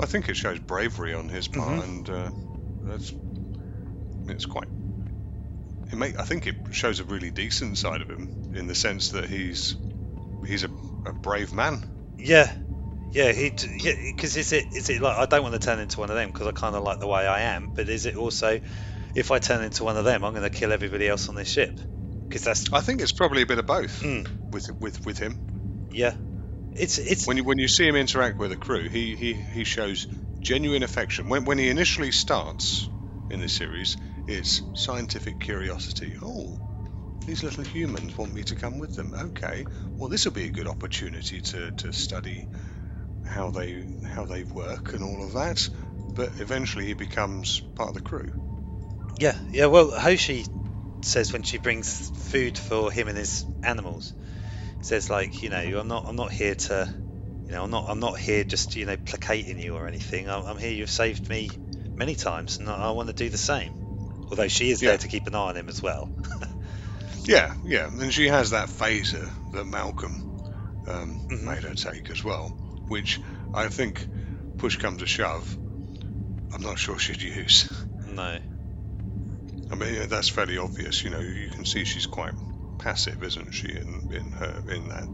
I 0.00 0.06
think 0.06 0.28
it 0.28 0.36
shows 0.36 0.58
bravery 0.58 1.14
on 1.14 1.28
his 1.28 1.46
part, 1.48 1.78
Mhm. 1.78 1.82
and 1.84 2.10
uh, 2.10 2.30
that's 2.84 3.12
it's 4.26 4.46
quite. 4.46 4.68
It 5.90 5.96
make, 5.96 6.18
I 6.18 6.24
think 6.24 6.46
it 6.46 6.56
shows 6.70 7.00
a 7.00 7.04
really 7.04 7.30
decent 7.30 7.78
side 7.78 8.02
of 8.02 8.08
him 8.08 8.28
in 8.52 8.66
the 8.66 8.74
sense 8.74 9.10
that 9.10 9.28
he's 9.28 9.76
he's 10.46 10.64
a, 10.64 10.70
a 11.06 11.12
brave 11.12 11.52
man. 11.52 11.82
Yeah, 12.18 12.52
yeah. 13.12 13.32
He 13.32 13.50
because 13.50 14.36
is 14.36 14.52
it 14.52 14.66
is 14.72 14.90
it 14.90 15.00
like 15.02 15.16
I 15.16 15.26
don't 15.26 15.42
want 15.42 15.54
to 15.54 15.58
turn 15.58 15.78
into 15.80 16.00
one 16.00 16.10
of 16.10 16.16
them 16.16 16.28
because 16.30 16.46
I 16.46 16.52
kind 16.52 16.76
of 16.76 16.82
like 16.84 17.00
the 17.00 17.06
way 17.06 17.26
I 17.26 17.40
am, 17.42 17.70
but 17.74 17.88
is 17.88 18.06
it 18.06 18.16
also 18.16 18.60
if 19.14 19.30
I 19.32 19.38
turn 19.40 19.64
into 19.64 19.84
one 19.84 19.96
of 19.96 20.04
them, 20.04 20.24
I'm 20.24 20.32
going 20.34 20.44
to 20.44 20.50
kill 20.50 20.72
everybody 20.72 21.08
else 21.08 21.28
on 21.28 21.36
this 21.36 21.50
ship 21.50 21.80
because 22.28 22.44
that's 22.44 22.66
I 22.72 22.80
think 22.80 23.02
it's 23.02 23.12
probably 23.12 23.42
a 23.42 23.46
bit 23.46 23.58
of 23.58 23.66
both 23.66 24.02
Mm. 24.02 24.26
with 24.50 24.70
with 24.80 25.04
with 25.04 25.18
him. 25.18 25.38
yeah. 25.90 26.14
It's 26.72 26.98
it's 26.98 27.28
When 27.28 27.36
you 27.36 27.44
when 27.44 27.58
you 27.58 27.68
see 27.68 27.86
him 27.86 27.94
interact 27.94 28.40
with 28.40 28.50
the 28.50 28.56
crew, 28.56 28.88
he 28.88 29.14
he, 29.14 29.34
he 29.34 29.62
shows 29.62 30.08
genuine 30.40 30.82
affection. 30.82 31.28
When 31.28 31.44
when 31.44 31.56
he 31.58 31.68
initially 31.68 32.10
starts 32.10 32.90
in 33.30 33.38
the 33.40 33.48
series, 33.48 33.96
it's 34.26 34.62
scientific 34.74 35.38
curiosity. 35.38 36.16
Oh, 36.20 36.58
these 37.28 37.44
little 37.44 37.64
humans 37.64 38.18
want 38.18 38.34
me 38.34 38.44
to 38.44 38.56
come 38.56 38.78
with 38.80 38.94
them. 38.94 39.14
Okay, 39.14 39.66
well 39.98 40.10
this 40.10 40.26
will 40.26 40.32
be 40.32 40.46
a 40.46 40.50
good 40.50 40.68
opportunity 40.68 41.42
to, 41.42 41.72
to 41.72 41.92
study 41.92 42.48
how 43.24 43.50
they 43.50 43.86
how 44.04 44.26
they 44.26 44.44
work 44.44 44.94
and 44.94 45.04
all 45.04 45.24
of 45.24 45.34
that. 45.34 45.68
But 46.16 46.32
eventually 46.40 46.86
he 46.86 46.94
becomes 46.94 47.62
part 47.76 47.90
of 47.90 47.94
the 47.94 48.00
crew. 48.02 48.30
Yeah, 49.18 49.34
yeah. 49.52 49.66
Well, 49.66 49.90
Hoshi 49.90 50.46
says 51.02 51.32
when 51.32 51.42
she 51.42 51.58
brings 51.58 52.10
food 52.16 52.58
for 52.58 52.92
him 52.92 53.08
and 53.08 53.18
his 53.18 53.46
animals, 53.62 54.14
says 54.82 55.10
like, 55.10 55.42
you 55.42 55.50
know, 55.50 55.80
I'm 55.80 55.88
not, 55.88 56.04
I'm 56.08 56.16
not 56.16 56.32
here 56.32 56.54
to, 56.56 56.90
you 57.48 57.54
know, 57.54 57.64
I'm 57.64 57.70
not, 57.70 57.86
I'm 57.88 58.00
not 58.00 58.18
here 58.18 58.44
just, 58.44 58.76
you 58.76 58.86
know, 58.86 58.96
placating 58.96 59.58
you 59.58 59.76
or 59.76 59.88
anything. 59.88 60.28
I'm, 60.28 60.44
I'm 60.46 60.58
here. 60.58 60.72
You've 60.72 60.90
saved 60.90 61.30
me 61.30 61.50
many 61.96 62.14
times, 62.16 62.58
and 62.60 62.68
I, 62.68 62.88
I 62.88 62.90
want 62.92 63.08
to 63.08 63.14
do 63.14 63.30
the 63.30 63.38
same. 63.38 63.74
Although 64.30 64.48
she 64.48 64.70
is 64.70 64.82
Yeah. 64.82 64.84
there 64.84 64.98
to 64.98 65.08
keep 65.08 65.26
an 65.26 65.34
eye 65.34 65.38
on 65.50 65.56
him 65.56 65.68
as 65.68 65.82
well. 65.82 66.10
Yeah, 67.28 67.52
yeah, 67.62 67.88
and 67.88 68.12
she 68.12 68.26
has 68.28 68.50
that 68.50 68.70
phaser 68.70 69.30
that 69.52 69.66
Malcolm 69.66 70.18
um, 70.86 71.20
Mhm. 71.30 71.42
made 71.44 71.62
her 71.62 71.74
take 71.74 72.10
as 72.10 72.24
well, 72.24 72.50
which 72.88 73.20
I 73.52 73.68
think, 73.68 74.08
push 74.56 74.78
comes 74.78 75.00
to 75.00 75.06
shove, 75.06 75.58
I'm 76.52 76.62
not 76.62 76.78
sure 76.78 76.98
she'd 76.98 77.22
use. 77.22 77.68
no. 78.06 78.40
I 79.70 79.74
mean, 79.74 80.08
that's 80.08 80.30
fairly 80.30 80.56
obvious. 80.56 81.04
You 81.04 81.10
know, 81.10 81.20
you 81.20 81.50
can 81.50 81.66
see 81.66 81.84
she's 81.84 82.06
quite 82.06 82.32
passive, 82.78 83.22
isn't 83.22 83.52
she, 83.52 83.68
in, 83.68 84.00
in 84.10 84.30
her 84.32 84.62
in 84.66 84.88
that 84.88 85.08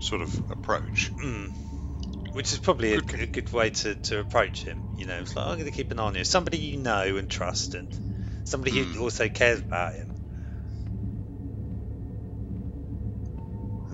sort 0.00 0.20
of 0.20 0.38
approach. 0.50 1.10
Mm. 1.22 1.50
Which 2.34 2.52
is 2.52 2.58
probably 2.58 2.92
a, 2.94 3.00
Good- 3.00 3.20
a 3.20 3.26
good 3.26 3.52
way 3.52 3.70
to, 3.70 3.94
to 3.94 4.18
approach 4.18 4.64
him. 4.64 4.82
You 4.96 5.06
know, 5.06 5.20
it's 5.20 5.34
like 5.34 5.46
I'm 5.46 5.54
going 5.54 5.64
to 5.64 5.70
keep 5.70 5.90
an 5.92 5.98
eye 5.98 6.02
on 6.04 6.14
you. 6.14 6.24
Somebody 6.24 6.58
you 6.58 6.76
know 6.76 7.16
and 7.16 7.30
trust, 7.30 7.74
and 7.74 7.88
somebody 8.44 8.72
Mm. 8.72 8.94
who 8.94 9.00
also 9.02 9.28
cares 9.30 9.60
about 9.60 9.94
him. 9.94 10.11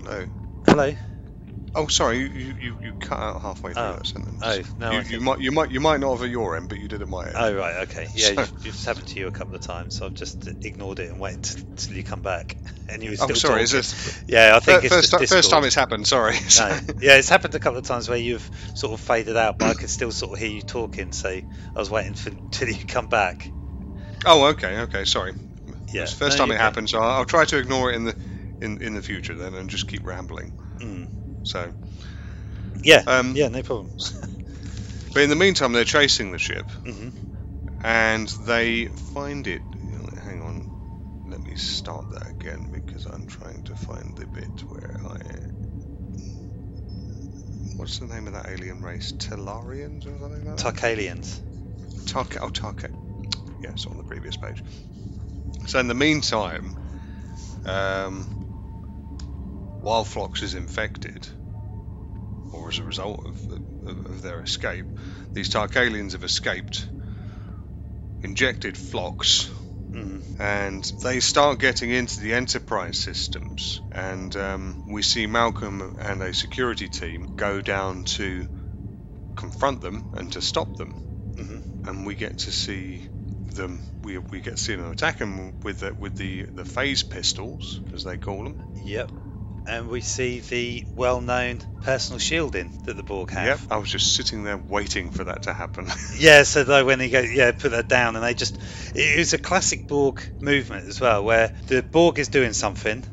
Hello. 0.09 0.25
Hello. 0.65 0.95
Oh, 1.75 1.85
sorry, 1.85 2.17
you, 2.17 2.55
you, 2.59 2.77
you- 2.81 2.93
cut 2.99 3.19
out 3.19 3.41
halfway 3.43 3.73
through 3.73 3.83
Oh. 3.83 3.93
that 3.93 4.07
sentence. 4.07 4.39
Oh, 4.41 4.61
no, 4.79 4.91
you, 4.91 5.01
you 5.01 5.19
might 5.21 5.39
you 5.39 5.51
might 5.51 5.71
you 5.71 5.79
might 5.79 5.99
not 5.99 6.13
have 6.13 6.23
at 6.23 6.29
your 6.31 6.57
end, 6.57 6.67
but 6.67 6.79
you 6.79 6.87
did 6.87 7.03
at 7.03 7.07
my 7.07 7.25
end. 7.27 7.35
Oh 7.35 7.53
right, 7.55 7.87
okay. 7.87 8.07
Yeah, 8.15 8.25
So- 8.25 8.31
you've, 8.41 8.65
you've 8.65 8.83
happened 8.83 9.05
to 9.07 9.19
you 9.19 9.27
a 9.27 9.31
couple 9.31 9.53
of 9.53 9.61
times, 9.61 9.93
so 9.95 10.07
I've 10.07 10.15
just 10.15 10.49
ignored 10.63 10.97
it 10.97 11.11
and 11.11 11.19
waited 11.19 11.63
till 11.77 11.95
you 11.95 12.01
come 12.03 12.21
back, 12.21 12.57
and 12.89 13.03
you 13.03 13.11
were 13.11 13.17
oh, 13.21 13.25
still 13.25 13.31
oh, 13.31 13.35
sorry. 13.35 13.61
Is 13.61 13.69
talking. 13.69 13.81
this 13.81 14.23
Yeah, 14.27 14.55
I 14.55 14.59
think 14.59 14.81
fir- 14.81 14.97
it's 14.97 15.11
first, 15.11 15.29
first 15.31 15.51
time 15.51 15.63
it's 15.63 15.75
happened? 15.75 16.07
Sorry. 16.07 16.33
No. 16.59 16.79
Yeah, 17.01 17.15
it's 17.17 17.29
happened 17.29 17.53
a 17.53 17.59
couple 17.59 17.77
of 17.77 17.85
times 17.85 18.09
where 18.09 18.17
you've 18.17 18.49
sort 18.73 18.93
of 18.93 18.99
faded 18.99 19.37
out, 19.37 19.59
but 19.59 19.69
I 19.69 19.73
could 19.75 19.91
still 19.91 20.11
sort 20.11 20.33
of 20.33 20.39
hear 20.39 20.49
you 20.49 20.63
talking. 20.63 21.11
So 21.11 21.29
I 21.29 21.43
was 21.79 21.91
waiting 21.91 22.15
for 22.15 22.31
till 22.51 22.67
you 22.69 22.83
come 22.87 23.07
back. 23.07 23.47
Oh, 24.25 24.47
okay, 24.47 24.79
okay. 24.79 25.05
Sorry. 25.05 25.33
Yeah, 25.93 26.01
It's 26.03 26.13
first 26.13 26.37
no, 26.37 26.45
time 26.45 26.51
it 26.51 26.59
happened, 26.59 26.89
so 26.89 26.99
I'll, 26.99 27.09
I'll 27.19 27.25
try 27.25 27.45
to 27.45 27.57
ignore 27.59 27.91
it 27.91 27.95
in 27.95 28.05
the 28.05 28.15
in, 28.61 28.81
in 28.81 28.93
the 28.95 29.01
future 29.01 29.35
then, 29.35 29.53
and 29.55 29.69
just 29.69 29.87
keep 29.87 30.05
rambling. 30.05 30.51
Mm. 30.81 31.09
So, 31.43 31.73
Yeah, 32.83 33.03
Um, 33.07 33.35
yeah, 33.35 33.47
no 33.49 33.63
problems. 33.63 34.13
but 35.13 35.23
in 35.23 35.29
the 35.29 35.35
meantime, 35.35 35.73
they're 35.73 35.85
chasing 35.85 36.31
the 36.31 36.37
ship, 36.39 36.69
hmm 36.85 37.09
and 37.81 38.27
they 38.45 38.85
find 38.87 39.47
it. 39.47 39.63
Hang 40.23 40.41
on, 40.41 40.67
let 41.25 41.45
me 41.45 41.55
start 41.55 42.05
that 42.11 42.27
again 42.29 42.69
because 42.71 43.05
I'm 43.05 43.25
trying 43.25 43.61
to 43.63 43.75
find 43.75 44.13
the 44.15 44.27
bit 44.27 44.63
where 44.67 44.99
I. 45.05 45.17
What's 47.77 47.99
the 47.99 48.07
name 48.07 48.27
of 48.27 48.33
that 48.33 48.49
alien 48.49 48.81
race? 48.81 49.13
Telarians 49.19 50.05
or 50.05 50.17
something 50.19 50.45
like 50.45 50.63
that? 50.65 50.75
Tarkalians. 50.75 51.39
Tarka. 52.05 52.39
Oh, 52.41 52.49
Tarka. 52.49 52.89
Yes, 53.61 53.87
on 53.89 53.97
the 53.97 54.03
previous 54.03 54.37
page. 54.37 54.63
So 55.67 55.79
in 55.79 55.87
the 55.87 55.93
meantime, 55.95 56.73
um, 57.65 58.27
while 59.81 60.03
Phlox 60.03 60.41
is 60.43 60.55
infected, 60.55 61.27
or 62.51 62.69
as 62.69 62.79
a 62.79 62.83
result 62.83 63.21
of, 63.25 63.59
of, 63.85 64.05
of 64.05 64.21
their 64.21 64.41
escape, 64.41 64.85
these 65.33 65.49
Tarkalians 65.49 66.13
have 66.13 66.23
escaped, 66.23 66.87
injected 68.21 68.77
Phlox, 68.77 69.49
Mm. 69.91 70.21
and 70.37 70.83
they 71.01 71.19
start 71.19 71.59
getting 71.59 71.89
into 71.89 72.21
the 72.21 72.33
Enterprise 72.35 72.95
systems. 72.95 73.81
And 73.91 74.35
um, 74.35 74.83
we 74.85 75.01
see 75.01 75.25
Malcolm 75.25 75.95
and 75.97 76.21
a 76.21 76.31
security 76.31 76.89
team 76.89 77.33
go 77.35 77.59
down 77.61 78.03
to 78.03 78.47
confront 79.35 79.81
them 79.81 80.05
and 80.13 80.31
to 80.33 80.41
stop 80.41 80.75
them 80.75 80.93
hmm 81.35 81.59
and 81.85 82.05
we 82.05 82.13
get 82.15 82.37
to 82.39 82.51
see 82.51 83.01
them. 83.55 83.81
We, 84.03 84.17
we 84.17 84.41
get 84.41 84.57
to 84.57 84.61
see 84.61 84.75
them 84.75 84.91
attack 84.91 85.17
them 85.17 85.53
with 85.63 85.79
the 85.79 85.95
with 85.97 86.15
the 86.17 86.45
the 86.53 86.65
phase 86.65 87.03
pistols, 87.03 87.81
as 87.93 88.03
they 88.03 88.17
call 88.17 88.43
them. 88.43 88.57
Yep. 88.83 89.11
And 89.69 89.87
we 89.89 90.01
see 90.01 90.39
the 90.39 90.85
well-known 90.95 91.61
personal 91.81 92.19
shielding 92.19 92.71
that 92.85 92.95
the 92.97 93.03
Borg 93.03 93.31
have. 93.31 93.45
Yep, 93.45 93.59
I 93.69 93.77
was 93.77 93.89
just 93.89 94.13
sitting 94.13 94.43
there 94.43 94.57
waiting 94.57 95.11
for 95.11 95.23
that 95.25 95.43
to 95.43 95.53
happen. 95.53 95.87
Yeah, 96.17 96.43
so 96.43 96.63
though 96.63 96.83
when 96.85 96.99
he 96.99 97.09
go, 97.09 97.21
yeah, 97.21 97.51
put 97.51 97.71
that 97.71 97.87
down, 97.87 98.15
and 98.15 98.23
they 98.25 98.33
just, 98.33 98.57
it 98.95 99.17
was 99.17 99.33
a 99.33 99.37
classic 99.37 99.87
Borg 99.87 100.21
movement 100.41 100.87
as 100.87 100.99
well, 100.99 101.23
where 101.23 101.51
the 101.67 101.83
Borg 101.83 102.19
is 102.19 102.29
doing 102.29 102.53
something, 102.53 103.05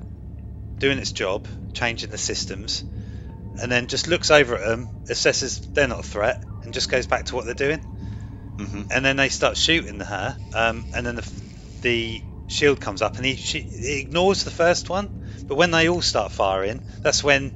doing 0.81 0.99
its 0.99 1.13
job, 1.13 1.47
changing 1.75 2.11
the 2.11 2.19
systems, 2.19 2.85
and 3.61 3.71
then 3.73 3.87
just 3.89 4.09
looks 4.09 4.31
over 4.31 4.57
at 4.57 4.67
them, 4.69 4.91
assesses 5.11 5.67
they're 5.75 5.89
not 5.89 6.01
a 6.01 6.05
threat, 6.05 6.43
and 6.63 6.75
just 6.75 6.91
goes 6.91 7.07
back 7.07 7.27
to 7.27 7.37
what 7.37 7.45
they're 7.47 7.55
doing, 7.55 7.83
hmm 8.59 8.83
and 8.91 9.05
then 9.05 9.17
they 9.17 9.29
start 9.29 9.57
shooting 9.57 10.01
her, 10.01 10.37
um, 10.55 10.87
and 10.95 11.07
then 11.07 11.17
the, 11.17 11.31
the 11.83 12.25
shield 12.47 12.81
comes 12.81 13.03
up, 13.03 13.17
and 13.17 13.27
he, 13.27 13.37
she, 13.37 13.61
he 13.61 14.01
ignores 14.01 14.45
the 14.45 14.51
first 14.51 14.91
one, 14.91 15.11
but 15.49 15.57
when 15.57 15.71
they 15.71 15.89
all 15.89 16.03
start 16.03 16.33
firing, 16.33 16.83
that's 17.03 17.23
when 17.25 17.53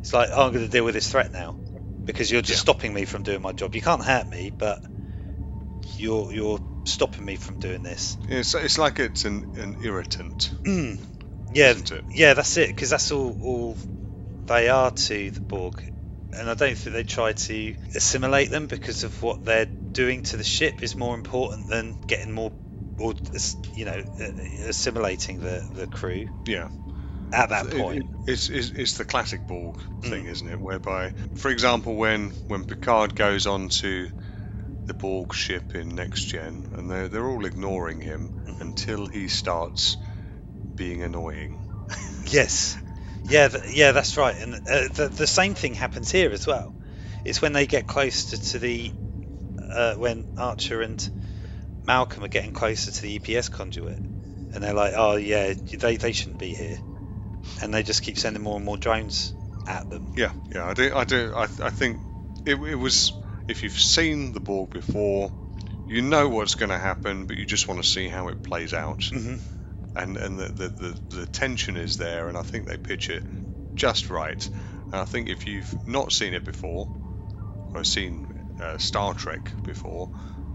it's 0.00 0.12
like, 0.12 0.30
oh, 0.32 0.46
I'm 0.46 0.52
going 0.52 0.64
to 0.64 0.70
deal 0.70 0.84
with 0.84 0.94
this 0.94 1.10
threat 1.10 1.32
now, 1.32 1.56
because 2.06 2.30
you're 2.30 2.42
just 2.42 2.58
Yeah. 2.60 2.72
stopping 2.72 2.94
me 2.94 3.04
from 3.04 3.22
doing 3.22 3.42
my 3.42 3.52
job. 3.52 3.74
You 3.74 3.82
can't 3.82 4.04
hurt 4.04 4.30
me, 4.30 4.52
but 4.58 4.80
you're 5.96 6.32
you're 6.32 6.60
stopping 6.84 7.24
me 7.24 7.36
from 7.36 7.56
doing 7.56 7.82
this. 7.82 8.16
It's, 8.28 8.54
it's 8.54 8.78
like 8.78 9.00
it's 9.00 9.24
an, 9.24 9.44
an 9.54 9.76
irritant, 9.80 10.52
Mm. 10.66 10.98
Yeah, 11.52 11.74
yeah, 12.14 12.34
that's 12.34 12.56
it. 12.58 12.68
Because 12.68 12.90
that's 12.90 13.10
all 13.10 13.36
all 13.40 13.76
they 14.46 14.68
are 14.68 14.92
to 14.92 15.30
the 15.32 15.40
Borg, 15.40 15.82
and 16.32 16.48
I 16.48 16.54
don't 16.54 16.78
think 16.78 16.94
they 16.94 17.02
try 17.02 17.32
to 17.32 17.74
assimilate 17.94 18.50
them 18.50 18.66
because 18.68 19.02
of 19.02 19.20
what 19.22 19.44
they're 19.44 19.70
doing 19.94 20.22
to 20.22 20.36
the 20.36 20.44
ship 20.44 20.82
is 20.82 20.96
more 20.96 21.14
important 21.16 21.68
than 21.68 21.96
getting 22.06 22.32
more, 22.32 22.52
or 22.98 23.14
you 23.74 23.84
know, 23.84 24.02
assimilating 24.68 25.40
the 25.40 25.64
the 25.74 25.86
crew 25.88 26.28
Yeah. 26.46 26.68
At 27.32 27.50
that 27.50 27.70
point. 27.70 28.04
it's, 28.26 28.48
it's, 28.48 28.70
it's 28.70 28.96
the 28.96 29.04
classic 29.04 29.46
Borg 29.46 29.76
thing, 30.02 30.24
Mm. 30.24 30.30
isn't 30.30 30.48
it? 30.48 30.60
Whereby, 30.60 31.12
for 31.34 31.50
example, 31.50 31.96
when 31.96 32.32
when 32.46 32.64
Picard 32.64 33.14
goes 33.14 33.46
on 33.46 33.68
to 33.80 34.10
the 34.86 34.94
Borg 34.94 35.34
ship 35.34 35.74
in 35.74 35.90
Next 35.94 36.26
Gen, 36.26 36.66
and 36.72 36.90
they're 36.90 37.08
they're 37.08 37.28
all 37.28 37.46
ignoring 37.46 38.00
him 38.00 38.32
Mhm. 38.46 38.60
until 38.60 39.06
he 39.06 39.28
starts 39.28 39.96
being 40.76 41.02
annoying. 41.02 41.60
Yes, 42.30 42.76
yeah, 43.28 43.48
th- 43.48 43.64
yeah, 43.72 43.92
that's 43.92 44.16
right. 44.16 44.36
And 44.40 44.54
uh, 44.54 44.88
the 44.94 45.10
the 45.14 45.26
same 45.26 45.54
thing 45.54 45.74
happens 45.74 46.10
here 46.10 46.30
as 46.30 46.46
well. 46.46 46.74
It's 47.24 47.42
when 47.42 47.52
they 47.52 47.66
get 47.66 47.86
closer 47.86 48.36
to 48.36 48.58
the 48.58 48.92
uh, 49.74 49.94
when 49.94 50.26
Archer 50.36 50.82
and 50.82 51.08
Malcolm 51.86 52.24
are 52.24 52.28
getting 52.28 52.52
closer 52.52 52.90
to 52.92 53.02
the 53.02 53.16
EPS 53.16 53.50
conduit, 53.50 54.00
and 54.54 54.62
they're 54.64 54.74
like, 54.74 54.94
"Oh 54.96 55.16
yeah, 55.16 55.54
they 55.72 55.96
they 55.98 56.12
shouldn't 56.12 56.38
be 56.38 56.54
here," 56.54 56.78
and 57.62 57.72
they 57.72 57.82
just 57.82 58.02
keep 58.02 58.18
sending 58.18 58.42
more 58.42 58.56
and 58.56 58.64
more 58.64 58.76
drones 58.76 59.34
at 59.66 59.88
them. 59.88 60.08
Yeah, 60.16 60.32
yeah, 60.54 60.66
I 60.66 60.74
do, 60.74 60.92
I 60.94 61.04
do, 61.04 61.32
I, 61.34 61.42
I 61.42 61.70
think 61.70 62.00
it, 62.44 62.54
it 62.54 62.74
was. 62.74 63.12
If 63.48 63.64
you've 63.64 63.72
seen 63.72 64.32
the 64.32 64.40
Borg 64.40 64.70
before, 64.70 65.32
you 65.86 66.02
know 66.02 66.28
what's 66.28 66.54
going 66.54 66.70
to 66.70 66.78
happen, 66.78 67.26
but 67.26 67.36
you 67.36 67.44
just 67.46 67.66
want 67.66 67.82
to 67.82 67.88
see 67.88 68.06
how 68.08 68.28
it 68.28 68.42
plays 68.42 68.72
out. 68.72 69.08
hmm 69.10 69.36
and 69.96 70.16
and 70.16 70.38
the, 70.38 70.46
the, 70.46 70.68
the, 70.68 71.16
the 71.16 71.26
tension 71.26 71.76
is 71.76 71.96
there, 71.96 72.28
and 72.28 72.38
I 72.38 72.42
think 72.42 72.66
they 72.66 72.76
pitch 72.76 73.10
it 73.10 73.24
just 73.76 74.10
right. 74.10 74.48
And 74.92 75.00
I 75.00 75.04
think 75.04 75.28
if 75.28 75.46
you've 75.46 75.74
not 75.86 76.12
seen 76.12 76.34
it 76.34 76.44
before, 76.44 76.88
or 77.74 77.84
seen 77.84 78.26
uh, 78.58 78.78
Star 78.78 79.14
Trek 79.14 79.52
before, 79.64 80.10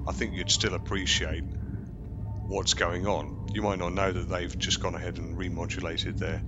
I 0.08 0.12
think 0.12 0.34
you'd 0.34 0.50
still 0.50 0.74
appreciate 0.74 1.44
what's 2.48 2.74
going 2.74 3.08
on. 3.08 3.34
You 3.54 3.62
might 3.62 3.80
not 3.80 3.94
know 3.94 4.12
that 4.12 4.30
they've 4.30 4.58
just 4.60 4.80
gone 4.80 4.96
ahead 4.96 5.18
and 5.18 5.38
remodulated 5.38 6.18
their 6.18 6.44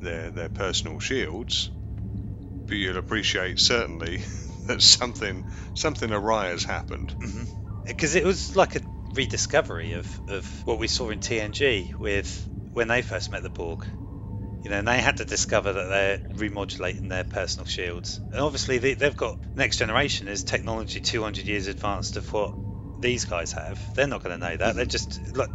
their 0.00 0.30
their 0.30 0.48
personal 0.48 0.98
shields, 1.00 1.70
but 2.66 2.76
you'll 2.76 2.98
appreciate 2.98 3.58
certainly 3.58 4.22
that 4.66 4.82
something 4.82 5.46
something 5.74 6.10
awry 6.10 6.48
has 6.48 6.64
happened. 6.64 7.14
Mm-hmm. 7.18 7.84
Because 7.84 8.14
it 8.14 8.24
was 8.24 8.56
like 8.56 8.76
a 8.76 8.80
rediscovery 9.12 9.92
of, 9.92 10.28
of 10.28 10.66
what 10.66 10.78
we 10.78 10.88
saw 10.88 11.10
in 11.10 11.20
TNG 11.20 11.94
with 11.94 12.48
when 12.72 12.88
they 12.88 13.02
first 13.02 13.30
met 13.30 13.42
the 13.42 13.50
Borg. 13.50 13.86
You 14.62 14.70
know, 14.70 14.78
and 14.78 14.88
they 14.88 15.00
had 15.00 15.18
to 15.18 15.24
discover 15.24 15.72
that 15.72 15.88
they're 15.88 16.18
remodulating 16.18 17.08
their 17.08 17.22
personal 17.22 17.66
shields. 17.66 18.18
And 18.18 18.40
obviously, 18.40 18.78
they, 18.78 18.94
they've 18.94 19.16
got 19.16 19.38
next 19.54 19.76
generation 19.76 20.26
is 20.26 20.42
technology 20.42 21.00
200 21.00 21.46
years 21.46 21.68
advanced 21.68 22.16
of 22.16 22.32
what 22.32 22.54
these 23.00 23.26
guys 23.26 23.52
have. 23.52 23.94
They're 23.94 24.08
not 24.08 24.24
going 24.24 24.40
to 24.40 24.44
know 24.44 24.56
that. 24.56 24.74
They're 24.74 24.84
mm-hmm. 24.84 24.90
just 24.90 25.36
like 25.36 25.50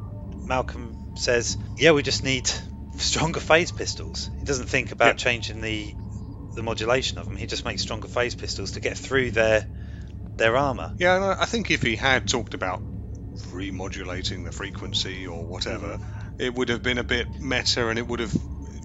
Malcolm 0.46 1.18
says, 1.18 1.58
yeah, 1.78 1.92
we 1.92 2.04
just 2.04 2.24
need 2.24 2.50
stronger 3.02 3.40
phase 3.40 3.72
pistols. 3.72 4.30
He 4.40 4.46
doesn't 4.46 4.68
think 4.68 4.92
about 4.92 5.08
Yeah. 5.08 5.14
changing 5.14 5.62
the 5.62 5.96
the 6.56 6.64
modulation 6.64 7.20
of 7.20 7.28
them. 7.28 7.38
He 7.38 7.48
just 7.48 7.66
makes 7.66 7.82
stronger 7.82 8.08
phase 8.08 8.36
pistols 8.36 8.72
to 8.72 8.80
get 8.82 8.98
through 8.98 9.32
their 9.32 9.66
their 10.38 10.58
armor. 10.58 10.94
Yeah, 10.98 11.16
and 11.16 11.26
I 11.26 11.38
I 11.42 11.46
think 11.46 11.72
if 11.72 11.82
he 11.82 11.96
had 11.96 12.28
talked 12.28 12.54
about 12.54 12.84
remodulating 13.52 14.44
the 14.44 14.52
frequency 14.52 15.28
or 15.28 15.46
whatever, 15.46 16.00
it 16.38 16.54
would 16.54 16.70
have 16.70 16.84
been 16.84 16.98
a 16.98 17.04
bit 17.04 17.28
meta 17.42 17.88
and 17.88 17.98
it 18.00 18.08
would 18.08 18.20
have 18.20 18.36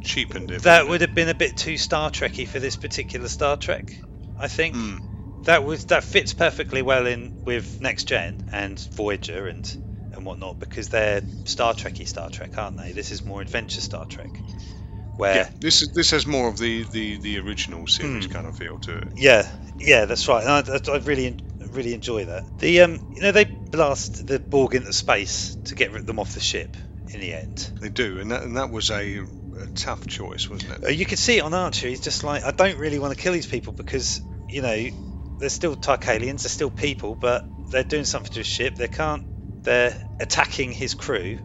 cheapened 0.02 0.50
it. 0.50 0.62
That 0.62 0.88
would 0.88 1.00
have 1.00 1.14
been 1.14 1.28
a 1.28 1.34
bit 1.34 1.56
too 1.56 1.76
Star 1.76 2.10
Trekky 2.10 2.46
for 2.46 2.58
this 2.60 2.76
particular 2.76 3.28
Star 3.28 3.56
Trek. 3.56 3.98
I 4.38 4.48
think 4.48 4.74
Mm. 4.74 5.00
that 5.44 5.64
was 5.64 5.86
that 5.86 6.04
fits 6.04 6.32
perfectly 6.32 6.82
well 6.82 7.06
in 7.06 7.32
with 7.44 7.80
Next 7.80 8.08
Gen 8.08 8.40
and 8.52 8.78
Voyager 8.94 9.46
and 9.48 9.64
whatnot 10.26 10.60
because 10.60 10.90
they're 10.90 11.22
Star 11.46 11.74
Trekky 11.74 12.06
Star 12.08 12.30
Trek, 12.30 12.58
aren't 12.58 12.78
they? 12.78 12.92
This 12.92 13.12
is 13.12 13.26
more 13.26 13.42
adventure 13.42 13.80
Star 13.82 14.06
Trek, 14.06 14.42
where 15.16 15.34
Yeah, 15.34 15.48
this 15.60 15.82
is 15.82 15.90
this 15.94 16.10
has 16.12 16.26
more 16.26 16.48
of 16.48 16.58
the 16.58 16.84
the, 16.84 17.18
the 17.18 17.38
original 17.38 17.86
series 17.86 18.26
Hmm. 18.26 18.26
kind 18.26 18.46
of 18.46 18.56
feel 18.56 18.78
to 18.80 18.96
it. 18.98 19.12
Yeah, 19.16 19.48
yeah, 19.78 20.04
that's 20.06 20.28
right. 20.28 20.44
And 20.46 20.68
I, 20.70 20.92
I, 20.92 20.98
really, 20.98 21.38
really 21.72 21.94
enjoy 21.94 22.26
that. 22.26 22.44
The 22.58 22.82
um, 22.82 23.00
you 23.10 23.22
know, 23.22 23.32
they 23.32 23.46
blast 23.72 24.26
the 24.26 24.38
Borg 24.40 24.74
into 24.74 24.92
space 24.92 25.56
to 25.64 25.74
get 25.74 26.06
them 26.06 26.18
off 26.18 26.34
the 26.34 26.40
ship 26.40 26.76
in 27.12 27.20
the 27.20 27.34
end. 27.34 27.70
They 27.80 27.88
do, 27.88 28.20
and 28.20 28.30
that 28.32 28.42
and 28.42 28.58
that 28.58 28.70
was 28.70 28.90
a, 28.90 29.20
a 29.20 29.66
tough 29.74 30.06
choice, 30.06 30.50
wasn't 30.50 30.72
Uh, 30.84 30.88
it? 30.88 30.90
You 30.90 31.06
can 31.06 31.16
see 31.16 31.38
it 31.38 31.42
on 31.42 31.54
Archer. 31.54 31.88
He's 31.88 32.00
just 32.00 32.24
like, 32.24 32.44
I 32.44 32.50
don't 32.50 32.78
really 32.78 32.98
want 32.98 33.16
to 33.16 33.20
kill 33.22 33.32
these 33.32 33.46
people 33.46 33.72
because 33.72 34.20
you 34.48 34.62
know 34.62 34.88
they're 35.38 35.48
still 35.48 35.76
Tarkalians, 35.76 36.42
they're 36.42 36.50
still 36.50 36.70
people, 36.70 37.14
but 37.16 37.44
they're 37.70 37.84
doing 37.84 38.04
something 38.04 38.32
to 38.32 38.40
a 38.40 38.44
ship. 38.44 38.76
They 38.76 38.88
can't. 38.88 39.24
They're 39.64 39.94
attacking 40.20 40.72
his 40.72 40.94
crew. 40.94 41.38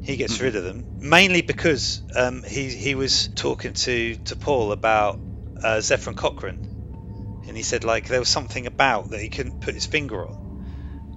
He 0.00 0.16
gets 0.16 0.40
Mhm. 0.40 0.40
rid 0.40 0.56
of 0.56 0.64
them 0.64 0.86
mainly 1.00 1.42
because 1.42 2.02
um, 2.14 2.42
he 2.44 2.74
he 2.76 2.94
was 2.94 3.28
talking 3.34 3.74
to 3.74 4.16
T'Pol 4.24 4.72
about 4.72 5.20
uh, 5.62 5.80
Zefram 5.80 6.16
Cochrane, 6.16 6.60
and 7.46 7.56
he 7.56 7.62
said 7.64 7.84
like 7.84 8.08
there 8.08 8.20
was 8.20 8.28
something 8.30 8.66
about 8.66 9.10
that 9.10 9.20
he 9.22 9.30
couldn't 9.30 9.60
put 9.60 9.74
his 9.74 9.86
finger 9.86 10.28
on, 10.28 10.38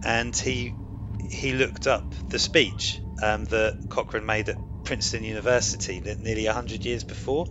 and 0.04 0.36
he 0.36 0.78
he 1.20 1.54
looked 1.54 1.88
up 1.88 2.16
the 2.30 2.40
speech 2.40 3.02
um, 3.22 3.46
that 3.46 3.76
Cochrane 3.90 4.26
made 4.26 4.50
at 4.50 4.58
Princeton 4.84 5.24
University 5.24 6.00
that 6.02 6.22
nearly 6.22 6.46
hundred 6.46 6.86
years 6.86 7.04
before. 7.04 7.48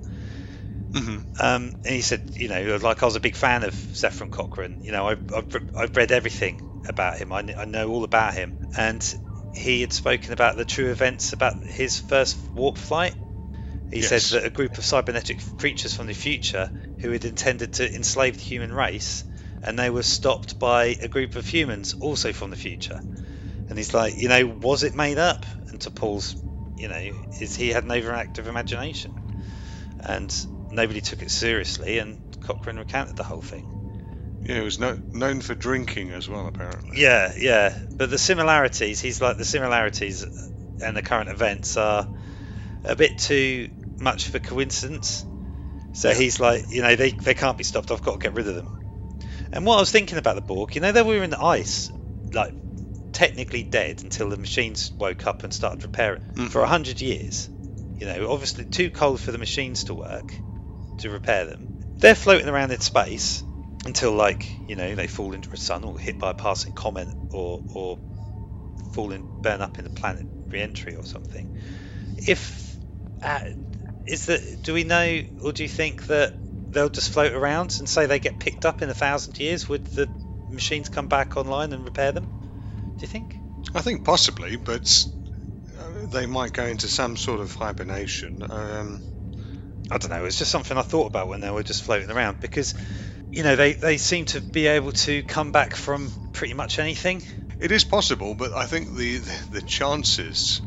hmm 0.95 1.19
Um, 1.41 1.73
and 1.85 1.95
he 1.95 2.01
said, 2.03 2.23
you 2.37 2.49
know, 2.49 2.77
like 2.83 3.03
I 3.03 3.07
was 3.07 3.17
a 3.17 3.21
big 3.21 3.37
fan 3.37 3.63
of 3.63 3.75
Zefram 3.95 4.31
Cochrane. 4.31 4.79
You 4.83 4.93
know, 4.93 5.09
I've, 5.09 5.23
I've, 5.35 5.47
I've 5.77 5.97
read 5.97 6.11
everything 6.13 6.61
about 6.87 7.19
him. 7.19 7.33
I, 7.33 7.43
kn- 7.43 7.59
I 7.59 7.65
know 7.65 7.91
all 7.91 8.05
about 8.05 8.35
him. 8.35 8.55
And 8.77 9.03
he 9.53 9.81
had 9.81 9.93
spoken 9.93 10.33
about 10.33 10.57
the 10.57 10.65
true 10.65 10.91
events 10.91 11.33
about 11.33 11.55
his 11.67 11.99
first 11.99 12.39
warp 12.55 12.79
flight. 12.79 13.15
He 13.91 14.03
Yes. 14.03 14.27
said 14.27 14.43
that 14.43 14.47
a 14.47 14.51
group 14.51 14.79
of 14.79 14.85
cybernetic 14.85 15.43
creatures 15.57 15.95
from 15.95 16.07
the 16.07 16.15
future 16.15 16.71
who 16.99 17.11
had 17.11 17.25
intended 17.25 17.73
to 17.75 17.95
enslave 17.95 18.37
the 18.37 18.43
human 18.45 18.73
race, 18.73 19.25
and 19.63 19.79
they 19.79 19.91
were 19.91 20.03
stopped 20.03 20.59
by 20.59 20.97
a 21.01 21.09
group 21.09 21.37
of 21.37 21.47
humans 21.47 21.95
also 22.01 22.33
from 22.33 22.51
the 22.51 22.57
future. 22.57 23.01
And 23.69 23.79
he's 23.79 23.95
like, 23.95 24.17
you 24.17 24.29
know, 24.29 24.47
was 24.47 24.83
it 24.83 24.95
made 24.95 25.19
up? 25.19 25.47
And 25.71 25.81
T'Pol's, 25.81 26.37
you 26.77 26.89
know, 26.89 27.13
is 27.41 27.57
he 27.57 27.71
had 27.71 27.85
an 27.85 27.91
overactive 27.91 28.47
imagination, 28.47 29.15
and 30.01 30.35
nobody 30.71 31.01
took 31.01 31.23
it 31.23 31.31
seriously, 31.31 31.99
and 31.99 32.21
Cochrane 32.41 32.79
recounted 32.79 33.17
the 33.17 33.25
whole 33.25 33.43
thing. 33.43 33.67
Yeah, 34.49 34.57
it 34.57 34.65
was 34.65 34.79
no, 34.79 34.99
known 35.13 35.43
for 35.43 35.55
drinking 35.55 36.11
as 36.11 36.27
well, 36.27 36.47
apparently. 36.47 36.99
Yeah, 36.99 37.33
yeah. 37.37 37.75
But 37.99 38.09
the 38.09 38.17
similarities, 38.17 38.99
he's 38.99 39.21
like 39.21 39.37
the 39.37 39.45
similarities 39.45 40.25
and 40.81 40.97
the 40.97 41.03
current 41.03 41.29
events 41.29 41.77
are 41.77 42.09
a 42.83 42.97
bit 42.97 43.19
too 43.19 43.69
much 44.01 44.29
for 44.29 44.39
coincidence. 44.39 45.27
So 45.93 46.15
he's 46.15 46.41
like, 46.41 46.71
you 46.71 46.81
know, 46.81 46.97
they, 46.97 47.11
they 47.11 47.35
can't 47.35 47.59
be 47.59 47.65
stopped. 47.65 47.91
I've 47.91 48.03
got 48.03 48.13
to 48.13 48.19
get 48.19 48.33
rid 48.33 48.49
of 48.49 48.55
them. 48.55 48.69
And 49.53 49.67
what 49.67 49.77
I 49.77 49.81
was 49.81 49.91
thinking 49.91 50.17
about 50.17 50.37
the 50.37 50.41
Borg, 50.41 50.75
you 50.75 50.81
know, 50.81 50.93
they 50.93 51.03
were 51.03 51.23
in 51.23 51.31
the 51.31 51.43
ice, 51.43 51.91
like 52.33 52.55
technically 53.13 53.65
dead 53.65 54.03
until 54.03 54.31
the 54.31 54.37
machines 54.39 54.93
woke 54.99 55.27
up 55.27 55.45
and 55.45 55.53
started 55.53 55.83
repairing 55.83 56.23
Mhm. 56.35 56.51
for 56.51 56.63
a 56.63 56.67
hundred 56.67 57.03
years. 57.03 57.51
You 57.99 58.07
know, 58.07 58.31
obviously 58.31 58.65
too 58.65 58.91
cold 58.91 59.21
for 59.21 59.31
the 59.31 59.39
machines 59.39 59.85
to 59.85 59.95
work 59.95 60.41
to 60.99 61.11
repair 61.11 61.45
them. 61.45 61.69
They're 62.01 62.15
floating 62.15 62.49
around 62.49 62.71
in 62.71 62.81
space 62.81 63.43
until, 63.85 64.13
like, 64.13 64.61
you 64.67 64.77
know, 64.77 64.95
they 64.95 65.07
fall 65.07 65.35
into 65.35 65.51
a 65.53 65.57
sun 65.57 65.85
or 65.85 65.99
hit 65.99 66.19
by 66.19 66.31
a 66.31 66.35
passing 66.35 66.73
comet 66.73 67.09
or 67.31 67.63
or 67.75 67.99
fall 68.91 69.13
and 69.13 69.29
burn 69.43 69.61
up 69.61 69.79
in 69.79 69.85
the 69.85 69.91
planet 69.91 70.27
re-entry 70.51 70.97
or 70.97 71.05
something. 71.05 71.47
If 72.27 72.79
uh, 73.23 73.41
is 74.07 74.27
that 74.27 74.41
do 74.63 74.75
we 74.75 74.85
know 74.85 75.23
or 75.43 75.53
do 75.53 75.63
you 75.63 75.69
think 75.69 76.07
that 76.07 76.33
they'll 76.73 76.89
just 76.89 77.11
float 77.11 77.33
around 77.33 77.77
and 77.79 77.89
say 77.89 78.07
they 78.07 78.19
get 78.19 78.41
picked 78.41 78.67
up 78.67 78.83
in 78.83 78.91
a 78.91 78.95
thousand 78.95 79.39
years? 79.39 79.69
Would 79.69 79.85
the 79.87 80.09
machines 80.51 80.89
come 80.89 81.07
back 81.07 81.37
online 81.37 81.73
and 81.73 81.85
repair 81.85 82.13
them? 82.13 82.25
Do 82.25 83.05
you 83.05 83.09
think? 83.09 83.41
I 83.75 83.83
think 83.83 84.05
possibly, 84.05 84.57
but 84.57 85.05
uh, 85.79 86.07
they 86.07 86.27
might 86.27 86.53
go 86.53 86.65
into 86.67 86.89
some 86.89 87.17
sort 87.17 87.41
of 87.41 87.55
hibernation. 87.55 88.43
Um, 88.49 89.01
I 89.91 89.99
don't 89.99 90.11
know. 90.11 90.25
It's 90.25 90.39
just 90.39 90.51
something 90.51 90.77
I 90.77 90.83
thought 90.83 91.07
about 91.07 91.29
when 91.29 91.41
they 91.41 91.51
were 91.51 91.63
just 91.63 91.83
floating 91.83 92.11
around 92.11 92.41
because, 92.41 92.75
you 93.31 93.43
know, 93.43 93.57
they, 93.57 93.75
they 93.75 93.97
seem 93.99 94.25
to 94.27 94.41
be 94.41 94.67
able 94.67 94.93
to 94.93 95.23
come 95.23 95.53
back 95.53 95.75
from 95.75 96.13
pretty 96.33 96.55
much 96.55 96.79
anything. 96.79 97.23
it 97.59 97.73
is 97.73 97.85
possible, 97.85 98.35
but 98.35 98.53
I 98.55 98.67
think 98.67 98.95
the, 98.95 99.19
the 99.51 99.63
chances 99.63 100.61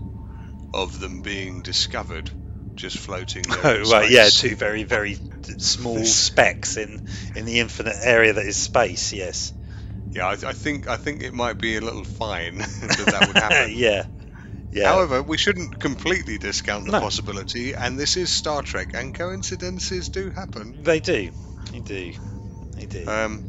of 0.74 1.00
them 1.00 1.22
being 1.22 1.62
discovered 1.62 2.30
just 2.76 2.98
floating. 2.98 3.44
Oh 3.64 3.92
right, 3.92 4.10
yeah, 4.10 4.30
two 4.30 4.56
very 4.56 4.84
very 4.84 5.18
small 5.58 5.98
specks 6.06 6.78
in 6.78 7.00
in 7.36 7.46
the 7.46 7.60
infinite 7.60 7.98
area 8.02 8.34
that 8.34 8.46
is 8.46 8.58
space. 8.58 9.14
Yes. 9.14 9.54
Yeah, 10.14 10.28
I, 10.28 10.32
I 10.34 10.54
think 10.54 10.88
I 10.88 10.98
think 10.98 11.22
it 11.22 11.34
might 11.34 11.60
be 11.60 11.78
a 11.78 11.82
little 11.82 12.04
fine 12.04 12.58
that 12.82 13.08
that 13.12 13.28
would 13.28 13.38
happen. 13.38 13.74
yeah. 13.76 14.04
Yeah. 14.72 14.86
However, 14.94 15.22
we 15.22 15.38
shouldn't 15.38 15.80
completely 15.80 16.38
discount 16.38 16.86
the 16.86 16.94
No. 16.94 17.00
possibility, 17.02 17.74
and 17.76 18.00
this 18.00 18.16
is 18.16 18.32
Star 18.32 18.62
Trek, 18.62 18.92
and 18.94 19.14
coincidences 19.14 20.08
do 20.10 20.30
happen. 20.32 20.82
they 20.84 21.02
do. 21.02 21.32
They 21.74 21.80
do. 21.80 22.14
Um, 23.08 23.44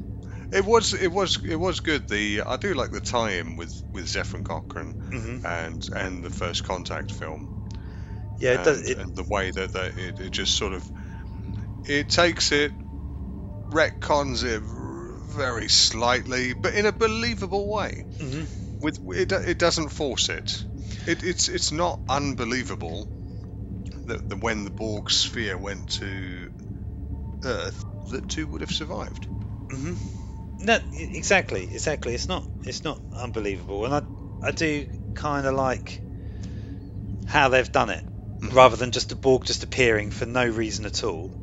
it 0.50 0.64
was 0.64 0.92
it 0.92 1.08
was 1.08 1.38
it 1.44 1.56
was 1.56 1.80
good. 1.80 2.08
The 2.08 2.42
I 2.46 2.56
do 2.56 2.74
like 2.74 2.90
the 2.90 3.00
tie-in 3.00 3.56
with 3.56 3.74
with 3.92 4.06
Zefram 4.06 4.44
Cochrane 4.44 4.94
hmm 5.10 5.38
and 5.44 5.86
and 5.94 6.22
the 6.24 6.30
First 6.30 6.64
Contact 6.64 7.12
film. 7.12 7.48
Yeah. 8.38 8.52
It 8.52 8.56
and, 8.56 8.64
does. 8.64 8.90
It, 8.90 8.98
and 8.98 9.14
the 9.14 9.24
way 9.30 9.50
that, 9.50 9.72
that 9.72 9.96
it, 9.98 10.20
it 10.20 10.32
just 10.32 10.54
sort 10.54 10.72
of 10.72 10.90
it 11.84 12.08
takes 12.08 12.52
it 12.52 12.72
retcons 13.70 14.44
it 14.44 14.62
very 15.34 15.68
slightly, 15.68 16.54
but 16.54 16.74
in 16.74 16.86
a 16.86 16.92
believable 16.92 17.68
way. 17.68 18.04
mhm. 18.20 18.46
With 18.80 18.98
it, 19.16 19.32
it 19.32 19.58
doesn't 19.58 19.90
force 19.90 20.28
it. 20.28 20.64
it. 21.06 21.22
It's 21.22 21.48
it's 21.48 21.72
not 21.72 22.00
unbelievable 22.08 23.08
that, 24.06 24.28
that 24.28 24.40
when 24.40 24.64
the 24.64 24.70
Borg 24.70 25.10
sphere 25.10 25.56
went 25.58 25.88
to 26.00 26.48
Earth, 27.44 27.84
that 28.11 28.28
two 28.28 28.46
would 28.48 28.61
have 28.61 28.72
survived. 28.72 29.26
hmm 29.70 29.94
No, 30.61 30.78
exactly, 30.92 31.64
exactly. 31.72 32.14
It's 32.14 32.28
not, 32.28 32.46
it's 32.64 32.84
not 32.84 33.00
unbelievable, 33.12 33.84
and 33.86 33.94
I, 33.94 34.03
I 34.42 34.53
do 34.53 34.86
kind 35.14 35.46
of 35.46 35.55
like 35.55 36.03
how 37.24 37.48
they've 37.48 37.72
done 37.72 37.90
it, 37.90 38.05
Mhm. 38.42 38.53
rather 38.55 38.76
than 38.76 38.92
just 38.92 39.11
a 39.12 39.16
Borg 39.16 39.44
just 39.44 39.62
appearing 39.64 40.11
for 40.11 40.26
no 40.26 40.46
reason 40.46 40.84
at 40.86 41.03
all, 41.05 41.34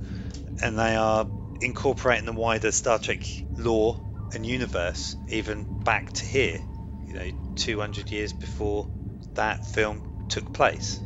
and 0.62 0.78
they 0.80 0.96
are 0.96 1.32
incorporating 1.62 2.26
the 2.26 2.34
wider 2.34 2.72
Star 2.72 3.00
Trek 3.00 3.26
lore 3.58 4.02
and 4.34 4.46
universe, 4.46 5.16
even 5.28 5.70
back 5.86 6.14
to 6.14 6.26
here, 6.26 6.62
you 7.06 7.14
know, 7.16 7.32
200 7.56 8.12
years 8.12 8.34
before 8.34 8.90
that 9.36 9.66
film 9.66 10.04
took 10.30 10.54
place. 10.54 11.02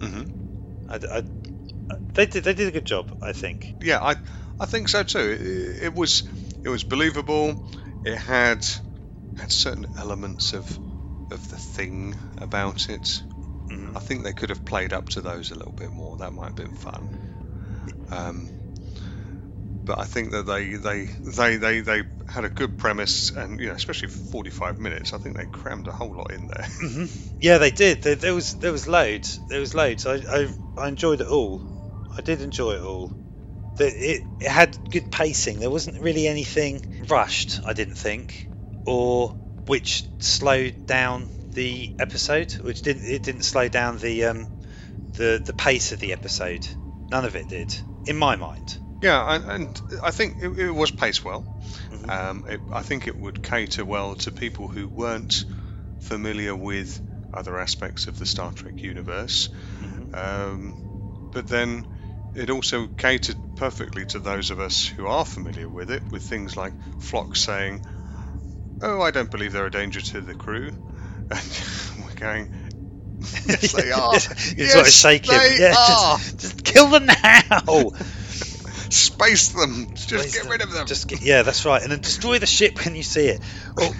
hmm 0.00 0.22
I, 0.88 0.96
I- 1.12 1.24
they 2.14 2.26
did, 2.26 2.44
they 2.44 2.54
did 2.54 2.68
a 2.68 2.72
good 2.72 2.86
job, 2.86 3.12
I 3.22 3.32
think. 3.32 3.74
Yeah, 3.80 3.98
I 4.00 4.16
I 4.60 4.66
think 4.66 4.88
so 4.88 5.02
too. 5.02 5.18
It, 5.40 5.84
it 5.86 5.94
was 5.94 6.22
it 6.62 6.68
was 6.68 6.84
believable. 6.84 7.56
It 8.04 8.16
had 8.18 8.64
had 9.36 9.52
certain 9.52 9.86
elements 9.96 10.52
of 10.54 10.78
of 11.30 11.48
the 11.48 11.58
thing 11.58 12.18
about 12.38 12.88
it. 12.90 13.22
Mhm. 13.70 13.96
I 13.96 14.00
think 14.00 14.24
they 14.24 14.34
could 14.34 14.50
have 14.50 14.64
played 14.64 14.92
up 14.92 15.08
to 15.10 15.22
those 15.22 15.50
a 15.50 15.56
little 15.56 15.74
bit 15.74 15.92
more. 15.92 16.16
That 16.18 16.34
might 16.34 16.46
have 16.46 16.56
been 16.56 16.72
fun. 16.74 17.10
Um, 18.10 18.50
but 19.84 19.98
I 19.98 20.04
think 20.04 20.32
that 20.32 20.46
they, 20.46 20.74
they 20.74 21.08
they 21.24 21.56
they 21.56 21.80
they 21.80 22.02
had 22.28 22.44
a 22.44 22.50
good 22.50 22.76
premise, 22.76 23.30
and 23.34 23.58
you 23.58 23.68
know, 23.68 23.72
especially 23.74 24.08
for 24.08 24.18
45 24.30 24.78
minutes, 24.78 25.12
I 25.12 25.18
think 25.18 25.36
they 25.36 25.46
crammed 25.46 25.88
a 25.88 25.92
whole 25.92 26.14
lot 26.16 26.30
in 26.32 26.48
there. 26.48 26.68
hmm 26.80 27.04
Yeah, 27.40 27.58
they 27.58 27.70
did. 27.70 28.02
There, 28.02 28.14
there 28.16 28.34
was 28.34 28.54
there 28.54 28.72
was 28.72 28.86
loads. 28.86 29.40
There 29.48 29.60
was 29.60 29.74
loads. 29.74 30.06
I, 30.06 30.16
I 30.30 30.54
I 30.76 30.88
enjoyed 30.88 31.20
it 31.20 31.26
all. 31.28 31.64
I 32.16 32.22
did 32.22 32.40
enjoy 32.42 32.72
it 32.74 32.82
all. 32.82 33.16
The, 33.78 33.86
it 33.86 34.22
it 34.40 34.48
had 34.50 34.78
good 34.90 35.10
pacing. 35.10 35.60
There 35.60 35.70
wasn't 35.70 36.00
really 36.00 36.26
anything 36.28 36.82
rushed. 37.08 37.60
I 37.64 37.72
didn't 37.72 37.96
think, 37.96 38.48
or 38.84 39.36
which 39.66 40.04
slowed 40.20 40.74
down 40.86 41.30
the 41.54 41.92
episode. 41.98 42.52
Which 42.60 42.82
didn't 42.82 43.04
it 43.04 43.22
didn't 43.22 43.44
slow 43.44 43.68
down 43.68 43.98
the 43.98 44.26
um 44.26 44.48
the 45.14 45.42
the 45.44 45.52
pace 45.52 45.92
of 45.92 46.00
the 46.00 46.12
episode. 46.12 46.66
None 47.10 47.24
of 47.24 47.36
it 47.36 47.48
did, 47.48 47.74
in 48.04 48.16
my 48.16 48.36
mind. 48.36 48.76
Yeah, 49.00 49.34
and, 49.34 49.44
and 49.44 49.82
I 50.02 50.10
think 50.10 50.36
it, 50.40 50.48
it 50.58 50.70
was 50.70 50.90
paced 50.90 51.24
well. 51.24 51.46
Mhm. 51.90 52.10
Um, 52.10 52.44
it, 52.48 52.60
I 52.72 52.82
think 52.82 53.06
it 53.06 53.18
would 53.18 53.42
cater 53.42 53.84
well 53.84 54.16
to 54.16 54.30
people 54.32 54.68
who 54.68 54.88
weren't 54.88 55.44
familiar 55.98 56.54
with 56.54 57.00
other 57.32 57.58
aspects 57.58 58.08
of 58.08 58.18
the 58.18 58.26
Star 58.26 58.52
Trek 58.52 58.82
universe. 58.82 59.48
Mhm. 59.80 60.14
Um, 60.14 60.76
but 61.30 61.46
then 61.46 61.86
it 62.34 62.50
also 62.50 62.88
catered 62.96 63.38
perfectly 63.56 64.04
to 64.06 64.18
those 64.18 64.50
of 64.50 64.60
us 64.60 64.86
who 64.86 65.06
are 65.06 65.24
familiar 65.24 65.68
with 65.68 65.90
it, 65.90 66.02
with 66.10 66.22
things 66.22 66.56
like 66.56 66.74
Phlox 66.98 67.40
saying, 67.40 67.80
Oh, 68.80 69.00
I 69.00 69.10
don't 69.10 69.30
believe 69.30 69.52
they're 69.52 69.66
a 69.66 69.70
danger 69.70 70.00
to 70.00 70.20
the 70.20 70.34
crew. 70.34 70.72
And 71.30 72.04
we're 72.06 72.14
going, 72.14 72.48
Yes, 73.46 73.72
they 73.72 73.90
are. 73.92 74.12
just 74.12 74.56
yes, 74.56 75.00
shake 75.00 75.26
him. 75.26 75.40
they 75.40 75.58
Yeah, 75.58 75.72
are. 75.76 76.18
Just, 76.18 76.40
just 76.40 76.64
kill 76.64 76.88
them 76.90 77.06
now. 77.06 77.90
Space 78.90 79.48
them. 79.50 79.86
Just 79.94 80.18
Waste 80.18 80.34
get 80.42 80.50
rid 80.50 80.62
of 80.62 80.70
them. 80.70 80.86
Just 80.86 81.08
get, 81.08 81.22
yeah, 81.22 81.42
that's 81.42 81.64
right, 81.64 81.82
and 81.82 81.90
then 81.92 82.00
destroy 82.00 82.38
the 82.38 82.46
ship 82.46 82.84
when 82.84 82.94
you 82.94 83.02
see 83.02 83.28
it. 83.28 83.42
Well, 83.76 83.94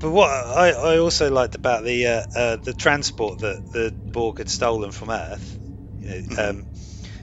but 0.00 0.10
what 0.10 0.30
I, 0.30 0.70
I 0.70 0.98
also 0.98 1.30
liked 1.30 1.54
about 1.54 1.84
the 1.84 2.06
uh, 2.06 2.22
uh, 2.34 2.56
the 2.64 2.74
transport 2.74 3.40
that 3.40 3.60
the 3.72 3.94
Borg 4.12 4.38
had 4.38 4.48
stolen 4.48 4.90
from 4.92 5.10
Earth, 5.10 5.58
you 6.00 6.08
know, 6.08 6.20
um, 6.50 6.64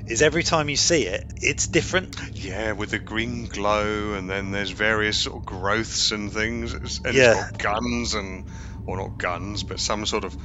is 0.10 0.22
every 0.22 0.44
time 0.44 0.70
you 0.70 0.76
see 0.76 1.04
it, 1.04 1.24
it's 1.42 1.68
different. 1.68 2.20
Yeah, 2.34 2.74
with 2.74 2.92
the 2.92 3.00
green 3.00 3.46
glow, 3.46 4.14
and 4.14 4.30
then 4.30 4.52
there's 4.52 4.72
various 4.72 5.20
sort 5.20 5.38
of 5.38 5.46
growths 5.46 6.12
and 6.12 6.32
things, 6.32 6.74
and 6.74 7.16
Yeah. 7.16 7.32
it's 7.32 7.52
got 7.52 7.58
guns 7.60 8.14
and, 8.16 8.44
or 8.86 8.98
not 8.98 9.18
guns, 9.18 9.64
but 9.64 9.80
some 9.80 10.06
sort 10.06 10.24
of 10.26 10.36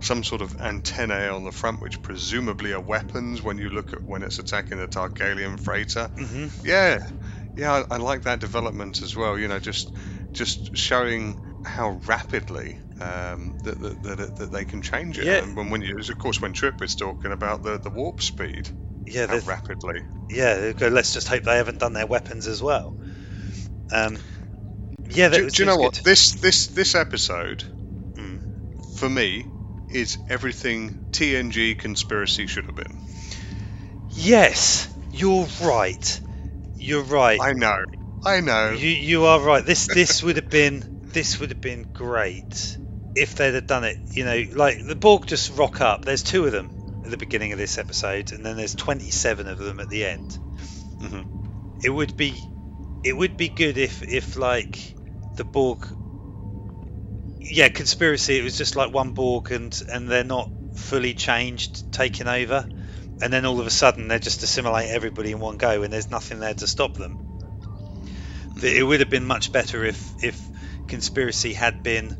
some 0.00 0.22
sort 0.22 0.42
of 0.42 0.54
antennae 0.60 1.28
on 1.28 1.44
the 1.44 1.52
front, 1.52 1.80
which 1.80 2.02
presumably 2.02 2.72
are 2.72 2.80
weapons 2.80 3.40
when 3.40 3.56
you 3.58 3.70
look 3.70 3.92
at 3.94 4.00
when 4.06 4.22
it's 4.22 4.38
attacking 4.38 4.78
the 4.78 4.88
Tarkalian 4.88 5.58
freighter. 5.58 6.08
hmm 6.16 6.48
Yeah, 6.62 6.98
yeah, 7.56 7.84
I, 7.90 7.94
I 7.94 7.96
like 7.98 8.22
that 8.22 8.40
development 8.40 9.02
as 9.02 9.16
well. 9.16 9.38
You 9.38 9.48
know, 9.48 9.60
just 9.60 9.92
just 10.32 10.76
showing 10.76 11.38
how 11.64 12.00
rapidly 12.06 12.78
um, 13.00 13.54
that, 13.64 13.80
that, 13.80 14.02
that, 14.02 14.36
that 14.36 14.52
they 14.52 14.64
can 14.64 14.82
change 14.82 15.18
it. 15.18 15.24
Yeah. 15.24 15.42
And 15.42 15.56
when, 15.56 15.70
when 15.70 15.82
you, 15.82 15.96
of 15.98 16.18
course, 16.18 16.42
when 16.42 16.52
Trip 16.52 16.82
is 16.82 16.94
talking 16.94 17.32
about 17.32 17.62
the, 17.62 17.78
the 17.78 17.90
warp 17.90 18.20
speed, 18.20 18.68
Yeah, 19.06 19.22
how 19.22 19.32
there's- 19.32 19.46
rapidly. 19.46 20.00
yeah. 20.30 20.72
go, 20.72 20.88
Let's 20.88 21.12
just 21.12 21.28
hope 21.28 21.44
they 21.44 21.56
haven't 21.56 21.78
done 21.78 21.92
their 21.92 22.06
weapons 22.06 22.46
as 22.46 22.62
well. 22.62 22.94
Um, 23.92 24.18
yeah, 25.10 25.28
that 25.28 25.36
do, 25.38 25.44
was, 25.44 25.52
do 25.54 25.62
you 25.62 25.66
know 25.66 25.76
what 25.76 25.94
good. 25.94 26.04
this 26.04 26.32
this 26.32 26.66
this 26.68 26.94
episode 26.94 27.64
Mm. 28.16 28.40
for 28.98 29.08
me 29.10 29.44
is 29.90 30.18
everything 30.28 30.96
TNG 31.12 31.76
conspiracy 31.78 32.46
should 32.46 32.64
have 32.66 32.76
been. 32.76 32.96
Yes, 34.10 34.88
you're 35.12 35.46
right. 35.62 36.20
You're 36.76 37.02
right. 37.02 37.40
I 37.40 37.52
know, 37.52 37.84
I 38.24 38.40
know. 38.40 38.70
You 38.72 38.88
you 38.88 39.24
are 39.24 39.40
right. 39.40 39.64
This 39.64 39.86
this 39.86 40.22
would 40.24 40.36
have 40.36 40.48
been 40.50 40.84
this 41.12 41.38
would 41.40 41.50
have 41.50 41.60
been 41.60 41.86
great 41.92 42.78
if 43.14 43.34
they'd 43.36 43.54
have 43.54 43.66
done 43.66 43.84
it. 43.84 43.96
You 44.12 44.24
know, 44.24 44.44
like 44.54 44.84
the 44.86 44.94
Borg 44.96 45.26
just 45.26 45.56
rock 45.56 45.80
up. 45.80 46.04
There's 46.04 46.22
two 46.22 46.46
of 46.46 46.52
them 46.52 46.70
at 47.04 47.10
the 47.10 47.16
beginning 47.16 47.52
of 47.52 47.58
this 47.58 47.78
episode, 47.78 48.32
and 48.32 48.44
then 48.44 48.56
there's 48.56 48.74
27 48.74 49.46
of 49.48 49.58
them 49.58 49.80
at 49.80 49.88
the 49.90 50.04
end. 50.04 50.38
Mhm. 51.00 51.26
It 51.82 51.90
would 51.90 52.16
be 52.16 52.50
it 53.04 53.14
would 53.16 53.36
be 53.36 53.48
good 53.50 53.78
if 53.78 54.02
if 54.02 54.36
like 54.36 54.96
the 55.36 55.44
Borg. 55.44 55.86
Yeah, 57.48 57.68
conspiracy. 57.68 58.38
It 58.38 58.42
was 58.42 58.56
just 58.56 58.74
like 58.74 58.92
one 58.92 59.12
Borg, 59.12 59.52
and 59.52 59.80
and 59.88 60.10
they're 60.10 60.24
not 60.24 60.50
fully 60.74 61.14
changed, 61.14 61.84
taking 61.92 62.26
over, 62.26 62.66
and 63.20 63.32
then 63.32 63.46
all 63.46 63.60
of 63.60 63.66
a 63.66 63.70
sudden 63.70 64.08
they 64.08 64.18
just 64.18 64.42
assimilate 64.42 64.90
everybody 64.90 65.32
in 65.32 65.40
one 65.40 65.56
go, 65.58 65.82
and 65.84 65.92
there's 65.92 66.10
nothing 66.10 66.40
there 66.40 66.54
to 66.54 66.66
stop 66.66 66.94
them. 66.94 67.18
But 68.56 68.64
it 68.64 68.82
would 68.82 68.98
have 68.98 69.10
been 69.10 69.26
much 69.26 69.52
better 69.52 69.84
if 69.84 70.12
if 70.20 70.50
conspiracy 70.88 71.52
had 71.52 71.84
been 71.84 72.16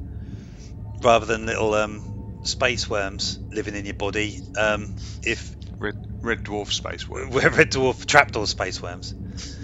rather 1.03 1.27
than 1.27 1.47
little 1.47 1.75
um, 1.75 2.05
space 2.45 2.89
worms 2.89 3.39
living 3.53 3.75
in 3.75 3.85
your 3.85 3.95
body. 3.95 4.39
Um, 4.57 4.95
if 5.23 5.57
Red 5.81 5.95
Red 6.23 6.39
Dwarf 6.45 6.73
space 6.73 7.09
worm. 7.09 7.31
we're 7.31 7.49
red 7.51 7.71
dwarf 7.71 8.07
trapdoor 8.07 8.47
space 8.47 8.83
worms. 8.83 9.15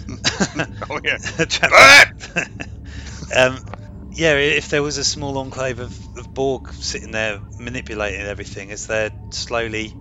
oh 0.91 1.01
yeah. 1.05 1.17
Trap- 1.39 2.09
um, 3.37 3.59
yeah, 4.13 4.35
if 4.35 4.69
there 4.69 4.83
was 4.83 4.99
a 4.99 5.05
small 5.05 5.39
enclave 5.39 5.79
of, 5.79 5.99
of 6.17 6.35
Borg 6.35 6.73
sitting 6.73 7.13
there 7.13 7.41
manipulating 7.59 8.23
everything 8.23 8.73
as 8.73 8.87
they're 8.87 9.13
slowly 9.31 9.95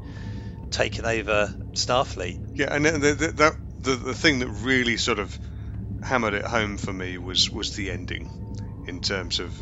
taking 0.72 1.06
over 1.06 1.52
Starfleet. 1.76 2.40
Yeah, 2.56 2.74
and 2.74 2.86
the, 2.86 2.92
the, 2.92 3.14
the, 3.14 3.56
the, 3.82 3.96
the 3.96 4.14
thing 4.14 4.40
that 4.40 4.48
really 4.48 4.98
sort 4.98 5.20
of 5.20 5.38
hammered 6.02 6.34
it 6.34 6.46
home 6.46 6.78
for 6.78 6.92
me 6.92 7.18
was 7.18 7.52
was 7.52 7.76
the 7.76 7.92
ending, 7.92 8.30
in 8.88 9.00
terms 9.00 9.40
of 9.40 9.54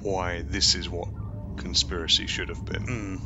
why 0.00 0.42
this 0.42 0.74
is 0.74 0.88
what 0.88 1.08
conspiracy 1.62 2.26
should 2.26 2.48
have 2.48 2.64
been. 2.66 2.86
Mm. 2.86 3.20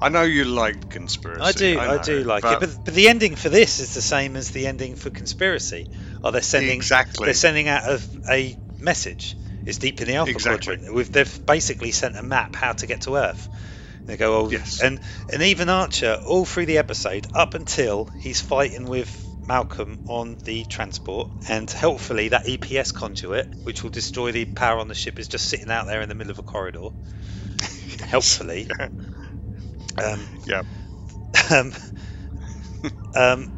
I 0.00 0.10
know 0.10 0.22
you 0.22 0.44
liked 0.44 0.90
conspiracy. 0.90 1.42
I 1.42 1.52
do, 1.52 1.78
I, 1.78 1.96
know, 1.96 2.02
do 2.02 2.24
like 2.24 2.42
but 2.42 2.54
it, 2.54 2.60
but 2.60 2.84
but 2.84 2.94
the 2.94 3.08
ending 3.08 3.34
for 3.34 3.48
this 3.48 3.80
is 3.80 3.94
the 3.94 4.02
same 4.02 4.36
as 4.36 4.50
the 4.50 4.66
ending 4.66 4.94
for 4.94 5.10
conspiracy. 5.10 5.88
Are 6.22 6.30
they 6.30 6.40
sending 6.40 6.76
Exactly. 6.76 7.24
They're 7.24 7.34
sending 7.34 7.68
out 7.68 7.82
a, 7.84 8.00
a 8.30 8.56
message. 8.80 9.36
It's 9.64 9.78
deep 9.78 10.00
in 10.00 10.06
the 10.06 10.14
Alpha 10.14 10.30
Exactly. 10.30 10.76
Quadrant. 10.76 10.94
We've, 10.94 11.10
they've 11.10 11.46
basically 11.46 11.90
sent 11.90 12.16
a 12.16 12.22
map 12.22 12.54
how 12.54 12.72
to 12.72 12.86
get 12.86 13.02
to 13.02 13.16
Earth. 13.16 13.48
They 14.06 14.16
go, 14.16 14.40
oh, 14.40 14.50
Yes. 14.50 14.80
and 14.80 15.00
and 15.32 15.42
even 15.42 15.68
Archer, 15.68 16.16
all 16.26 16.46
through 16.46 16.66
the 16.66 16.78
episode, 16.78 17.26
up 17.34 17.54
until 17.54 18.08
he's 18.18 18.40
fighting 18.40 18.86
with 18.86 19.10
Malcolm 19.46 19.98
on 20.06 20.38
the 20.44 20.64
transport, 20.64 21.30
and 21.48 21.70
helpfully 21.70 22.28
that 22.28 22.46
EPS 22.46 22.94
conduit, 22.94 23.52
which 23.64 23.82
will 23.82 23.90
destroy 23.90 24.32
the 24.32 24.44
power 24.46 24.78
on 24.78 24.88
the 24.88 24.94
ship, 24.94 25.18
is 25.18 25.28
just 25.28 25.48
sitting 25.48 25.70
out 25.70 25.86
there 25.86 26.00
in 26.00 26.08
the 26.08 26.14
middle 26.14 26.30
of 26.30 26.38
a 26.38 26.42
corridor. 26.42 26.88
Helpfully, 28.08 28.68
um, 30.02 30.28
yeah, 30.46 30.62
um, 31.50 31.72
um, 33.14 33.48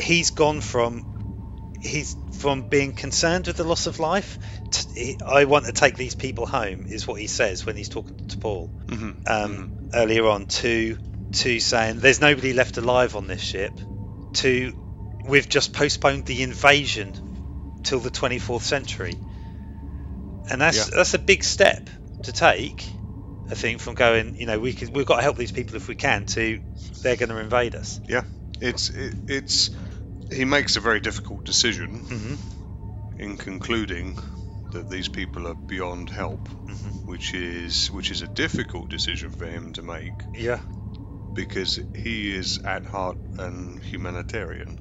he's 0.00 0.30
gone 0.30 0.60
from 0.60 1.04
he's 1.80 2.16
from 2.32 2.62
being 2.62 2.92
concerned 2.92 3.46
with 3.46 3.56
the 3.56 3.64
loss 3.64 3.86
of 3.86 3.98
life. 3.98 4.38
To, 4.70 4.86
he, 4.94 5.18
I 5.26 5.44
want 5.44 5.66
to 5.66 5.72
take 5.72 5.96
these 5.96 6.14
people 6.14 6.46
home, 6.46 6.86
is 6.88 7.06
what 7.06 7.20
he 7.20 7.26
says 7.26 7.66
when 7.66 7.76
he's 7.76 7.88
talking 7.88 8.16
to 8.28 8.36
T'Pol 8.36 8.70
hmm 8.88 9.10
um, 9.26 9.70
earlier 9.94 10.26
on. 10.26 10.46
To 10.46 10.96
to 11.32 11.60
saying 11.60 12.00
there's 12.00 12.20
nobody 12.20 12.52
left 12.52 12.78
alive 12.78 13.16
on 13.16 13.26
this 13.26 13.42
ship. 13.42 13.80
To 14.34 14.72
we've 15.24 15.48
just 15.48 15.72
postponed 15.72 16.24
the 16.24 16.42
invasion 16.42 17.16
till 17.82 18.00
the 18.00 18.10
24th 18.10 18.62
century, 18.62 19.18
and 20.48 20.60
that's 20.60 20.88
Yeah. 20.90 20.96
that's 20.96 21.14
a 21.14 21.18
big 21.18 21.44
step 21.44 21.90
to 22.22 22.32
take. 22.32 22.99
I 23.50 23.54
think 23.54 23.80
from 23.80 23.94
going, 23.94 24.34
you 24.36 24.46
know, 24.46 24.58
we 24.60 24.72
could, 24.72 24.94
we've 24.94 25.06
got 25.06 25.16
to 25.16 25.22
help 25.22 25.36
these 25.36 25.52
people 25.52 25.76
if 25.76 25.88
we 25.88 25.94
can. 25.94 26.26
To 26.26 26.60
they're 27.02 27.16
going 27.16 27.30
to 27.30 27.38
invade 27.38 27.74
us. 27.74 28.00
yeah. 28.08 28.22
It's 28.60 28.90
it, 28.90 29.14
it's 29.26 29.70
he 30.30 30.44
makes 30.44 30.76
a 30.76 30.80
very 30.80 31.00
difficult 31.00 31.44
decision 31.44 32.00
hmm 32.00 32.34
in 33.16 33.36
concluding 33.36 34.16
that 34.72 34.88
these 34.88 35.08
people 35.08 35.48
are 35.48 35.56
beyond 35.66 36.10
help, 36.10 36.48
hmm 36.66 36.90
which 37.06 37.34
is 37.34 37.88
which 37.88 38.10
is 38.10 38.22
a 38.22 38.28
difficult 38.28 38.88
decision 38.88 39.30
for 39.30 39.46
him 39.46 39.72
to 39.72 39.82
make 39.82 40.24
Yeah. 40.34 40.60
because 41.34 41.78
he 41.94 42.36
is 42.36 42.60
at 42.64 42.86
heart 42.86 43.18
an 43.38 43.80
humanitarian. 43.90 44.78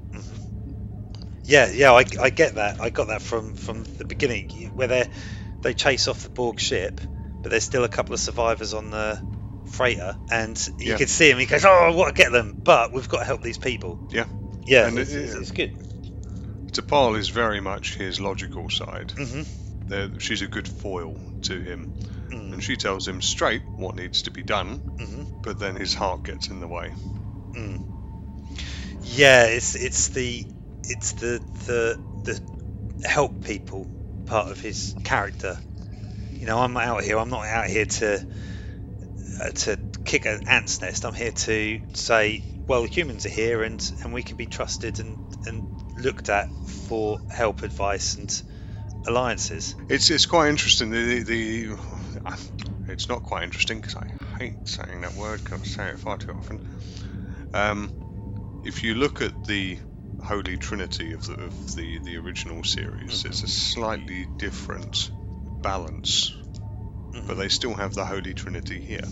Yeah, 1.45 1.69
yeah, 1.71 1.93
I, 1.93 2.03
I 2.21 2.29
get 2.29 2.55
that. 2.55 2.79
I 2.79 2.89
got 2.89 3.07
that 3.07 3.21
from 3.21 3.53
from 3.53 3.85
the 3.97 4.05
beginning, 4.05 4.49
where 4.75 4.87
they 4.87 5.07
they 5.61 5.73
chase 5.73 6.07
off 6.07 6.23
the 6.23 6.29
Borg 6.29 6.59
ship, 6.59 7.01
but 7.41 7.51
there's 7.51 7.63
still 7.63 7.83
a 7.83 7.89
couple 7.89 8.13
of 8.13 8.19
survivors 8.19 8.73
on 8.73 8.91
the 8.91 9.19
freighter, 9.65 10.15
and 10.31 10.57
you 10.79 10.91
Yeah. 10.91 10.97
can 10.97 11.07
see 11.07 11.29
him. 11.29 11.37
He 11.39 11.45
goes, 11.45 11.65
"Oh, 11.65 11.69
I 11.69 11.89
want 11.91 12.15
to 12.15 12.21
get 12.21 12.31
them, 12.31 12.55
but 12.63 12.93
we've 12.93 13.07
got 13.07 13.19
to 13.19 13.25
help 13.25 13.41
these 13.41 13.57
people." 13.57 13.99
Yeah. 14.09 14.25
yeah, 14.65 14.87
And 14.87 14.97
it's, 14.99 15.11
it- 15.11 15.23
it's, 15.23 15.35
it's 15.35 15.51
good. 15.51 15.71
T'Pol 16.73 17.17
is 17.17 17.29
very 17.29 17.61
much 17.61 17.95
his 17.95 18.19
logical 18.19 18.69
side. 18.69 19.11
hmm 19.17 19.41
She's 20.19 20.43
a 20.43 20.47
good 20.47 20.67
foil 20.67 21.17
to 21.43 21.59
him, 21.59 21.89
Mm. 22.31 22.53
and 22.53 22.63
she 22.63 22.75
tells 22.77 23.07
him 23.07 23.21
straight 23.21 23.63
what 23.75 23.95
needs 23.95 24.21
to 24.23 24.31
be 24.31 24.43
done, 24.43 24.81
hmm 24.97 25.23
but 25.41 25.57
then 25.59 25.75
his 25.75 25.95
heart 25.95 26.23
gets 26.23 26.49
in 26.49 26.59
the 26.59 26.67
way. 26.67 26.93
Mm. 27.55 27.79
Yeah, 29.01 29.45
it's 29.45 29.75
it's 29.75 30.09
the 30.09 30.45
it's 30.83 31.13
the 31.13 31.41
the 31.65 31.97
the 32.25 32.39
help 33.03 33.43
people 33.43 33.87
part 34.27 34.51
of 34.51 34.59
his 34.61 34.93
character. 35.03 35.57
You 36.39 36.47
know, 36.47 36.59
I'm 36.59 36.75
out 36.77 37.03
here. 37.03 37.19
I'm 37.19 37.29
not 37.29 37.45
out 37.45 37.67
here 37.67 37.85
to 37.85 38.23
uh, 39.41 39.49
to 39.49 39.77
kick 40.05 40.25
an 40.25 40.39
ant's 40.47 40.81
nest. 40.81 41.05
I'm 41.05 41.13
here 41.13 41.31
to 41.31 41.81
say, 41.93 42.43
well, 42.65 42.85
humans 42.85 43.25
are 43.25 43.29
here, 43.29 43.63
and 43.63 43.91
and 44.03 44.13
we 44.13 44.23
can 44.23 44.37
be 44.37 44.45
trusted 44.45 44.99
and 44.99 45.19
and 45.45 45.65
looked 45.97 46.29
at 46.29 46.47
for 46.63 47.19
help, 47.29 47.63
advice, 47.63 48.15
and 48.15 48.41
alliances. 49.05 49.75
It's 49.89 50.09
it's 50.09 50.25
quite 50.25 50.49
interesting. 50.49 50.91
The, 50.91 51.23
the, 51.23 51.23
the 51.23 51.77
it's 52.87 53.09
not 53.09 53.23
quite 53.23 53.43
interesting 53.43 53.81
because 53.81 53.97
I 53.97 54.07
hate 54.41 54.55
saying 54.63 55.01
that 55.01 55.17
word 55.17 55.41
because 55.43 55.61
I 55.61 55.65
say 55.65 55.89
it 55.89 55.99
far 55.99 56.17
too 56.17 56.31
often. 56.31 56.61
Um, 57.53 57.91
if 58.63 58.83
you 58.83 58.95
look 58.95 59.21
at 59.21 59.33
the 59.45 59.77
Holy 60.19 60.55
Trinity 60.55 61.13
of 61.13 61.25
the 61.25 61.33
of 61.33 61.53
the, 61.75 61.99
the 61.99 62.15
original 62.17 62.63
series, 62.63 63.25
it's 63.25 63.43
a 63.43 63.47
slightly 63.47 64.29
different 64.37 65.11
balance, 65.61 66.33
but 67.27 67.35
they 67.35 67.49
still 67.49 67.73
have 67.73 67.93
the 67.93 68.05
Holy 68.05 68.33
Trinity 68.33 68.79
here. 68.79 69.03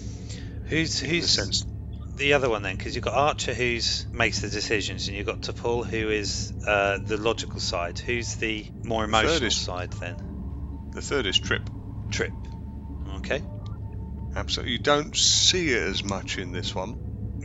Who's 0.66 1.00
the 1.00 1.08
who's 1.08 1.30
sense, 1.30 1.66
the 2.18 2.34
other 2.34 2.50
one 2.50 2.62
then? 2.64 2.76
Because 2.76 2.96
you've 2.96 3.04
got 3.04 3.14
archer 3.14 3.54
who's 3.54 4.06
makes 4.12 4.42
the 4.42 4.50
decisions 4.50 5.08
and 5.08 5.16
you've 5.16 5.26
got 5.26 5.42
T'Pol 5.42 5.86
who 5.86 6.10
is 6.10 6.54
uh, 6.66 6.98
the 7.08 7.18
logical 7.18 7.62
side. 7.62 8.00
Who's 8.00 8.36
the 8.36 8.66
more 8.84 9.04
emotional 9.06 9.48
is- 9.48 9.56
side 9.56 9.92
then? 10.00 10.18
The 10.92 11.02
third 11.02 11.26
is 11.26 11.38
Trip. 11.38 11.70
trip. 12.10 12.34
Okay. 13.18 13.42
Absolutely, 14.36 14.74
you 14.74 14.80
don't 14.80 15.16
see 15.16 15.74
it 15.74 15.82
as 15.82 16.04
much 16.04 16.38
in 16.38 16.52
this 16.52 16.76
one. 16.76 16.96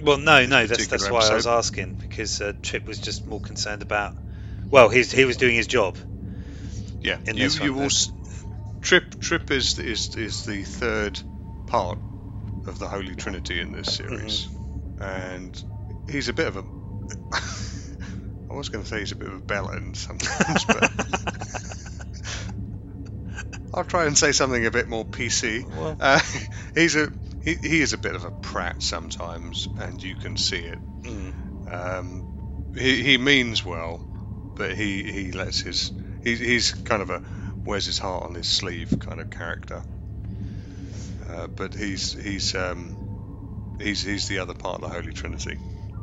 well 0.00 0.16
no 0.18 0.46
no 0.46 0.66
that's 0.66 0.86
that's 0.86 1.11
why 1.11 1.26
i 1.28 1.34
was 1.34 1.46
asking 1.46 1.94
because 2.00 2.40
uh, 2.40 2.53
trip 2.62 2.86
was 2.86 2.98
just 2.98 3.26
more 3.26 3.40
concerned 3.40 3.82
about 3.82 4.14
well 4.70 4.88
he's, 4.88 5.12
he 5.12 5.24
was 5.24 5.36
doing 5.36 5.55
his 5.55 5.66
job. 5.66 5.96
Yeah, 7.03 7.18
In 7.26 7.36
you, 7.36 7.42
this 7.44 7.59
one, 7.59 7.68
you 7.68 7.74
will. 7.74 7.88
Trip 8.83 9.18
Trip 9.20 9.51
is 9.51 9.78
is 9.78 10.14
is 10.16 10.45
the 10.45 10.64
third 10.64 11.20
part 11.66 11.99
of 12.66 12.78
the 12.78 12.89
Holy 12.89 13.14
Trinity 13.14 13.61
in 13.61 13.72
this 13.72 13.91
series, 13.91 14.49
Mm-hmm. 15.01 15.05
and 15.05 15.62
he's 16.07 16.28
a 16.28 16.33
bit 16.33 16.49
of 16.49 16.57
a. 16.59 16.64
I 18.51 18.55
was 18.55 18.68
going 18.68 18.85
to 18.85 18.89
say 18.89 18.99
he's 18.99 19.12
a 19.12 19.16
bit 19.16 19.28
of 19.28 19.35
a 19.35 19.41
bellend 19.41 19.97
sometimes, 19.97 20.64
but 20.66 20.93
I'll 23.74 23.85
try 23.85 24.05
and 24.05 24.16
say 24.18 24.33
something 24.33 24.66
a 24.66 24.70
bit 24.70 24.89
more 24.89 25.05
PC. 25.05 25.68
Well- 25.70 25.97
Uh, 25.99 26.20
he's 26.74 26.97
a 26.97 27.11
he, 27.41 27.57
he 27.62 27.80
is 27.80 27.93
a 27.93 27.99
bit 27.99 28.14
of 28.14 28.24
a 28.24 28.30
prat 28.30 28.83
sometimes, 28.83 29.68
and 29.78 30.01
you 30.03 30.14
can 30.14 30.37
see 30.37 30.59
it. 30.59 30.80
Mm. 31.05 31.35
Um, 31.66 32.24
he, 32.74 33.03
he 33.03 33.18
means 33.18 33.64
well, 33.64 34.05
but 34.55 34.76
he, 34.76 35.11
he 35.11 35.33
lets 35.33 35.61
his 35.61 35.93
he, 36.22 36.37
he's 36.37 36.72
kind 36.72 37.03
of 37.03 37.11
a 37.11 37.22
wears 37.64 37.86
his 37.86 37.98
heart 37.98 38.24
on 38.24 38.34
his 38.34 38.46
sleeve 38.48 38.94
kind 39.00 39.20
of 39.20 39.30
character. 39.30 39.82
Uh, 41.28 41.46
but 41.46 41.74
he's 41.74 42.12
he's 42.12 42.54
um, 42.54 43.76
he's 43.80 44.02
he's 44.02 44.28
the 44.28 44.38
other 44.40 44.54
part 44.54 44.82
of 44.82 44.82
the 44.82 44.88
Holy 44.94 45.12
Trinity 45.12 45.58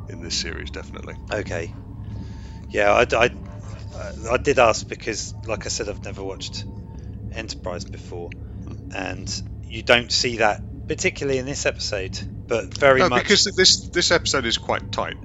in 0.08 0.20
this 0.22 0.34
series, 0.34 0.70
definitely. 0.70 1.14
okay 1.30 1.72
yeah 2.70 2.92
I, 2.92 3.06
I, 3.16 3.30
I 4.30 4.36
did 4.38 4.58
ask 4.58 4.88
because 4.88 5.34
like 5.46 5.66
i 5.66 5.68
said 5.68 5.88
i've 5.88 6.04
never 6.04 6.22
watched 6.22 6.64
enterprise 7.32 7.84
before 7.84 8.30
and 8.94 9.42
you 9.68 9.82
don't 9.82 10.10
see 10.10 10.36
that 10.38 10.62
particularly 10.88 11.38
in 11.38 11.46
this 11.46 11.66
episode 11.66 12.18
but 12.48 12.72
very 12.76 13.00
No, 13.00 13.08
much 13.08 13.22
because 13.22 13.44
this 13.56 13.88
this 13.88 14.10
episode 14.10 14.46
is 14.46 14.58
quite 14.58 14.90
tight. 14.92 15.16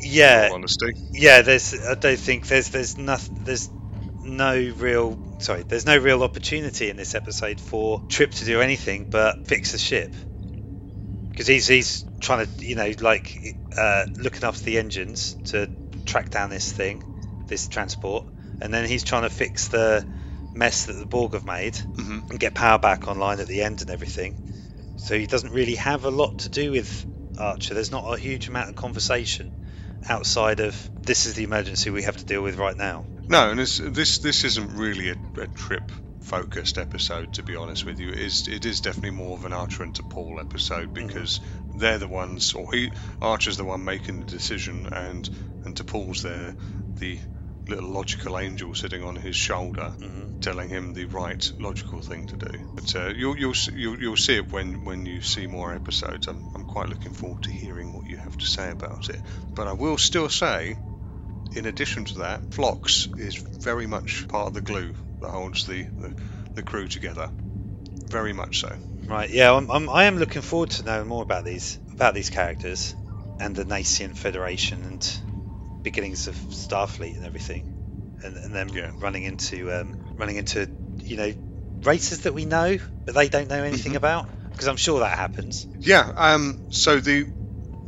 yeah 0.00 0.48
honesty, 0.52 0.92
yeah 1.12 1.42
there's 1.42 1.74
i 1.86 1.94
don't 1.94 2.18
think 2.18 2.46
there's 2.48 2.70
there's 2.70 2.96
nothing 2.98 3.44
there's 3.44 3.68
no 4.22 4.54
real 4.76 5.18
sorry 5.42 5.64
there's 5.68 5.86
no 5.86 5.98
real 5.98 6.22
opportunity 6.22 6.88
in 6.90 6.96
this 6.96 7.14
episode 7.14 7.60
for 7.60 8.00
trip 8.08 8.32
to 8.32 8.44
do 8.44 8.60
anything 8.60 9.06
but 9.10 9.36
fix 9.46 9.72
the 9.72 9.78
ship 9.78 10.14
because 11.30 11.46
he's 11.46 11.66
he's 11.66 12.04
trying 12.20 12.46
to 12.46 12.64
you 12.64 12.74
know 12.76 12.92
like 13.00 13.38
uh, 13.76 14.04
looking 14.18 14.46
after 14.46 14.64
the 14.64 14.78
engines 14.78 15.36
to 15.44 15.68
track 16.04 16.30
down 16.30 16.50
this 16.50 16.70
thing 16.72 17.02
this 17.48 17.68
transport 17.68 18.24
and 18.60 18.72
then 18.72 18.86
he's 18.86 19.04
trying 19.04 19.22
to 19.22 19.30
fix 19.30 19.68
the 19.68 20.04
mess 20.54 20.86
that 20.86 20.94
the 20.94 21.06
borg 21.06 21.32
have 21.32 21.46
made 21.46 21.78
hmm 21.96 22.20
and 22.30 22.38
get 22.38 22.54
power 22.54 22.78
back 22.78 23.08
online 23.08 23.40
at 23.40 23.48
the 23.48 23.62
end 23.62 23.80
and 23.80 23.90
everything. 23.90 24.34
So 24.96 25.18
he 25.18 25.26
doesn't 25.26 25.52
really 25.52 25.74
have 25.76 26.04
a 26.04 26.10
lot 26.10 26.38
to 26.40 26.48
do 26.48 26.70
with 26.72 27.06
Archer. 27.36 27.74
There's 27.74 27.90
not 27.90 28.04
a 28.06 28.18
huge 28.18 28.48
amount 28.48 28.68
of 28.68 28.74
conversation 28.76 29.52
outside 30.08 30.60
of 30.60 30.90
this 31.04 31.26
is 31.26 31.34
the 31.34 31.44
emergency 31.44 31.90
we 31.90 32.02
have 32.02 32.16
to 32.16 32.24
deal 32.24 32.42
with 32.42 32.58
right 32.58 32.76
now. 32.76 33.06
no, 33.28 33.50
and 33.50 33.58
this 33.58 33.80
this 33.82 34.18
this 34.18 34.44
isn't 34.44 34.76
really 34.76 35.10
a, 35.10 35.16
a 35.36 35.46
trip 35.46 35.92
focused 36.20 36.78
episode 36.78 37.32
to 37.32 37.42
be 37.42 37.56
honest 37.56 37.84
with 37.84 37.98
you. 37.98 38.10
It 38.10 38.18
is 38.18 38.48
it 38.48 38.64
is 38.64 38.80
definitely 38.80 39.16
more 39.16 39.36
of 39.36 39.44
an 39.44 39.52
Archer 39.52 39.82
and 39.82 39.92
T'Pol 39.92 40.40
episode 40.40 40.90
mm. 40.90 40.94
because 40.94 41.40
they're 41.74 41.98
the 41.98 42.08
ones, 42.08 42.54
or 42.54 42.72
he 42.72 42.92
Archer's 43.20 43.56
the 43.56 43.64
one 43.64 43.84
making 43.84 44.20
the 44.20 44.26
decision, 44.26 44.88
and 44.92 45.28
and 45.64 45.74
T'Pol's 45.74 46.22
there 46.22 46.54
the 46.98 47.18
little 47.68 47.90
logical 47.90 48.38
angel 48.38 48.74
sitting 48.74 49.02
on 49.02 49.16
his 49.16 49.36
shoulder, 49.36 49.94
Mhm. 50.00 50.30
telling 50.40 50.68
him 50.68 50.92
the 50.92 51.04
right 51.06 51.52
logical 51.58 52.00
thing 52.02 52.26
to 52.26 52.36
do. 52.36 52.58
But 52.74 52.94
uh, 52.96 53.08
you'll, 53.08 53.38
you'll 53.38 53.54
you'll 53.72 54.00
you'll 54.00 54.16
see 54.16 54.36
it 54.36 54.52
when 54.52 54.84
when 54.84 55.06
you 55.06 55.20
see 55.20 55.46
more 55.46 55.74
episodes. 55.74 56.26
I'm 56.28 56.44
I'm 56.54 56.64
quite 56.64 56.88
looking 56.88 57.12
forward 57.12 57.42
to 57.42 57.52
hearing 57.52 57.92
what 57.92 58.06
you 58.06 58.16
have 58.16 58.36
to 58.36 58.46
say 58.46 58.70
about 58.70 59.08
it. 59.10 59.20
But 59.54 59.68
I 59.68 59.72
will 59.72 59.98
still 59.98 60.28
say, 60.28 60.78
in 61.52 61.66
addition 61.66 62.04
to 62.06 62.18
that, 62.20 62.42
Phlox 62.50 63.08
is 63.16 63.42
very 63.62 63.86
much 63.86 64.26
part 64.28 64.48
of 64.48 64.54
the 64.54 64.60
glue 64.60 64.94
that 65.20 65.30
holds 65.30 65.64
the 65.64 65.86
the, 65.98 66.14
the 66.54 66.62
crew 66.62 66.88
together. 66.88 67.30
Very 68.10 68.32
much 68.32 68.60
so. 68.60 68.76
Right, 69.06 69.30
yeah, 69.30 69.52
I'm, 69.52 69.70
I'm, 69.70 69.88
I 69.90 70.04
am 70.04 70.18
looking 70.18 70.42
forward 70.42 70.70
to 70.70 70.84
knowing 70.84 71.08
more 71.08 71.22
about 71.22 71.44
these 71.44 71.78
about 71.94 72.14
these 72.14 72.30
characters 72.30 72.94
and 73.40 73.54
the 73.54 73.64
Nacian 73.64 74.14
Federation 74.14 74.82
and 74.84 75.18
beginnings 75.82 76.28
of 76.28 76.36
Starfleet 76.50 77.16
and 77.16 77.24
everything, 77.24 77.64
and, 78.22 78.36
and 78.36 78.54
then 78.54 78.68
Yeah. 78.70 78.90
running 79.00 79.24
into 79.24 79.72
um, 79.72 79.94
running 80.16 80.36
into 80.36 80.68
you 81.04 81.16
know 81.16 81.34
races 81.84 82.20
that 82.22 82.34
we 82.34 82.44
know 82.44 82.78
but 83.04 83.14
they 83.14 83.28
don't 83.28 83.48
know 83.48 83.62
anything 83.64 83.92
Mhm. 83.92 83.96
about 83.96 84.28
because 84.52 84.68
I'm 84.68 84.76
sure 84.76 85.00
that 85.00 85.18
happens. 85.18 85.66
Yeah. 85.78 86.10
Um. 86.16 86.60
So 86.70 87.00
the 87.00 87.32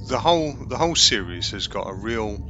the 0.08 0.18
whole 0.18 0.52
the 0.68 0.76
whole 0.76 0.96
series 0.96 1.50
has 1.52 1.66
got 1.68 1.88
a 1.88 1.94
real 1.94 2.40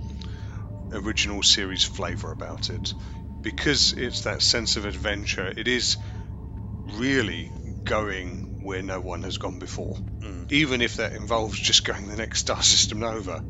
original 0.93 1.43
series 1.43 1.85
flavour 1.85 2.31
about 2.33 2.71
it 2.71 2.95
because 3.43 3.93
it's 3.93 4.23
that 4.23 4.43
sense 4.43 4.77
of 4.77 4.87
adventure. 4.87 5.53
It 5.57 5.69
is 5.69 5.97
really 6.87 7.53
going 7.85 8.47
where 8.61 8.83
no 8.83 9.01
one 9.01 9.23
has 9.23 9.39
gone 9.39 9.59
before, 9.59 9.97
Mm. 10.23 10.51
even 10.51 10.81
if 10.83 10.97
that 10.97 11.13
involves 11.13 11.59
just 11.59 11.85
going 11.85 12.07
the 12.09 12.17
next 12.17 12.41
star 12.41 12.63
system 12.75 13.03
over, 13.03 13.43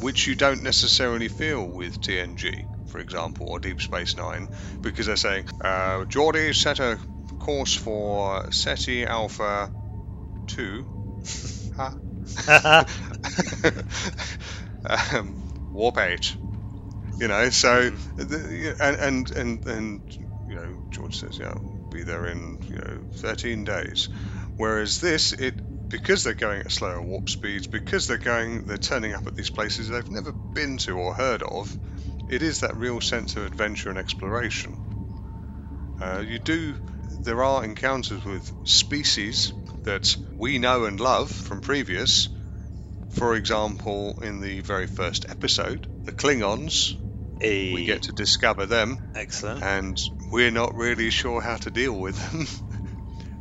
which 0.00 0.26
you 0.26 0.34
don't 0.34 0.62
necessarily 0.62 1.28
feel 1.28 1.66
with 1.66 2.00
TNG, 2.00 2.66
for 2.86 2.98
example, 3.00 3.46
or 3.48 3.58
Deep 3.60 3.80
Space 3.80 4.16
Nine, 4.16 4.48
because 4.82 5.06
they're 5.06 5.16
saying, 5.16 5.44
uh, 5.60 6.04
Geordi 6.06 6.54
set 6.54 6.80
a 6.80 6.98
course 7.38 7.74
for 7.74 8.50
Ceti 8.50 9.06
Alpha 9.06 9.70
2. 10.48 10.86
Um, 15.12 15.36
warp 15.70 15.98
8. 15.98 16.36
You 17.18 17.28
know, 17.28 17.50
so, 17.50 17.90
the, 18.16 18.76
and, 18.80 18.96
and, 18.96 19.30
and, 19.32 19.66
and, 19.66 20.02
you 20.46 20.54
know, 20.54 20.78
George 20.90 21.16
says, 21.18 21.38
yeah, 21.38 21.52
we'll 21.62 21.82
be 21.90 22.02
there 22.02 22.26
in, 22.26 22.60
you 22.68 22.76
know, 22.76 23.04
13 23.12 23.64
days. 23.64 24.08
Whereas 24.56 25.00
this, 25.00 25.32
it, 25.32 25.60
because 25.90 26.22
they're 26.22 26.34
going 26.34 26.60
at 26.60 26.72
slower 26.72 27.02
warp 27.02 27.28
speeds, 27.28 27.66
because 27.66 28.06
they're 28.06 28.16
going, 28.16 28.62
they're 28.62 28.78
turning 28.78 29.12
up 29.12 29.26
at 29.26 29.34
these 29.34 29.50
places 29.50 29.88
they've 29.88 30.10
never 30.10 30.34
been 30.54 30.78
to 30.78 30.96
or 30.96 31.12
heard 31.12 31.42
of, 31.42 31.76
it 32.28 32.42
is 32.42 32.60
that 32.60 32.76
real 32.76 33.00
sense 33.00 33.36
of 33.36 33.44
adventure 33.44 33.90
and 33.90 33.98
exploration. 33.98 34.78
Uh, 36.00 36.22
you 36.26 36.38
do, 36.38 36.76
there 37.24 37.42
are 37.42 37.64
encounters 37.64 38.24
with 38.24 38.50
species 38.64 39.52
that 39.82 40.16
we 40.38 40.58
know 40.58 40.84
and 40.84 41.00
love 41.00 41.30
from 41.30 41.60
previous. 41.60 42.28
For 43.10 43.34
example, 43.34 44.18
in 44.22 44.40
the 44.40 44.60
very 44.60 44.86
first 44.86 45.26
episode, 45.28 45.86
the 46.04 46.12
Klingons, 46.12 46.94
we 47.40 47.84
get 47.84 48.02
to 48.02 48.12
discover 48.12 48.66
them, 48.66 49.00
excellent. 49.14 49.62
and 49.62 50.00
we're 50.30 50.50
not 50.50 50.74
really 50.74 51.10
sure 51.10 51.40
how 51.40 51.56
to 51.56 51.70
deal 51.70 51.98
with 51.98 52.30
them. 52.30 52.46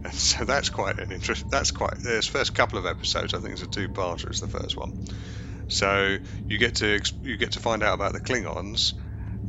and 0.04 0.14
so 0.14 0.46
that's 0.46 0.70
quite 0.70 1.00
an 1.00 1.12
interest. 1.12 1.50
That's 1.50 1.72
quite. 1.72 1.96
There's 2.00 2.28
first 2.28 2.54
couple 2.54 2.80
of 2.80 2.86
episodes. 2.86 3.34
I 3.34 3.40
think 3.40 3.54
it's 3.54 3.64
a 3.64 3.68
two-parter. 3.68 4.30
It's 4.30 4.40
the 4.40 4.48
first 4.48 4.78
one. 4.78 4.94
So 5.68 6.18
you 6.48 6.58
get 6.58 6.76
to 6.76 7.00
you 7.22 7.38
get 7.38 7.52
to 7.52 7.60
find 7.60 7.84
out 7.84 7.94
about 7.94 8.14
the 8.14 8.20
Klingons, 8.20 8.94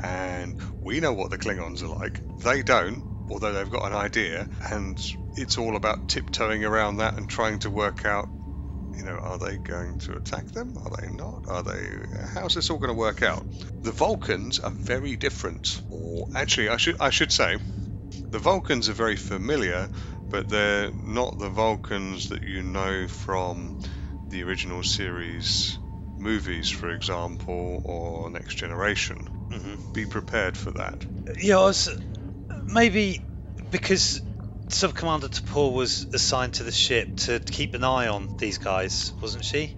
and 0.02 0.60
we 0.80 1.00
know 1.00 1.12
what 1.12 1.30
the 1.30 1.38
Klingons 1.38 1.82
are 1.82 1.88
like. 1.88 2.20
They 2.40 2.62
don't, 2.62 3.26
although 3.30 3.52
they've 3.52 3.70
got 3.70 3.86
an 3.86 3.94
idea, 3.94 4.48
and 4.70 5.00
it's 5.36 5.56
all 5.56 5.76
about 5.76 6.08
tiptoeing 6.08 6.64
around 6.64 6.98
that 6.98 7.16
and 7.16 7.28
trying 7.28 7.60
to 7.60 7.70
work 7.70 8.04
out. 8.04 8.28
You 8.94 9.06
know, 9.06 9.16
are 9.16 9.38
they 9.38 9.56
going 9.56 9.98
to 10.00 10.16
attack 10.16 10.46
them? 10.48 10.76
Are 10.76 10.90
they 11.00 11.08
not? 11.10 11.48
Are 11.48 11.62
they? 11.62 11.88
How's 12.34 12.54
this 12.54 12.68
all 12.68 12.76
going 12.76 12.88
to 12.88 12.98
work 12.98 13.22
out? 13.22 13.46
The 13.82 13.92
Vulcans 13.92 14.58
are 14.58 14.70
very 14.70 15.16
different, 15.16 15.80
or 15.88 16.28
actually, 16.34 16.68
I 16.68 16.76
should 16.76 17.00
I 17.00 17.08
should 17.08 17.32
say, 17.32 17.56
the 18.30 18.38
Vulcans 18.38 18.90
are 18.90 18.94
very 18.94 19.16
familiar, 19.16 19.88
but 20.30 20.48
they're 20.48 20.90
not 21.02 21.38
the 21.38 21.50
Vulcans 21.50 22.28
that 22.28 22.42
you 22.44 22.62
know 22.62 23.06
from 23.08 23.74
the 24.30 24.42
original 24.44 24.82
series 24.82 25.78
movies, 26.18 26.68
for 26.70 26.90
example, 26.90 27.80
or 27.84 28.30
Next 28.30 28.54
Generation. 28.56 29.28
hmm 29.50 29.74
Be 29.92 30.06
prepared 30.06 30.56
for 30.56 30.70
that. 30.72 31.04
Yeah, 31.40 31.58
I 31.58 31.64
was 31.64 31.88
maybe 32.66 33.20
because 33.70 34.22
Sub 34.68 34.94
Commander 34.94 35.28
T'Pol 35.28 35.74
was 35.74 36.06
assigned 36.12 36.54
to 36.54 36.62
the 36.62 36.72
ship 36.72 37.16
to 37.16 37.40
keep 37.40 37.74
an 37.74 37.84
eye 37.84 38.06
on 38.08 38.30
these 38.38 38.58
guys, 38.58 39.12
wasn't 39.20 39.44
she? 39.44 39.74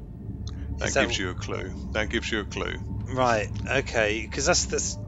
That 0.78 0.88
Is 0.88 0.94
that- 0.94 1.06
gives 1.06 1.18
you 1.18 1.30
a 1.30 1.34
clue. 1.34 1.72
That 1.92 2.10
gives 2.10 2.30
you 2.30 2.40
a 2.40 2.44
clue. 2.44 2.78
Right. 3.10 3.48
Okay. 3.70 4.20
Because 4.22 4.46
that's 4.46 4.66
that's 4.66 4.98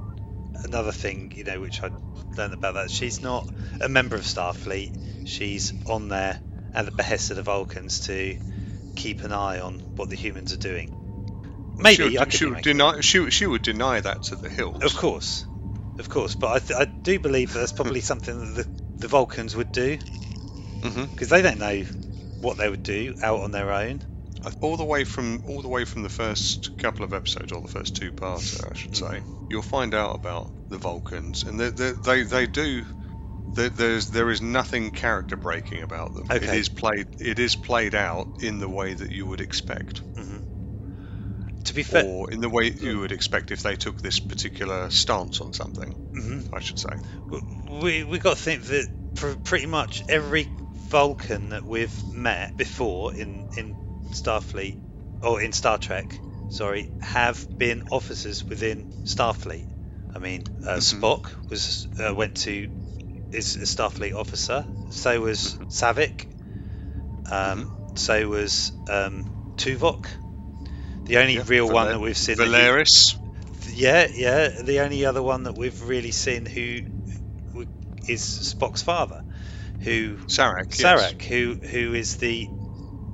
another 0.63 0.93
thing, 0.93 1.33
you 1.35 1.45
know, 1.45 1.61
which 1.61 1.83
I 1.83 1.91
learned 2.37 2.55
about 2.55 2.75
that. 2.75 2.91
She's 2.91 3.23
not 3.23 3.49
a 3.81 3.89
member 3.89 4.17
of 4.17 4.23
Starfleet. 4.23 4.93
She's 5.25 5.73
on 5.87 6.09
there 6.09 6.39
at 6.75 6.85
the 6.85 6.93
behest 6.93 7.31
of 7.31 7.37
the 7.37 7.43
Vulcans 7.43 8.01
to 8.07 8.37
keep 8.95 9.25
an 9.25 9.33
eye 9.33 9.61
on 9.61 9.81
what 9.97 10.11
the 10.11 10.17
humans 10.17 10.53
are 10.53 10.59
doing. 10.59 10.91
Maybe 11.79 12.11
she 12.11 12.19
would, 12.19 12.33
she 12.33 12.45
would 12.47 12.63
deny. 12.63 13.01
She, 13.01 13.31
she 13.31 13.47
would 13.47 13.63
deny 13.63 14.01
that 14.01 14.23
to 14.25 14.37
the 14.37 14.49
hills. 14.49 14.83
Of 14.83 14.95
course, 14.95 15.45
of 15.99 16.09
course. 16.09 16.35
But 16.35 16.51
I, 16.53 16.59
th- 16.61 16.81
I 16.81 16.93
do 17.03 17.19
believe 17.19 17.53
that 17.53 17.59
that's 17.59 17.73
probably 17.73 18.01
something 18.13 18.39
that 18.39 18.55
the, 18.55 18.67
the 18.99 19.09
Vulcans 19.09 19.57
would 19.57 19.73
do 19.73 19.99
mm-hmm. 20.83 21.05
because 21.05 21.29
they 21.29 21.43
don't 21.43 21.59
know 21.59 21.85
what 22.41 22.59
they 22.59 22.69
would 22.69 22.83
do 22.83 23.15
out 23.23 23.41
on 23.41 23.51
their 23.51 23.73
own. 23.73 24.03
All 24.61 24.77
the 24.77 24.85
way 24.85 25.05
from 25.05 25.41
all 25.45 25.63
the 25.63 25.69
way 25.69 25.85
from 25.85 26.03
the 26.03 26.09
first 26.09 26.77
couple 26.79 27.05
of 27.05 27.13
episodes, 27.13 27.53
or 27.53 27.61
the 27.63 27.69
first 27.69 27.97
two 27.97 28.13
parts, 28.13 28.55
I 28.65 28.75
should 28.75 28.95
say, 28.97 29.23
you'll 29.49 29.63
find 29.63 29.95
out 29.95 30.15
about 30.17 30.53
the 30.69 30.79
Vulcans, 30.79 31.45
and 31.45 31.59
they 31.61 31.71
they 31.71 31.93
they, 31.93 32.23
they 32.23 32.47
do. 32.47 32.87
There, 33.47 33.71
there's 33.71 34.09
there 34.11 34.31
is 34.31 34.41
nothing 34.43 34.91
character 34.93 35.37
breaking 35.37 35.83
about 35.83 36.15
them. 36.15 36.33
It 36.41 36.43
Okay. 36.43 36.55
is 36.55 36.69
played 36.69 37.09
it 37.19 37.39
is 37.39 37.57
played 37.57 37.95
out 37.95 38.29
in 38.41 38.59
the 38.59 38.69
way 38.71 38.95
that 38.95 39.11
you 39.13 39.27
would 39.27 39.41
expect, 39.43 40.03
To 41.65 41.75
be 41.75 41.83
fair, 41.83 42.05
or 42.05 42.31
in 42.31 42.41
the 42.41 42.51
way 42.51 42.75
you 42.79 42.99
would 43.01 43.13
expect 43.13 43.51
if 43.51 43.63
they 43.63 43.75
took 43.77 44.01
this 44.03 44.21
particular 44.21 44.91
stance 44.91 45.41
on 45.41 45.53
something. 45.55 45.97
Mhm. 46.15 46.45
I 46.53 46.61
should 46.61 46.79
say. 46.79 46.97
we 47.69 48.05
we 48.05 48.19
got 48.19 48.37
to 48.37 48.43
think 48.43 48.65
that 48.65 48.87
pr- 49.15 49.35
pretty 49.43 49.67
much 49.67 50.03
every 50.09 50.51
Vulcan 50.73 51.51
that 51.51 51.67
we've 51.67 52.03
met 52.13 52.57
before 52.57 53.15
in 53.15 53.47
in 53.57 53.77
Starfleet 54.15 54.79
or 55.23 55.41
in 55.43 55.53
Star 55.53 55.79
Trek, 55.79 56.21
sorry, 56.49 56.89
have 57.01 57.47
been 57.59 57.83
officers 57.91 58.49
within 58.49 58.87
Starfleet. 59.05 59.67
I 60.15 60.19
mean, 60.19 60.45
uh, 60.67 60.77
Mhm. 60.79 61.01
Spock 61.01 61.31
was 61.51 61.89
uh, 61.99 62.15
went 62.15 62.35
to 62.37 62.69
is 63.33 63.57
a 63.57 63.67
Starfleet 63.67 64.15
officer. 64.15 64.67
So 64.91 65.21
was 65.21 65.57
Saavik. 65.69 66.27
Um, 67.31 67.71
So 67.97 68.29
was 68.29 68.73
um, 68.89 69.25
Tuvok. 69.57 70.07
The 71.07 71.19
only 71.19 71.35
Yeah, 71.35 71.45
real 71.47 71.69
one 71.69 71.89
that 71.89 72.01
we've 72.01 72.17
seen. 72.17 72.37
that 72.37 72.47
he- 72.47 72.53
Valeris. 72.53 73.17
yeah, 73.69 74.07
yeah. 74.15 74.49
The 74.63 74.81
only 74.81 75.05
other 75.05 75.23
one 75.23 75.45
that 75.45 75.57
we've 75.57 75.81
really 75.83 76.11
seen 76.13 76.47
who 76.47 76.81
w- 77.53 77.69
is 78.09 78.23
Spock's 78.23 78.83
father, 78.83 79.23
who 79.81 80.19
Sarek. 80.29 80.79
yes. 80.79 81.15
Sarek, 81.15 81.23
who 81.25 81.57
who 81.71 81.95
is 81.95 82.17
the 82.17 82.51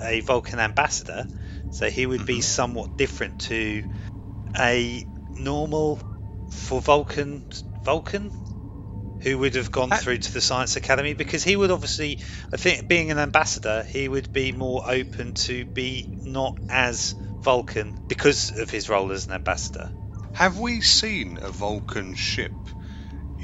a 0.01 0.21
Vulcan 0.21 0.59
ambassador. 0.61 1.27
So 1.71 1.89
he 1.91 2.07
would 2.07 2.27
be 2.27 2.39
Mhm. 2.39 2.43
somewhat 2.43 2.97
different 2.97 3.39
to 3.41 3.85
a 4.59 5.07
normal 5.37 6.01
for 6.49 6.81
Vulcan 6.81 7.45
Vulcan 7.85 8.33
who 9.23 9.39
would 9.39 9.55
have 9.55 9.71
gone 9.71 9.93
Uh, 9.93 9.97
through 9.99 10.19
to 10.19 10.33
the 10.33 10.41
Science 10.41 10.77
Academy 10.77 11.15
because 11.15 11.45
he 11.45 11.55
would 11.57 11.71
obviously 11.71 12.19
I 12.53 12.57
think 12.57 12.89
being 12.89 13.11
an 13.11 13.19
ambassador 13.19 13.85
he 13.85 14.09
would 14.09 14.33
be 14.33 14.53
more 14.53 14.83
open 14.87 15.35
to 15.35 15.65
be 15.67 16.11
not 16.25 16.57
as 16.69 17.15
Vulcan 17.43 17.97
because 18.09 18.51
of 18.51 18.71
his 18.71 18.89
role 18.89 19.13
as 19.13 19.27
an 19.27 19.35
ambassador. 19.35 19.93
Have 20.33 20.59
we 20.59 20.81
seen 20.81 21.39
a 21.41 21.51
Vulcan 21.51 22.15
ship 22.15 22.55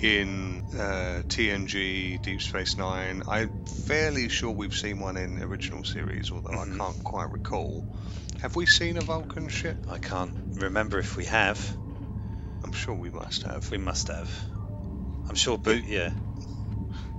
in 0.02 0.62
uh, 0.74 1.22
TNG, 1.28 2.20
Deep 2.22 2.42
Space 2.42 2.76
Nine? 2.78 3.22
I'm 3.28 3.52
fairly 3.64 4.28
sure 4.28 4.50
we've 4.50 4.74
seen 4.74 5.00
one 5.00 5.16
in 5.16 5.38
original 5.42 5.84
series, 5.84 6.30
although 6.32 6.50
Mhm. 6.50 6.74
I 6.74 6.78
can't 6.78 7.04
quite 7.04 7.30
recall. 7.32 7.84
Have 8.40 8.56
we 8.56 8.66
seen 8.66 8.96
a 8.98 9.00
Vulcan 9.00 9.48
ship? 9.48 9.78
I 9.88 9.98
can't 9.98 10.34
remember 10.54 10.98
if 10.98 11.16
we 11.16 11.24
have. 11.26 11.76
I'm 12.62 12.72
sure 12.72 12.94
we 12.94 13.10
must 13.10 13.44
have. 13.44 13.70
We 13.70 13.78
must 13.78 14.08
have. 14.08 14.30
I'm 15.28 15.36
sure, 15.36 15.58
But- 15.58 15.84
yeah. 15.84 16.12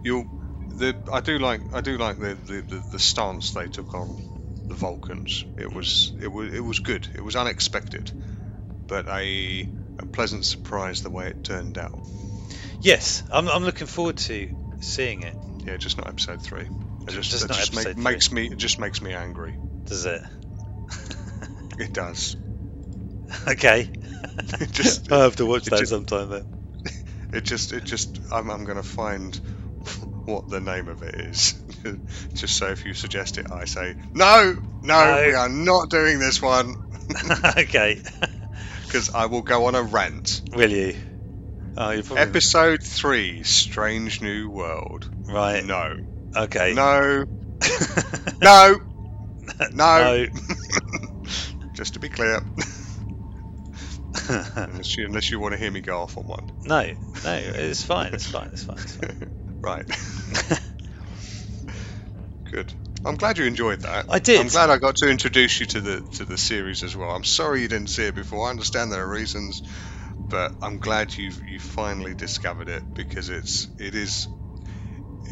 You, 0.03 0.27
the 0.69 0.95
I 1.11 1.21
do 1.21 1.39
like 1.39 1.61
I 1.73 1.81
do 1.81 1.97
like 1.97 2.17
the, 2.19 2.35
the, 2.35 2.61
the, 2.61 2.83
the 2.91 2.99
stance 2.99 3.51
they 3.51 3.67
took 3.67 3.93
on 3.95 4.17
the 4.67 4.75
Vulcans. 4.75 5.45
It 5.57 5.71
was 5.73 6.13
it 6.19 6.27
was 6.27 6.53
it 6.53 6.59
was 6.59 6.79
good. 6.79 7.07
It 7.15 7.21
was 7.21 7.35
unexpected, 7.35 8.11
but 8.87 9.07
a 9.09 9.67
a 9.99 10.05
pleasant 10.05 10.45
surprise 10.45 11.01
the 11.01 11.09
way 11.09 11.27
it 11.27 11.43
turned 11.43 11.77
out. 11.77 11.99
Yes, 12.81 13.23
I'm, 13.31 13.47
I'm 13.49 13.63
looking 13.63 13.87
forward 13.87 14.17
to 14.17 14.49
seeing 14.79 15.23
it. 15.23 15.35
Yeah, 15.65 15.77
just 15.77 15.97
not 15.97 16.07
episode 16.07 16.41
three. 16.41 16.61
It 17.07 17.11
just, 17.11 17.31
Just 17.31 17.45
it 17.45 17.49
not 17.49 17.57
just 17.57 17.73
make- 17.75 17.97
makes 17.97 18.31
me 18.31 18.45
it 18.47 18.57
just 18.57 18.79
makes 18.79 19.01
me 19.01 19.13
angry. 19.13 19.55
Does 19.85 20.05
it? 20.05 20.21
It 21.79 21.93
does. 21.93 22.35
okay. 23.47 23.87
It 24.59 24.71
just 24.71 25.11
I 25.11 25.19
have 25.23 25.35
to 25.37 25.45
watch 25.45 25.65
that 25.65 25.79
just- 25.79 25.91
sometime 25.91 26.29
then. 26.29 26.43
it 27.33 27.43
just 27.45 27.71
it 27.71 27.85
just 27.85 28.19
I'm 28.31 28.49
I'm 28.49 28.63
gonna 28.65 28.83
find 28.83 29.39
what 30.25 30.49
the 30.49 30.59
name 30.59 30.87
of 30.87 31.01
it 31.03 31.15
is. 31.15 31.53
just 32.35 32.55
so 32.55 32.69
if 32.71 32.85
you 32.85 32.93
suggest 32.93 33.37
it, 33.37 33.47
I 33.51 33.65
say 33.65 33.95
no, 34.13 34.55
no, 34.81 35.05
No. 35.15 35.23
we 35.25 35.33
are 35.33 35.49
not 35.49 35.89
doing 35.89 36.19
this 36.19 36.41
one 36.41 36.75
okay. 37.57 38.01
because 38.85 39.09
I 39.13 39.25
will 39.27 39.43
go 39.43 39.65
on 39.67 39.75
a 39.75 39.83
rant. 39.83 40.41
Will 40.55 40.71
you? 40.71 40.95
Oh, 41.79 41.91
Episode 42.17 42.79
three, 42.83 43.43
Strange 43.43 44.21
New 44.21 44.49
World. 44.49 45.09
right. 45.27 45.63
No, 45.63 45.95
Okay. 46.35 46.73
no, 46.73 47.23
no, 48.41 48.79
no. 49.73 49.97
No. 49.99 50.27
just 51.73 51.93
to 51.93 51.99
be 51.99 52.09
clear, 52.09 52.41
unless 54.55 54.97
you, 54.97 55.05
unless 55.05 55.31
you 55.31 55.39
want 55.39 55.53
to 55.53 55.57
hear 55.59 55.69
me 55.69 55.81
go 55.81 56.01
off 56.01 56.17
on 56.17 56.23
one. 56.25 56.45
no, 56.65 56.93
no, 57.23 57.33
it's 57.35 57.83
fine. 57.83 58.13
It's 58.13 58.25
fine. 58.27 58.49
It's 58.51 58.63
fine. 58.63 58.77
It's 58.79 58.95
fine. 58.95 59.29
right. 59.61 59.85
Good. 62.51 62.73
I'm 63.05 63.15
glad 63.15 63.37
you 63.37 63.45
enjoyed 63.45 63.81
that. 63.81 64.05
I 64.09 64.17
did. 64.19 64.39
I'm 64.41 64.47
glad 64.47 64.69
I 64.71 64.77
got 64.77 64.95
to 64.97 65.09
introduce 65.09 65.59
you 65.59 65.65
to 65.67 65.81
the 65.81 66.01
to 66.13 66.25
the 66.25 66.37
series 66.37 66.81
as 66.81 66.95
well. 66.95 67.11
I'm 67.11 67.23
sorry 67.23 67.61
you 67.61 67.67
didn't 67.67 67.89
see 67.89 68.03
it 68.05 68.15
before. 68.15 68.47
I 68.47 68.49
understand 68.49 68.91
there 68.91 69.03
are 69.03 69.07
reasons, 69.09 69.61
but 70.29 70.53
I'm 70.61 70.79
glad 70.79 71.17
you 71.17 71.31
you 71.45 71.59
finally 71.59 72.15
discovered 72.15 72.69
it 72.69 72.83
because 72.95 73.29
it's 73.29 73.69
it 73.79 73.95
is 73.95 74.27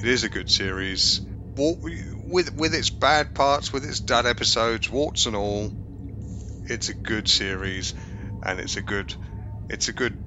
it 0.02 0.08
is 0.08 0.24
a 0.24 0.30
good 0.30 0.50
series. 0.50 1.22
Wa- 1.56 1.76
With 2.24 2.56
with 2.56 2.74
its 2.74 2.90
bad 2.90 3.34
parts, 3.34 3.74
with 3.74 3.86
its 3.86 4.00
dud 4.02 4.26
episodes, 4.26 4.90
warts 4.90 5.26
and 5.26 5.36
all, 5.36 5.74
it's 6.70 6.90
a 6.90 6.94
good 6.94 7.28
series, 7.28 7.94
and 8.44 8.60
it's 8.60 8.78
a 8.78 8.82
good 8.82 9.16
it's 9.70 9.88
a 9.90 9.94
good 9.94 10.18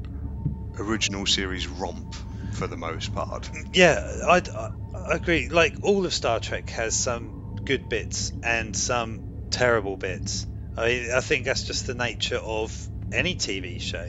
original 0.78 1.26
series 1.26 1.68
romp 1.68 2.14
for 2.52 2.66
the 2.66 2.76
most 2.76 3.12
part. 3.12 3.50
Yeah, 3.72 4.00
I, 4.26 4.42
I 4.56 4.68
I 4.94 5.14
agree. 5.16 5.48
Like 5.48 5.76
all 5.82 6.04
of 6.06 6.14
Star 6.14 6.40
Trek 6.40 6.70
has 6.70 6.94
some 6.96 7.34
good 7.64 7.88
bits 7.88 8.32
and 8.42 8.74
some 8.74 9.22
terrible 9.50 9.96
bits. 9.96 10.46
I 10.76 11.10
I 11.14 11.20
think 11.20 11.44
that's 11.44 11.64
just 11.64 11.86
the 11.86 11.94
nature 11.94 12.38
of 12.38 12.90
any 13.12 13.34
TV 13.34 13.78
show. 13.78 14.08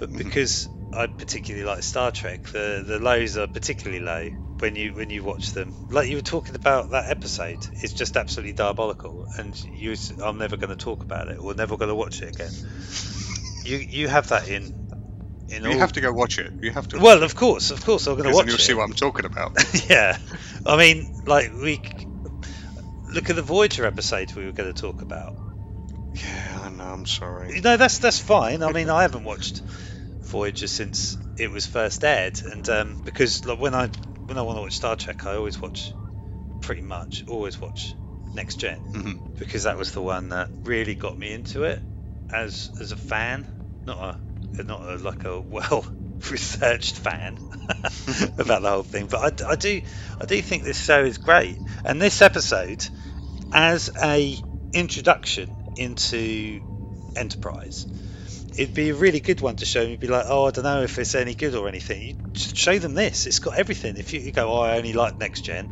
But 0.00 0.10
Mhm. 0.10 0.18
because 0.18 0.68
I 0.92 1.06
particularly 1.06 1.64
like 1.64 1.82
Star 1.84 2.10
Trek, 2.10 2.48
the 2.52 2.82
the 2.84 2.98
lows 2.98 3.36
are 3.36 3.46
particularly 3.46 4.02
low 4.02 4.30
when 4.58 4.74
you 4.74 4.94
when 4.94 5.10
you 5.10 5.22
watch 5.22 5.52
them. 5.52 5.72
Like 5.90 6.08
you 6.08 6.16
were 6.16 6.22
talking 6.22 6.56
about 6.56 6.90
that 6.90 7.08
episode, 7.10 7.64
it's 7.82 7.92
just 7.92 8.16
absolutely 8.16 8.54
diabolical, 8.54 9.26
and 9.36 9.54
you 9.64 9.94
I'm 10.22 10.38
never 10.38 10.56
going 10.56 10.70
to 10.70 10.76
talk 10.76 11.04
about 11.04 11.28
it 11.28 11.38
or 11.38 11.54
never 11.54 11.76
going 11.76 11.90
to 11.90 11.94
watch 11.94 12.22
it 12.22 12.34
again. 12.34 12.50
You 13.64 13.76
you 13.76 14.08
have 14.08 14.28
that 14.28 14.48
in 14.48 14.74
in 15.50 15.64
You 15.64 15.72
all. 15.72 15.78
have 15.78 15.92
to 15.92 16.00
go 16.00 16.12
watch 16.12 16.38
it. 16.38 16.50
You 16.62 16.70
have 16.72 16.88
to. 16.88 16.98
Well, 16.98 17.22
of 17.22 17.34
course, 17.34 17.70
of 17.70 17.84
course, 17.84 18.06
I'm 18.06 18.14
going 18.16 18.28
to 18.28 18.34
watch 18.34 18.46
then 18.46 18.48
you'll 18.48 18.56
it. 18.60 18.62
see 18.62 18.74
what 18.74 18.84
I'm 18.84 18.94
talking 18.94 19.26
about. 19.26 19.52
yeah, 19.90 20.16
I 20.64 20.76
mean, 20.76 21.06
like 21.26 21.52
we 21.52 21.80
look 23.06 23.28
at 23.30 23.36
the 23.36 23.42
Voyager 23.42 23.84
episode 23.84 24.32
we 24.34 24.46
were 24.46 24.52
going 24.52 24.72
to 24.72 24.80
talk 24.80 25.02
about. 25.02 25.32
yeah, 26.14 26.60
I 26.64 26.68
know. 26.70 26.84
I'm 26.84 27.06
sorry. 27.06 27.60
No, 27.60 27.76
that's 27.76 27.98
that's 27.98 28.18
fine. 28.18 28.62
I 28.62 28.72
mean, 28.72 28.88
I 28.88 29.02
haven't 29.02 29.24
watched 29.24 29.62
Voyager 30.30 30.66
since 30.68 31.16
it 31.36 31.50
was 31.50 31.66
first 31.66 32.04
aired, 32.04 32.40
and 32.44 32.68
um, 32.68 32.98
because 33.04 33.44
like 33.44 33.58
when 33.60 33.74
I 33.74 33.90
when 34.26 34.38
I 34.38 34.42
want 34.42 34.56
to 34.58 34.62
watch 34.62 34.76
Star 34.76 34.96
Trek, 34.96 35.26
I 35.26 35.34
always 35.36 35.60
watch 35.62 35.94
pretty 36.60 36.82
much 36.82 37.24
always 37.28 37.60
watch 37.60 37.96
Next 38.34 38.56
Gen 38.56 38.82
Mhm. 38.94 39.20
because 39.38 39.64
that 39.64 39.78
was 39.78 39.92
the 39.92 40.02
one 40.02 40.30
that 40.30 40.50
really 40.64 40.94
got 40.94 41.18
me 41.18 41.32
into 41.32 41.64
it 41.64 41.82
as 42.32 42.70
as 42.80 42.92
a 42.92 42.96
fan, 42.96 43.46
not 43.86 44.20
a 44.58 44.62
not 44.62 44.82
a, 44.82 44.96
like 44.96 45.24
a 45.24 45.40
well 45.40 45.86
researched 46.30 46.96
fan 46.98 47.38
about 48.38 48.62
the 48.62 48.70
whole 48.70 48.82
thing. 48.82 49.06
But 49.06 49.42
I, 49.42 49.52
I 49.52 49.56
do 49.56 49.80
I 50.20 50.26
do 50.26 50.40
think 50.42 50.62
this 50.64 50.82
show 50.82 51.04
is 51.04 51.18
great, 51.18 51.60
and 51.84 52.00
this 52.00 52.22
episode 52.22 52.84
as 53.52 53.90
a 54.02 54.38
introduction 54.72 55.56
into 55.76 56.60
Enterprise. 57.16 57.86
It'd 58.60 58.74
be 58.74 58.90
a 58.90 58.94
really 58.94 59.20
good 59.20 59.40
one 59.40 59.56
to 59.56 59.64
show 59.64 59.80
them. 59.80 59.90
You'd 59.90 60.00
be 60.00 60.06
like, 60.06 60.26
oh, 60.28 60.46
I 60.46 60.50
don't 60.50 60.64
know 60.64 60.82
if 60.82 60.98
it's 60.98 61.14
any 61.14 61.34
good 61.34 61.54
or 61.54 61.66
anything. 61.66 62.02
You 62.02 62.14
show 62.34 62.78
them 62.78 62.92
this. 62.92 63.26
It's 63.26 63.38
got 63.38 63.56
everything. 63.56 63.96
If 63.96 64.12
you, 64.12 64.20
you 64.20 64.32
go, 64.32 64.52
oh, 64.52 64.60
I 64.60 64.76
only 64.76 64.92
like 64.92 65.18
next 65.18 65.40
gen, 65.46 65.70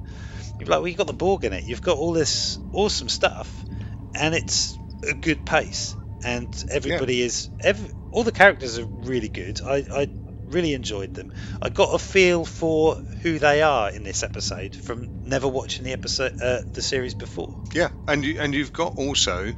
you'd 0.59 0.65
be 0.65 0.65
like, 0.65 0.81
well, 0.81 0.89
you've 0.89 0.97
got 0.97 1.07
the 1.07 1.13
Borg 1.13 1.45
in 1.45 1.53
it. 1.53 1.65
You've 1.65 1.83
got 1.83 1.99
all 1.99 2.15
this 2.15 2.59
awesome 2.73 3.11
stuff, 3.11 3.67
and 4.15 4.35
it's 4.35 4.79
a 5.07 5.13
good 5.13 5.45
pace. 5.45 5.97
And 6.25 6.49
everybody 6.71 7.21
is, 7.21 7.51
every, 7.61 7.91
all 8.11 8.25
the 8.25 8.33
characters 8.33 8.79
are 8.79 8.87
really 8.87 9.29
good. 9.29 9.61
I, 9.61 9.85
I 9.95 10.09
really 10.49 10.73
enjoyed 10.73 11.13
them. 11.13 11.31
I 11.61 11.69
got 11.69 11.95
a 11.95 11.99
feel 11.99 12.47
for 12.47 12.97
who 13.21 13.39
they 13.39 13.61
are 13.61 13.91
in 13.91 14.03
this 14.03 14.23
episode 14.23 14.75
from 14.75 15.11
never 15.27 15.47
watching 15.47 15.85
the 15.85 15.93
episode, 15.93 16.33
uh, 16.41 16.61
the 16.73 16.81
series 16.81 17.13
before. 17.13 17.55
Yeah, 17.75 17.91
and 18.07 18.25
you 18.25 18.41
and 18.41 18.55
you've 18.55 18.73
got 18.73 18.95
also, 18.97 19.53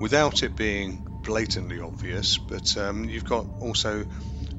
without 0.00 0.42
it 0.42 0.56
being 0.56 1.06
blatantly 1.22 1.80
obvious, 1.80 2.38
but 2.38 2.76
um, 2.76 3.04
you've 3.04 3.24
got 3.24 3.46
also 3.60 4.04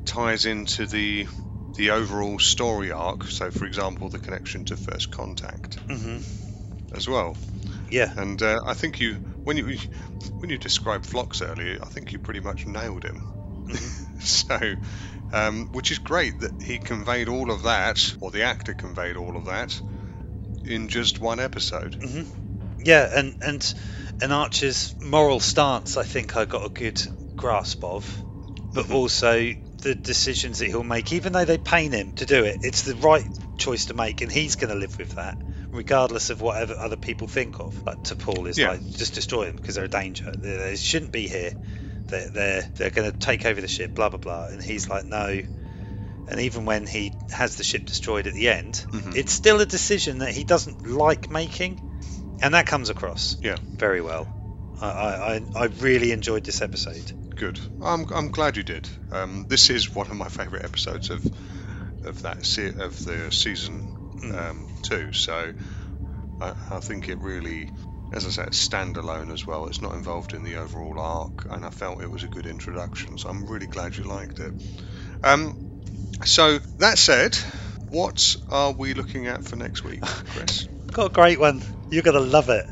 ties 0.05 0.45
into 0.45 0.86
the 0.88 1.28
the 1.76 1.91
overall 1.91 2.39
story 2.39 2.91
arc. 2.91 3.26
So, 3.26 3.51
for 3.51 3.66
example, 3.66 4.09
the 4.09 4.20
connection 4.20 4.66
to 4.66 4.78
First 4.78 5.11
Contact 5.11 5.80
hmm 5.88 6.20
as 6.93 7.07
well. 7.07 7.38
Yeah. 7.89 8.11
And 8.16 8.41
uh, 8.41 8.61
I 8.66 8.74
think 8.74 8.99
you 8.99 9.20
when 9.43 9.57
you 9.57 9.78
when 10.39 10.49
you 10.49 10.57
described 10.57 11.05
Phlox 11.05 11.41
earlier, 11.41 11.80
I 11.82 11.88
think 11.89 12.14
you 12.14 12.20
pretty 12.20 12.39
much 12.41 12.68
nailed 12.68 13.03
him. 13.03 13.22
Mhm. 13.70 13.91
so, 14.20 14.76
um, 15.32 15.70
which 15.72 15.91
is 15.91 15.99
great 15.99 16.39
that 16.41 16.51
he 16.61 16.80
conveyed 16.80 17.28
all 17.30 17.51
of 17.51 17.64
that, 17.64 18.16
or 18.20 18.32
the 18.32 18.43
actor 18.43 18.74
conveyed 18.74 19.16
all 19.18 19.38
of 19.38 19.45
that, 19.45 19.82
in 20.66 20.89
just 20.89 21.22
one 21.22 21.39
episode. 21.39 21.95
hmm 22.01 22.24
Yeah, 22.80 23.07
and 23.14 23.36
and 23.41 23.74
and 24.22 24.32
Archer's 24.34 24.95
moral 25.01 25.39
stance, 25.39 25.97
I 25.97 26.03
think 26.03 26.36
I 26.38 26.45
got 26.45 26.66
a 26.66 26.70
good 26.70 27.01
grasp 27.36 27.84
of, 27.84 28.24
but 28.74 28.86
Mhm. 28.88 28.93
also 28.93 29.53
the 29.82 29.95
decisions 29.95 30.59
that 30.59 30.68
he'll 30.68 30.84
make, 30.84 31.11
even 31.11 31.34
though 31.34 31.45
they 31.45 31.57
pain 31.57 31.91
him 31.91 32.14
to 32.14 32.26
do 32.26 32.43
it, 32.45 32.59
it's 32.61 32.84
the 32.84 32.95
right 32.95 33.26
choice 33.57 33.86
to 33.86 33.93
make, 33.93 34.22
and 34.22 34.32
he's 34.32 34.55
going 34.55 34.70
to 34.74 34.80
live 34.80 34.97
with 34.97 35.16
that, 35.16 35.38
regardless 35.72 36.30
of 36.30 36.41
whatever 36.41 36.76
other 36.80 36.95
people 36.95 37.28
think 37.28 37.59
of. 37.59 37.82
Like 37.86 38.01
T'Pol 38.03 38.47
is 38.47 38.57
Yeah. 38.57 38.70
like 38.70 38.82
just 38.93 39.14
destroy 39.16 39.45
them 39.45 39.55
because 39.55 39.76
they're 39.76 39.86
a 39.86 39.89
danger. 39.89 40.34
They, 40.41 40.55
they 40.57 40.76
shouldn't 40.76 41.11
be 41.11 41.28
here. 41.28 41.53
They're 42.07 42.30
they're, 42.30 42.70
they're 42.76 42.89
going 42.91 43.11
to 43.11 43.18
take 43.18 43.45
over 43.45 43.59
the 43.61 43.68
ship. 43.68 43.93
Blah 43.95 44.09
blah 44.09 44.20
blah. 44.20 44.47
And 44.47 44.61
he's 44.61 44.89
like 44.89 45.05
no. 45.05 45.41
And 46.26 46.39
even 46.39 46.64
when 46.66 46.88
he 46.88 47.14
has 47.32 47.57
the 47.57 47.64
ship 47.64 47.86
destroyed 47.86 48.28
at 48.28 48.34
the 48.34 48.47
end, 48.49 48.86
Mhm. 48.93 49.16
it's 49.18 49.34
still 49.34 49.59
a 49.59 49.66
decision 49.66 50.20
that 50.20 50.34
he 50.34 50.45
doesn't 50.45 50.86
like 50.86 51.29
making, 51.29 51.82
and 52.43 52.53
that 52.53 52.67
comes 52.67 52.89
across 52.89 53.37
Yeah. 53.41 53.55
very 53.79 54.01
well. 54.01 54.28
I, 54.82 54.87
I, 54.87 55.41
I- 55.55 55.65
really 55.65 56.11
enjoyed 56.11 56.43
this 56.43 56.61
episode. 56.61 57.11
Good. 57.36 57.59
I'm, 57.82 58.05
I'm 58.13 58.29
glad 58.29 58.57
you 58.57 58.63
did. 58.63 58.87
Um, 59.11 59.45
this 59.49 59.70
is 59.70 59.95
one 59.95 60.07
of 60.11 60.15
my 60.17 60.28
favourite 60.28 60.63
episodes 60.65 61.09
of 61.09 61.24
of 62.03 62.21
that 62.24 62.45
se- 62.45 62.74
of 62.78 63.01
the 63.05 63.32
season 63.32 63.86
Mm. 64.21 64.37
um, 64.37 64.67
two. 64.83 65.11
So 65.13 65.53
I, 66.39 66.53
I 66.70 66.79
think 66.79 67.09
it 67.09 67.20
really, 67.20 67.70
as 68.11 68.25
I 68.25 68.29
said, 68.29 68.47
it's 68.47 68.67
standalone 68.67 69.32
as 69.33 69.45
well. 69.47 69.67
It's 69.67 69.82
not 69.82 69.95
involved 69.95 70.33
in 70.33 70.43
the 70.43 70.55
overall 70.57 70.99
arc, 70.99 71.47
and 71.49 71.65
I 71.65 71.70
felt 71.71 72.01
it 72.01 72.11
was 72.11 72.24
a 72.24 72.28
good 72.28 72.45
introduction. 72.45 73.17
So 73.17 73.29
I'm 73.29 73.45
really 73.45 73.67
glad 73.67 73.97
you 73.97 74.03
liked 74.03 74.39
it. 74.39 74.53
Um, 75.24 75.55
so 76.24 76.59
that 76.79 76.97
said, 76.97 77.37
what 77.89 78.36
are 78.49 78.71
we 78.71 78.93
looking 78.93 79.28
at 79.28 79.43
for 79.43 79.55
next 79.55 79.83
week, 79.83 80.01
Chris? 80.29 80.67
Got 80.91 81.05
a 81.07 81.09
great 81.09 81.39
one. 81.39 81.63
You're 81.93 82.01
gonna 82.01 82.20
love 82.21 82.49
it. 82.49 82.65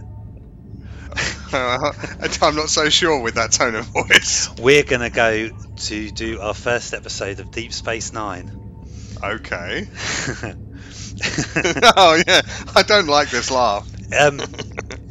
I'm 1.54 2.56
not 2.56 2.70
so 2.70 2.90
sure 2.90 3.22
with 3.22 3.36
that 3.36 3.52
tone 3.52 3.76
of 3.76 3.86
voice. 3.86 4.50
We're 4.60 4.82
gonna 4.82 5.12
go 5.12 5.50
to 5.50 6.12
do 6.12 6.40
our 6.40 6.56
first 6.56 6.96
episode 6.96 7.40
of 7.40 7.52
Deep 7.52 7.72
Space 7.72 8.14
Nine. 8.14 8.50
Okay. 9.24 9.88
oh 11.96 12.20
yeah, 12.26 12.42
I 12.76 12.82
don't 12.82 13.06
like 13.06 13.30
this 13.30 13.52
laugh. 13.52 13.88
um, 14.20 14.42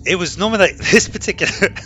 it 0.05 0.17
was 0.17 0.37
nominated. 0.37 0.81
This 0.81 1.09
particular. 1.09 1.53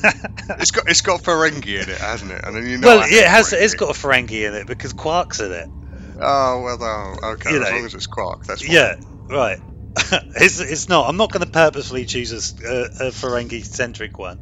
It's 0.60 0.70
got 0.70 0.88
it's 0.88 1.01
got 1.01 1.22
Ferengi 1.22 1.82
in 1.82 1.88
it, 1.90 1.98
hasn't 1.98 2.30
it? 2.30 2.42
And 2.44 2.56
then 2.56 2.66
you 2.66 2.78
know. 2.78 2.86
well, 2.86 3.10
yeah, 3.10 3.22
it 3.22 3.28
has. 3.28 3.51
Ferengi. 3.51 3.62
It's 3.62 3.74
got 3.74 3.90
a 3.90 3.98
Ferengi 3.98 4.46
in 4.48 4.55
it 4.55 4.66
because 4.66 4.94
Quark's 4.94 5.40
in 5.40 5.52
it. 5.52 5.68
Oh 6.20 6.62
well, 6.62 6.78
oh, 6.80 7.32
okay. 7.32 7.51
You 7.51 7.62
as 7.62 7.68
know. 7.68 7.76
long 7.76 7.84
as 7.84 7.94
it's 7.94 8.06
Quark, 8.06 8.46
that's 8.46 8.62
fine. 8.62 8.74
Yeah, 8.74 8.96
right. 9.28 9.59
it's, 10.36 10.60
it's 10.60 10.88
not. 10.88 11.08
I'm 11.08 11.16
not 11.16 11.30
going 11.30 11.44
to 11.44 11.50
purposefully 11.50 12.04
choose 12.04 12.32
a 12.32 13.10
Ferengi 13.10 13.64
centric 13.64 14.18
one, 14.18 14.40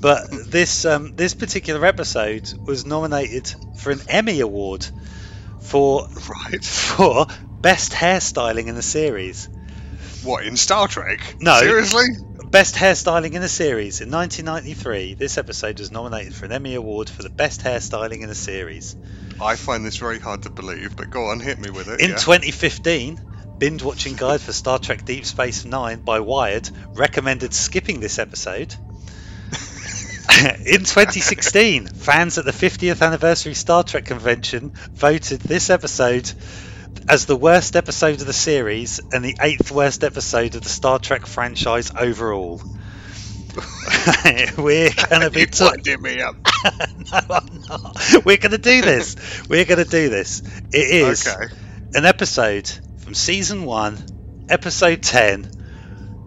But 0.00 0.28
this 0.30 0.84
um, 0.84 1.14
this 1.16 1.34
particular 1.34 1.84
episode 1.86 2.52
was 2.64 2.84
nominated 2.86 3.54
for 3.78 3.92
an 3.92 4.00
Emmy 4.08 4.40
Award 4.40 4.86
for 5.60 6.08
Right. 6.28 6.64
for 6.64 7.26
best 7.60 7.92
hairstyling 7.92 8.66
in 8.66 8.74
the 8.74 8.82
series. 8.82 9.48
What 10.22 10.44
in 10.44 10.56
Star 10.56 10.88
Trek? 10.88 11.36
No. 11.40 11.60
Seriously? 11.60 12.04
Best 12.50 12.74
hairstyling 12.74 13.34
in 13.34 13.42
the 13.42 13.48
series 13.48 14.00
in 14.00 14.10
1993. 14.10 15.14
This 15.14 15.38
episode 15.38 15.78
was 15.78 15.92
nominated 15.92 16.34
for 16.34 16.46
an 16.46 16.52
Emmy 16.52 16.74
Award 16.74 17.08
for 17.08 17.22
the 17.22 17.30
best 17.30 17.62
hairstyling 17.62 18.22
in 18.22 18.28
the 18.28 18.34
series. 18.34 18.96
I 19.40 19.54
find 19.54 19.86
this 19.86 19.96
very 19.96 20.18
hard 20.18 20.42
to 20.42 20.50
believe, 20.50 20.96
but 20.96 21.10
go 21.10 21.26
on, 21.26 21.38
hit 21.38 21.60
me 21.60 21.70
with 21.70 21.88
it. 21.88 22.00
In 22.00 22.10
yeah. 22.10 22.16
2015, 22.16 23.20
binge 23.60 23.82
watching 23.82 24.16
guide 24.16 24.40
for 24.40 24.52
Star 24.52 24.78
Trek 24.78 25.04
Deep 25.04 25.24
Space 25.26 25.64
Nine 25.66 26.00
by 26.00 26.20
Wired 26.20 26.68
recommended 26.94 27.52
skipping 27.54 28.00
this 28.00 28.18
episode. 28.18 28.74
In 30.64 30.80
2016, 30.84 31.86
fans 31.88 32.38
at 32.38 32.46
the 32.46 32.52
50th 32.52 33.02
anniversary 33.06 33.52
Star 33.54 33.82
Trek 33.84 34.06
convention 34.06 34.70
voted 34.94 35.40
this 35.40 35.68
episode 35.68 36.32
as 37.08 37.26
the 37.26 37.36
worst 37.36 37.76
episode 37.76 38.20
of 38.20 38.26
the 38.26 38.32
series 38.32 38.98
and 39.12 39.22
the 39.24 39.36
eighth 39.40 39.70
worst 39.70 40.02
episode 40.04 40.54
of 40.54 40.62
the 40.62 40.68
Star 40.68 40.98
Trek 40.98 41.26
franchise 41.26 41.92
overall. 41.94 42.62
We're 44.56 44.90
gonna 45.10 45.28
be 45.30 45.46
winding 45.60 46.00
me 46.00 46.22
up. 46.22 46.36
no, 47.12 47.20
I'm 47.28 47.62
not. 47.68 48.24
We're 48.24 48.36
gonna 48.38 48.56
do 48.58 48.80
this. 48.80 49.16
We're 49.48 49.64
gonna 49.66 49.84
do 49.84 50.08
this. 50.08 50.40
It 50.72 50.90
is 51.10 51.28
Okay. 51.28 51.52
an 51.94 52.06
episode 52.06 52.70
from 53.10 53.16
season 53.16 53.64
one, 53.64 53.98
episode 54.48 55.02
10. 55.02 55.50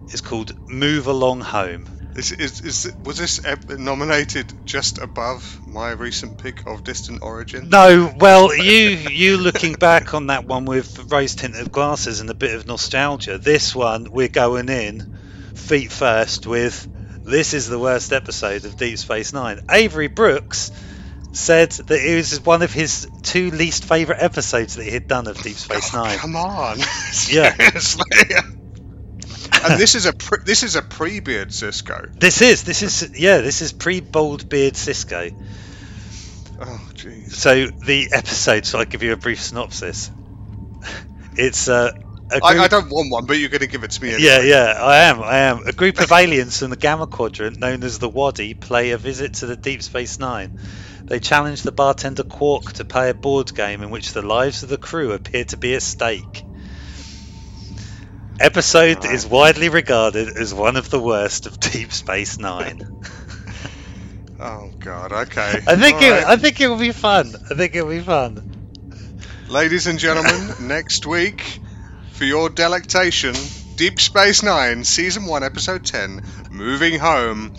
It's 0.08 0.20
called 0.20 0.68
Move 0.68 1.06
Along 1.06 1.40
Home. 1.40 1.86
Is, 2.14 2.30
is, 2.30 2.60
is, 2.60 2.92
was 3.02 3.16
this 3.16 3.40
nominated 3.70 4.66
just 4.66 4.98
above 4.98 5.66
my 5.66 5.92
recent 5.92 6.36
pick 6.36 6.66
of 6.66 6.84
Distant 6.84 7.22
Origin? 7.22 7.70
No, 7.70 8.12
well, 8.18 8.54
you 8.54 8.90
you 8.90 9.38
looking 9.38 9.72
back 9.72 10.12
on 10.12 10.26
that 10.26 10.44
one 10.44 10.66
with 10.66 11.10
rose 11.10 11.34
tinted 11.34 11.72
glasses 11.72 12.20
and 12.20 12.28
a 12.28 12.34
bit 12.34 12.54
of 12.54 12.66
nostalgia. 12.66 13.38
This 13.38 13.74
one, 13.74 14.10
we're 14.10 14.28
going 14.28 14.68
in 14.68 15.16
feet 15.54 15.90
first 15.90 16.46
with 16.46 16.86
this 17.24 17.54
is 17.54 17.66
the 17.66 17.78
worst 17.78 18.12
episode 18.12 18.66
of 18.66 18.76
Deep 18.76 18.98
Space 18.98 19.32
Nine. 19.32 19.60
Avery 19.70 20.08
Brooks 20.08 20.70
said 21.34 21.70
that 21.72 22.00
it 22.00 22.14
was 22.16 22.40
one 22.40 22.62
of 22.62 22.72
his 22.72 23.08
two 23.22 23.50
least 23.50 23.84
favourite 23.84 24.22
episodes 24.22 24.76
that 24.76 24.84
he 24.84 24.90
had 24.90 25.08
done 25.08 25.26
of 25.26 25.36
Deep 25.42 25.56
Space 25.56 25.94
Oh, 25.94 26.02
Nine. 26.04 26.18
Come 26.18 26.36
on. 26.36 26.78
Yeah. 26.78 26.84
Seriously? 27.12 28.04
and 29.64 29.80
this 29.80 29.94
is 29.94 30.06
a 30.06 30.12
pre- 30.12 30.44
this 30.44 30.62
is 30.62 30.76
a 30.76 30.82
pre-beard 30.82 31.48
Sisko. 31.48 32.18
This 32.18 32.40
is 32.42 32.64
this 32.64 32.82
is 32.82 33.18
yeah 33.18 33.38
this 33.38 33.62
is 33.62 33.72
pre 33.72 34.00
bald 34.00 34.48
beard 34.48 34.74
Sisko. 34.74 35.34
Oh 36.60 36.88
jeez. 36.94 37.32
So 37.32 37.66
the 37.66 38.08
episode. 38.12 38.64
So 38.66 38.78
I 38.78 38.84
give 38.84 39.02
you 39.02 39.12
a 39.12 39.16
brief 39.16 39.40
synopsis. 39.40 40.10
It's 41.36 41.68
uh, 41.68 41.90
a 42.30 42.36
I, 42.36 42.48
I 42.48 42.54
group- 42.54 42.70
don't 42.70 42.90
want 42.90 43.10
one, 43.10 43.26
but 43.26 43.38
you're 43.38 43.48
going 43.48 43.60
to 43.60 43.66
give 43.66 43.82
it 43.84 43.90
to 43.92 44.02
me. 44.02 44.10
Anyway. 44.10 44.22
Yeah, 44.24 44.40
yeah, 44.42 44.78
I 44.80 44.96
am. 45.04 45.20
I 45.20 45.36
am. 45.38 45.66
A 45.66 45.72
group 45.72 45.98
of 45.98 46.12
aliens 46.12 46.58
from 46.60 46.70
the 46.70 46.76
Gamma 46.76 47.06
Quadrant, 47.08 47.58
known 47.58 47.82
as 47.82 47.98
the 47.98 48.08
Wadi, 48.08 48.54
play 48.54 48.92
a 48.92 48.98
visit 48.98 49.34
to 49.34 49.46
the 49.46 49.56
Deep 49.56 49.82
Space 49.82 50.18
Nine. 50.20 50.60
They 51.06 51.20
challenge 51.20 51.62
the 51.62 51.72
bartender 51.72 52.22
Quark 52.22 52.72
to 52.74 52.84
play 52.84 53.10
a 53.10 53.14
board 53.14 53.54
game 53.54 53.82
in 53.82 53.90
which 53.90 54.12
the 54.12 54.22
lives 54.22 54.62
of 54.62 54.68
the 54.68 54.78
crew 54.78 55.12
appear 55.12 55.44
to 55.44 55.56
be 55.56 55.74
at 55.74 55.82
stake. 55.82 56.44
Episode 58.40 59.04
is 59.04 59.26
widely 59.26 59.68
regarded 59.68 60.36
as 60.36 60.52
one 60.52 60.76
of 60.76 60.90
the 60.90 61.00
worst 61.00 61.46
of 61.46 61.60
Deep 61.60 61.92
Space 61.92 62.38
Nine. 62.38 62.80
Oh 64.40 64.70
god. 64.80 65.12
Okay. 65.12 65.62
I 65.66 65.76
think 65.76 65.96
All 65.96 66.02
it. 66.02 66.10
right. 66.10 66.24
I 66.26 66.36
think 66.36 66.60
it 66.60 66.68
will 66.68 66.76
be 66.76 66.92
fun. 66.92 67.32
I 67.50 67.54
think 67.54 67.74
it 67.74 67.82
will 67.82 67.92
be 67.96 68.00
fun. 68.00 68.42
Ladies 69.48 69.86
and 69.86 69.98
gentlemen, 69.98 70.54
next 70.68 71.06
week, 71.06 71.60
for 72.12 72.24
your 72.24 72.50
delectation, 72.50 73.34
Deep 73.76 74.00
Space 74.00 74.42
Nine, 74.42 74.84
Season 74.84 75.26
1, 75.26 75.44
Episode 75.44 75.84
10, 75.84 76.20
Moving 76.50 76.98
Home, 76.98 77.54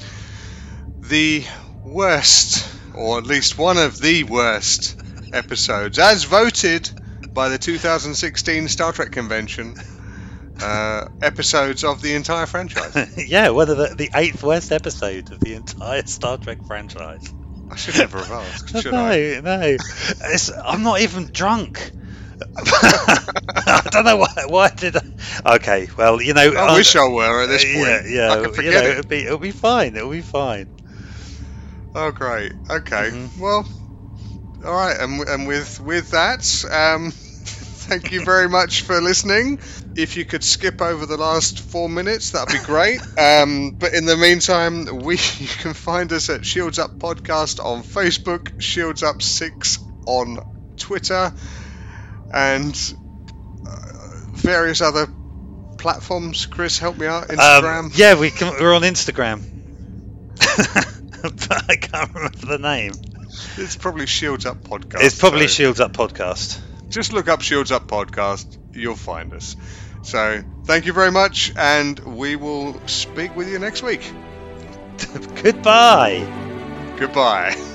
the 1.00 1.46
worst, 1.84 2.68
or 2.96 3.18
at 3.18 3.26
least 3.26 3.58
one 3.58 3.78
of 3.78 4.00
the 4.00 4.24
worst 4.24 5.00
episodes, 5.34 6.00
as 6.00 6.24
voted 6.24 6.90
by 7.34 7.50
the 7.50 7.58
2016 7.58 8.68
Star 8.68 8.94
Trek 8.94 9.12
Convention, 9.12 9.76
uh, 10.62 11.08
episodes 11.22 11.84
of 11.84 12.02
the 12.02 12.14
entire 12.16 12.46
franchise. 12.46 13.14
yeah, 13.30 13.50
whether 13.50 13.76
the, 13.76 13.96
the 13.96 14.10
eighth 14.16 14.42
worst 14.44 14.72
episode 14.72 15.32
of 15.32 15.40
the 15.40 15.54
entire 15.54 16.06
Star 16.06 16.38
Trek 16.38 16.66
franchise. 16.66 17.34
I 17.70 17.76
should 17.76 17.98
never 17.98 18.20
have 18.20 18.32
asked, 18.32 18.70
should 18.82 18.92
no, 18.92 19.06
I? 19.06 19.42
no. 19.44 19.60
It's, 19.62 20.52
I'm 20.52 20.84
not 20.84 21.02
even 21.02 21.28
drunk. 21.28 21.92
I 22.58 23.82
don't 23.92 24.04
know 24.04 24.18
why. 24.18 24.46
Why 24.48 24.70
did 24.70 24.98
I? 24.98 25.56
Okay, 25.56 25.88
well, 25.98 26.22
you 26.22 26.34
know. 26.34 26.54
I 26.54 26.76
wish 26.76 26.96
I 26.96 27.08
were 27.08 27.44
at 27.44 27.48
this 27.48 27.64
point. 27.64 28.10
Yeah, 28.10 28.28
yeah. 28.28 28.34
I 28.34 28.42
you 28.42 28.54
forget 28.54 28.74
know, 28.74 28.90
it. 28.90 28.98
It'll 28.98 29.10
be, 29.10 29.26
it'll 29.26 29.38
be 29.38 29.52
fine. 29.52 29.96
It'll 29.96 30.12
be 30.12 30.22
fine. 30.22 30.75
Oh, 31.96 32.12
great. 32.12 32.52
Okay. 32.70 33.10
Mhm. 33.12 33.40
Well, 33.40 33.66
all 34.66 34.74
right. 34.74 34.98
And, 35.00 35.22
and 35.28 35.48
with 35.48 35.80
with 35.80 36.12
that, 36.12 36.66
um, 36.70 37.12
thank 37.16 38.12
you 38.12 38.26
very 38.26 38.50
much 38.50 38.82
for 38.82 39.00
listening. 39.00 39.60
If 39.96 40.18
you 40.18 40.26
could 40.26 40.44
skip 40.44 40.82
over 40.82 41.06
the 41.06 41.16
last 41.16 41.62
four 41.62 41.88
minutes, 41.88 42.32
that'd 42.32 42.52
be 42.54 42.64
great. 42.66 43.00
Um, 43.18 43.72
but 43.80 43.94
in 43.94 44.06
the 44.06 44.18
meantime, 44.18 44.86
we 45.04 45.16
you 45.38 45.48
can 45.48 45.74
find 45.74 46.12
us 46.12 46.30
at 46.30 46.46
Shields 46.46 46.80
Up 46.80 47.00
Podcast 47.00 47.64
on 47.64 47.82
Facebook, 47.84 48.62
Shields 48.62 49.02
Up 49.04 49.22
Six 49.22 49.80
on 50.06 50.74
Twitter, 50.76 51.32
and 52.34 52.94
uh, 53.66 53.76
various 54.34 54.82
other 54.82 55.08
platforms. 55.78 56.46
Chris, 56.46 56.78
help 56.78 56.98
me 56.98 57.08
out. 57.08 57.30
Instagram. 57.30 57.80
Um, 57.80 57.92
yeah, 57.96 58.20
we 58.20 58.32
can, 58.32 58.54
we're 58.60 58.76
on 58.76 58.82
Instagram. 58.82 59.44
But 61.30 61.64
I 61.70 61.76
can't 61.76 62.14
remember 62.14 62.46
the 62.46 62.58
name. 62.60 62.94
It's 63.58 63.76
probably 63.76 64.06
Shields 64.06 64.46
Up 64.46 64.58
Podcast. 64.64 65.02
It's 65.04 65.20
probably 65.20 65.48
so- 65.48 65.54
Shields 65.54 65.80
Up 65.80 65.94
Podcast. 65.94 66.60
just 66.90 67.14
look 67.14 67.28
up 67.28 67.42
Shields 67.42 67.72
Up 67.72 67.88
Podcast, 67.88 68.58
you'll 68.74 68.96
find 68.96 69.34
us. 69.34 69.56
So, 70.04 70.44
thank 70.66 70.86
you 70.86 70.94
very 70.94 71.12
much, 71.12 71.52
and 71.58 71.98
we 72.00 72.36
will 72.36 72.80
speak 72.88 73.36
with 73.36 73.50
you 73.50 73.58
next 73.60 73.82
week. 73.82 74.10
Goodbye. 75.44 76.26
Goodbye. 76.98 77.75